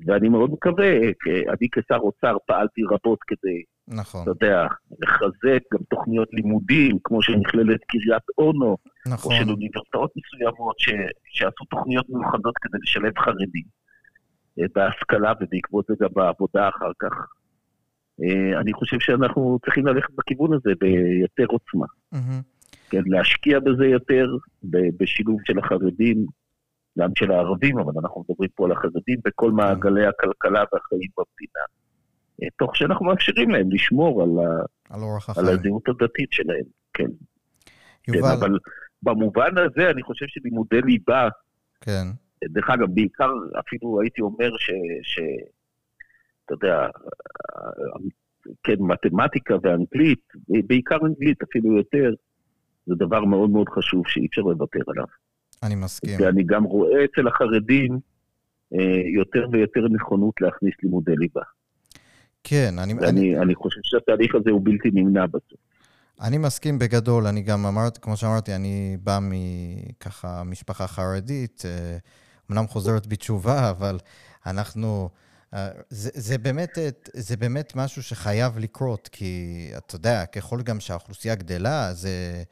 ואני 0.06 0.30
מאוד 0.30 0.52
מקווה, 0.52 0.92
אני 1.28 1.68
כשר 1.72 1.98
אוצר 1.98 2.38
פעלתי 2.48 2.82
רבות 2.92 3.20
כדי, 3.28 3.64
נכון, 3.88 4.22
אתה 4.22 4.32
יודע, 4.32 4.68
לחזק 5.00 5.60
גם 5.74 5.80
תוכניות 5.90 6.28
לימודים, 6.34 6.98
כמו 7.04 7.22
שמכללת 7.22 7.80
קריית 7.88 8.24
אונו, 8.38 8.66
או 8.66 8.78
נכון. 9.08 9.36
של 9.36 9.50
אוניברסיטאות 9.50 10.12
מסוימות 10.18 10.80
ש, 10.80 10.90
שעשו 11.26 11.66
תוכניות 11.70 12.06
מיוחדות 12.10 12.54
כדי 12.62 12.78
לשלב 12.82 13.20
חרדים 13.20 13.64
אה, 14.60 14.66
בהשכלה 14.76 15.34
ובעקבות 15.42 15.86
זה 15.88 15.94
גם 16.00 16.10
בעבודה 16.14 16.70
אחר 16.70 16.92
כך. 17.00 17.28
אה, 18.24 18.60
אני 18.60 18.74
חושב 18.74 19.00
שאנחנו 19.00 19.60
צריכים 19.66 19.88
ללכת 19.88 20.14
בכיוון 20.18 20.54
הזה 20.54 20.72
ביותר 20.80 21.46
עוצמה. 21.48 21.86
מהמם. 22.12 22.42
כן, 22.90 23.02
להשקיע 23.06 23.60
בזה 23.60 23.86
יותר, 23.86 24.28
בשילוב 25.00 25.40
של 25.46 25.60
החרדים, 25.60 26.26
גם 26.98 27.10
של 27.16 27.32
הערבים, 27.32 27.80
אבל 27.80 27.94
אנחנו 28.02 28.24
מדברים 28.30 28.50
פה 28.56 28.66
על 28.66 28.72
החרדים 28.72 29.20
בכל 29.26 29.52
מעגלי 29.52 30.06
הכלכלה 30.06 30.60
והחיים 30.60 31.10
במדינה. 31.18 31.64
אה, 32.44 32.48
תוך 32.58 32.76
שאנחנו 32.76 33.06
מאפשרים 33.06 33.50
להם 33.50 33.72
לשמור 33.72 34.24
על, 34.24 34.30
ה, 34.30 34.64
על 34.96 35.02
אורח 35.02 35.30
על. 35.30 35.50
הזהות 35.50 35.90
הדתית 35.90 36.32
שלהם. 36.32 36.66
כן, 36.94 37.10
כן, 38.04 38.14
יובל, 38.14 38.30
אבל 38.40 38.58
במובן 39.04 39.52
הזה 39.58 39.90
אני 39.90 40.04
חושב 40.04 40.26
שלימודי 40.28 40.82
ליבה, 40.82 41.30
כן, 41.82 42.08
דרך 42.44 42.70
אגב, 42.70 42.88
בעיקר 42.94 43.30
אפילו 43.60 44.02
הייתי 44.02 44.22
אומר 44.22 44.50
ש... 44.58 44.72
ש 45.04 45.20
אתה 46.46 46.54
יודע, 46.54 46.88
כן, 48.64 48.76
מתמטיקה 48.80 49.56
ואנגלית, 49.64 50.24
בעיקר 50.68 50.98
אנגלית 51.06 51.44
אפילו 51.44 51.78
יותר, 51.78 52.14
זה 52.86 52.96
דבר 52.96 53.26
מאוד 53.26 53.50
מאוד 53.50 53.70
חשוב 53.70 54.04
שאי 54.08 54.26
אפשר 54.26 54.42
לוותר 54.42 54.80
עליו. 54.88 55.06
אני 55.64 55.76
מסכים. 55.76 56.20
ואני 56.20 56.44
גם 56.44 56.64
רואה 56.64 57.06
אצל 57.06 57.28
החרדים 57.28 58.00
אה, 58.74 59.02
יותר 59.16 59.48
ויותר 59.52 59.88
נכונות 59.92 60.42
להכניס 60.42 60.74
לימודי 60.84 61.16
ליבה. 61.16 61.42
כן, 62.44 62.74
אני, 62.78 62.94
אני, 62.94 63.06
ואני 63.06 63.38
אני 63.38 63.56
חושב 63.56 63.80
שהתהליך 63.84 64.36
הזה 64.36 64.52
הוא 64.52 64.62
בלתי 64.64 64.90
נמנע 64.94 65.26
בסוף. 65.26 65.60
אני 66.22 66.38
מסכים 66.38 66.80
בגדול, 66.80 67.28
אני 67.28 67.42
גם 67.42 67.66
אמרתי, 67.66 68.00
כמו 68.02 68.18
שאמרתי, 68.18 68.56
אני 68.56 68.98
בא 69.04 69.20
מככה 69.22 70.44
משפחה 70.44 70.88
חרדית, 70.88 71.64
אה, 71.66 71.98
אמנם 72.52 72.68
חוזרת 72.68 73.08
בתשובה, 73.08 73.70
אבל 73.70 73.98
אנחנו... 74.46 75.10
אה, 75.54 75.68
זה, 75.90 76.10
זה, 76.14 76.38
באמת, 76.38 76.78
זה 77.14 77.38
באמת 77.38 77.74
משהו 77.76 78.04
שחייב 78.04 78.58
לקרות, 78.60 79.10
כי 79.12 79.70
אתה 79.78 79.96
יודע, 79.96 80.26
ככל 80.26 80.62
גם 80.62 80.80
שהאוכלוסייה 80.80 81.36
גדלה, 81.36 81.94
זה, 81.94 82.44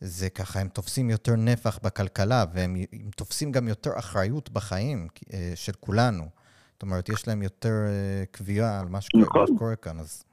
זה 0.00 0.30
ככה, 0.30 0.60
הם 0.60 0.68
תופסים 0.68 1.10
יותר 1.10 1.36
נפח 1.36 1.78
בכלכלה, 1.84 2.44
והם 2.54 2.76
הם 2.92 3.10
תופסים 3.16 3.52
גם 3.52 3.68
יותר 3.68 3.90
אחריות 3.98 4.50
בחיים 4.50 5.08
אה, 5.32 5.52
של 5.54 5.72
כולנו. 5.80 6.24
זאת 6.72 6.82
אומרת, 6.82 7.08
יש 7.08 7.28
להם 7.28 7.42
יותר 7.42 7.74
uh, 7.86 8.26
קביעה 8.30 8.80
על 8.80 8.86
מה 8.88 9.00
שקורה, 9.00 9.44
נכון. 9.54 9.74
כאן, 9.82 9.98
אז... 9.98 10.24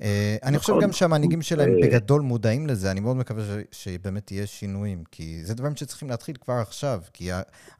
Uh, 0.00 0.02
אני 0.42 0.56
נכון. 0.56 0.58
חושב 0.58 0.86
גם 0.86 0.92
שהמנהיגים 0.92 1.42
שלהם 1.42 1.70
בגדול 1.82 2.22
מודעים 2.22 2.66
לזה, 2.66 2.90
אני 2.90 3.00
מאוד 3.00 3.16
מקווה 3.16 3.42
ש, 3.44 3.84
שבאמת 3.84 4.32
יהיה 4.32 4.46
שינויים, 4.46 5.04
כי 5.10 5.44
זה 5.44 5.54
דברים 5.54 5.76
שצריכים 5.76 6.08
להתחיל 6.08 6.36
כבר 6.36 6.54
עכשיו, 6.54 7.00
כי 7.12 7.28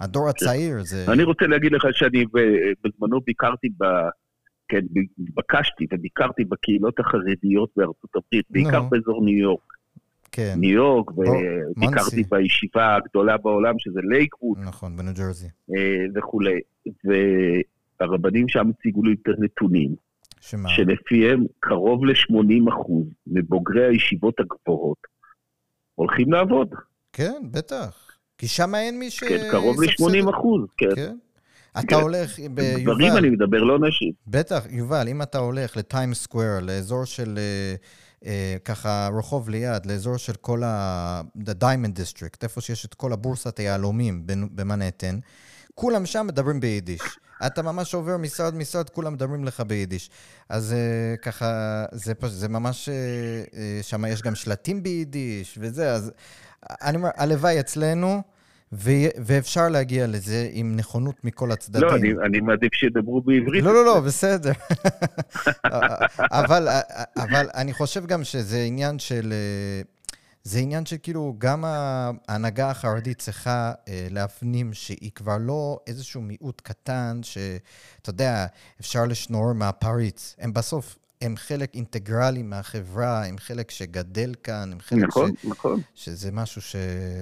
הדור 0.01 0.29
הצעיר 0.29 0.85
זה... 0.85 1.05
אני 1.13 1.23
רוצה 1.23 1.47
להגיד 1.47 1.73
לך 1.73 1.83
שאני 1.93 2.25
בזמנו 2.85 3.21
ביקרתי 3.21 3.69
ב... 3.69 3.85
כן, 4.69 4.81
התבקשתי 5.19 5.87
וביקרתי 5.93 6.45
בקהילות 6.45 7.01
החרדיות 7.01 7.71
בארצות 7.77 8.11
הברית, 8.15 8.47
בעיקר 8.51 8.83
נו. 8.83 8.91
באזור 8.91 9.25
ניו 9.25 9.39
יורק. 9.39 9.78
כן, 10.33 10.55
ניו 10.57 10.71
יורק, 10.71 11.11
וביקרתי. 11.19 12.23
בישיבה 12.31 12.97
הגדולה 12.97 13.37
בעולם, 13.37 13.75
שזה 13.79 14.01
לייקווד 14.03 14.59
נכון, 14.59 14.97
בניו 14.97 15.15
ג'רזי. 15.15 15.49
אה, 15.77 16.05
וכולי. 16.15 16.61
והרבנים 18.01 18.49
שם 18.49 18.71
הציגו 18.71 19.03
לי 19.03 19.11
יותר 19.11 19.33
נתונים, 19.39 19.95
שמה? 20.41 20.69
שלפיהם 20.69 21.45
קרוב 21.61 22.05
ל-80% 22.05 22.93
מבוגרי 23.27 23.87
הישיבות 23.87 24.41
הגבוהות 24.41 24.99
הולכים 25.95 26.33
לעבוד. 26.33 26.75
כן, 27.13 27.43
בטח. 27.51 28.11
כי 28.39 28.49
שם 28.49 28.75
אין 28.75 28.99
מי 28.99 29.11
ש... 29.11 29.21
כן, 29.25 29.49
קרוב 29.51 29.83
ל-80 29.83 30.31
אחוז, 30.31 30.69
כן. 30.77 30.95
כן. 30.95 31.17
אתה 31.73 31.87
כן. 31.87 31.95
הולך, 31.95 32.41
גברים 32.41 32.85
ביובל, 32.85 33.17
אני 33.17 33.31
מדבר, 33.31 33.63
לא 33.63 33.79
נשים. 33.79 34.13
בטח, 34.27 34.67
יובל, 34.71 35.09
אם 35.09 35.23
אתה 35.23 35.39
הולך 35.39 35.77
לטיימס 35.77 36.15
סקוור, 36.15 36.59
לאזור 36.63 37.05
של 37.05 37.39
אה, 37.39 37.75
ככה 38.65 39.09
רחוב 39.19 39.49
ליד, 39.49 39.87
לאזור 39.87 40.17
של 40.17 40.35
כל 40.35 40.63
ה... 40.65 41.21
The 41.39 41.63
Diamond 41.63 41.99
District, 41.99 42.39
איפה 42.43 42.61
שיש 42.61 42.85
את 42.85 42.95
כל 42.95 43.13
הבורסת 43.13 43.59
היהלומים 43.59 44.23
במנהטן, 44.27 45.19
כולם 45.75 46.07
שם 46.07 46.27
מדברים 46.27 46.61
ביידיש. 46.61 47.01
אתה 47.47 47.63
ממש 47.63 47.95
עובר 47.95 48.17
משרד 48.17 48.55
משרד, 48.55 48.91
כולם 48.91 49.13
מדברים 49.13 49.45
לך 49.45 49.61
ביידיש. 49.61 50.11
אז 50.49 50.73
אה, 50.73 51.17
ככה, 51.17 51.85
זה, 51.93 52.15
פש... 52.15 52.31
זה 52.31 52.49
ממש, 52.49 52.89
אה, 52.89 52.95
אה, 53.59 53.79
שם 53.83 54.05
יש 54.05 54.23
גם 54.23 54.35
שלטים 54.35 54.83
ביידיש 54.83 55.59
וזה, 55.61 55.93
אז 55.93 56.11
אני 56.71 56.97
אומר, 56.97 57.09
הלוואי 57.17 57.61
אצלנו, 57.61 58.23
ו... 58.73 58.91
ואפשר 59.17 59.69
להגיע 59.69 60.07
לזה 60.07 60.49
עם 60.53 60.77
נכונות 60.77 61.25
מכל 61.25 61.53
הצדדים. 61.53 61.89
לא, 61.89 61.97
אני, 61.97 62.13
אני 62.27 62.41
מעדיף 62.41 62.75
שידברו 62.75 63.21
בעברית. 63.21 63.65
לא, 63.65 63.75
לא, 63.75 63.85
לא, 63.85 64.01
בסדר. 64.01 64.53
אבל, 66.41 66.69
אבל 67.17 67.47
אני 67.55 67.73
חושב 67.73 68.07
גם 68.07 68.25
שזה 68.25 68.59
עניין 68.59 68.99
של... 68.99 69.33
זה 70.43 70.59
עניין 70.59 70.87
שכאילו 70.87 71.35
גם 71.39 71.65
ההנהגה 71.65 72.71
החרדית 72.71 73.19
צריכה 73.19 73.73
אה, 73.89 74.07
להפנים 74.11 74.73
שהיא 74.73 75.11
כבר 75.15 75.37
לא 75.41 75.81
איזשהו 75.87 76.21
מיעוט 76.21 76.61
קטן, 76.61 77.21
שאתה 77.23 78.11
יודע, 78.11 78.47
אפשר 78.81 79.05
לשנור 79.05 79.53
מהפריץ. 79.53 80.37
הם 80.39 80.53
בסוף, 80.53 80.99
הם 81.21 81.37
חלק 81.37 81.75
אינטגרלי 81.75 82.43
מהחברה, 82.43 83.27
הם 83.27 83.39
חלק 83.39 83.71
שגדל 83.71 84.35
כאן, 84.43 84.73
הם 84.73 84.81
חלק 84.81 85.03
נכון, 85.03 85.33
ש... 85.37 85.45
נכון. 85.45 85.81
שזה 85.95 86.33
משהו 86.33 86.63
ש... 86.63 86.77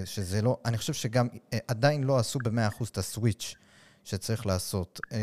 שזה 0.05 0.43
לא... 0.43 0.59
אני 0.65 0.79
חושב 0.79 0.93
שגם 0.93 1.29
אה, 1.53 1.59
עדיין 1.69 2.05
לא 2.05 2.19
עשו 2.19 2.39
ב-100% 2.45 2.85
את 2.91 2.99
הסוויץ' 2.99 3.55
שצריך 4.05 4.47
לעשות. 4.47 5.01
אה, 5.13 5.19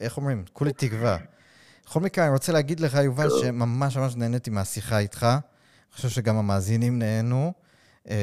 איך 0.00 0.16
אומרים? 0.16 0.44
כולי 0.52 0.72
תקווה. 0.72 1.16
בכל 1.86 2.00
מקרה, 2.00 2.24
אני 2.24 2.32
רוצה 2.32 2.52
להגיד 2.52 2.80
לך, 2.80 2.94
יובל, 2.94 3.28
שממש 3.42 3.96
ממש 3.96 4.16
נהניתי 4.16 4.50
מהשיחה 4.50 4.98
איתך. 4.98 5.22
אני 5.22 5.96
חושב 5.96 6.08
שגם 6.08 6.36
המאזינים 6.36 6.98
נהנו. 6.98 7.52
אה, 8.10 8.14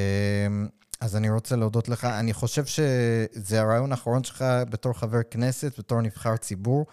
אז 1.01 1.15
אני 1.15 1.29
רוצה 1.29 1.55
להודות 1.55 1.89
לך. 1.89 2.05
אני 2.05 2.33
חושב 2.33 2.65
שזה 2.65 3.61
הרעיון 3.61 3.91
האחרון 3.91 4.23
שלך 4.23 4.45
בתור 4.69 4.93
חבר 4.93 5.23
כנסת, 5.31 5.79
בתור 5.79 6.01
נבחר 6.01 6.37
ציבור. 6.37 6.85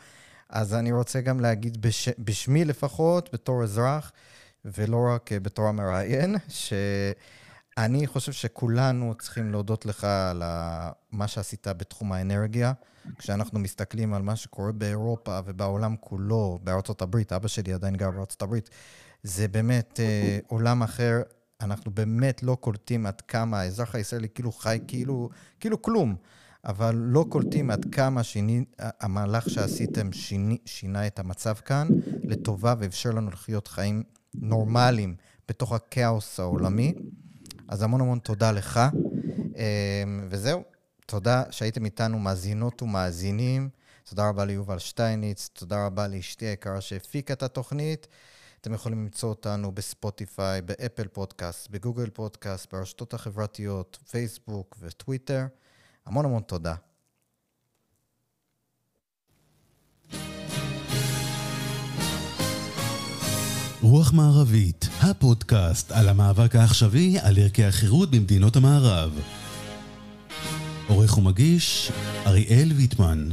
אז 0.55 0.74
אני 0.74 0.93
רוצה 0.93 1.20
גם 1.20 1.40
להגיד 1.40 1.82
בש... 1.82 2.09
בשמי 2.18 2.64
לפחות, 2.64 3.28
בתור 3.32 3.62
אזרח, 3.62 4.12
ולא 4.64 5.06
רק 5.14 5.32
אה, 5.32 5.40
בתור 5.40 5.68
המראיין, 5.68 6.36
שאני 6.48 8.06
חושב 8.06 8.32
שכולנו 8.32 9.14
צריכים 9.18 9.52
להודות 9.52 9.86
לך 9.86 10.05
על 10.05 10.43
מה 11.12 11.28
שעשית 11.28 11.66
בתחום 11.68 12.12
האנרגיה. 12.12 12.72
כשאנחנו 13.18 13.59
מסתכלים 13.59 14.14
על 14.14 14.22
מה 14.22 14.36
שקורה 14.36 14.72
באירופה 14.72 15.40
ובעולם 15.44 15.97
כולו, 16.01 16.59
בארצות 16.62 17.02
הברית, 17.02 17.32
אבא 17.32 17.48
שלי 17.48 17.72
עדיין 17.72 17.97
גר 17.97 18.10
בארצות 18.10 18.43
הברית, 18.43 18.70
זה 19.22 19.48
באמת 19.48 20.01
אה, 20.01 20.39
עולם 20.47 20.82
אחר. 20.82 21.22
אנחנו 21.60 21.90
באמת 21.90 22.43
לא 22.43 22.56
קולטים 22.60 23.06
עד 23.06 23.20
כמה 23.20 23.60
האזרח 23.60 23.94
הישראלי 23.94 24.28
כאילו 24.28 24.52
חי 24.52 24.78
כאילו, 24.86 25.28
כאילו 25.60 25.82
כלום, 25.82 26.16
אבל 26.65 26.95
לא 26.95 27.27
קולטים 27.28 27.70
עד 27.70 27.86
כמה 27.93 28.23
שיני, 28.23 28.65
המהלך 28.78 29.51
שעשיתם 29.51 30.12
שיני, 30.12 30.59
שינה 30.65 31.07
את 31.07 31.19
המצב 31.19 31.55
כאן 31.55 31.89
לטובה 32.23 32.74
ואפשר 32.78 33.11
לנו 33.11 33.31
לחיות 33.31 33.69
חיים 33.69 34.03
נורמליים 34.35 35.15
בתוך 35.49 35.73
הכאוס 35.73 36.41
העולמי. 36.41 36.95
אז 37.69 37.82
המון 37.82 38.01
המון 38.01 38.19
תודה 38.19 38.53
לך. 38.53 38.81
אה, 39.57 40.05
וזהו, 40.31 40.62
תודה 41.07 41.43
שהייתם 41.51 41.85
איתנו 41.85 42.19
מאזינות 42.19 42.82
ומאזינים. 42.82 43.69
תודה 44.09 44.28
רבה 44.28 44.45
ליובל 44.45 44.78
שטייניץ, 44.78 45.51
תודה 45.53 45.86
רבה 45.86 46.09
לאשתי 46.09 46.47
היקרה 46.47 46.81
שהפיקה 46.81 47.32
את 47.32 47.43
התוכנית. 47.43 48.07
אתם 48.61 48.74
יכולים 48.74 49.03
למצוא 49.03 49.28
אותנו 49.28 49.73
בספוטיפיי, 49.73 50.62
באפל 50.62 51.09
פודקאסט, 51.09 51.70
בגוגל 51.70 52.11
פודקאסט, 52.11 52.74
ברשתות 52.74 53.15
החברתיות, 53.15 53.99
פייסבוק 54.11 54.77
וטוויטר. 54.81 55.47
המון 56.06 56.24
המון 56.24 56.43
תודה. 56.43 56.74
רוח 63.82 64.12
מערבית, 64.12 64.89
הפודקאסט 65.01 65.93
על 65.93 66.09
המאבק 66.09 66.56
העכשווי 66.56 67.18
על 67.18 67.39
ערכי 67.39 67.64
החירות 67.64 68.10
במדינות 68.10 68.56
המערב. 68.56 69.20
עורך 70.89 71.18
ומגיש, 71.18 71.93
אריאל 72.26 72.72
ויטמן. 72.76 73.28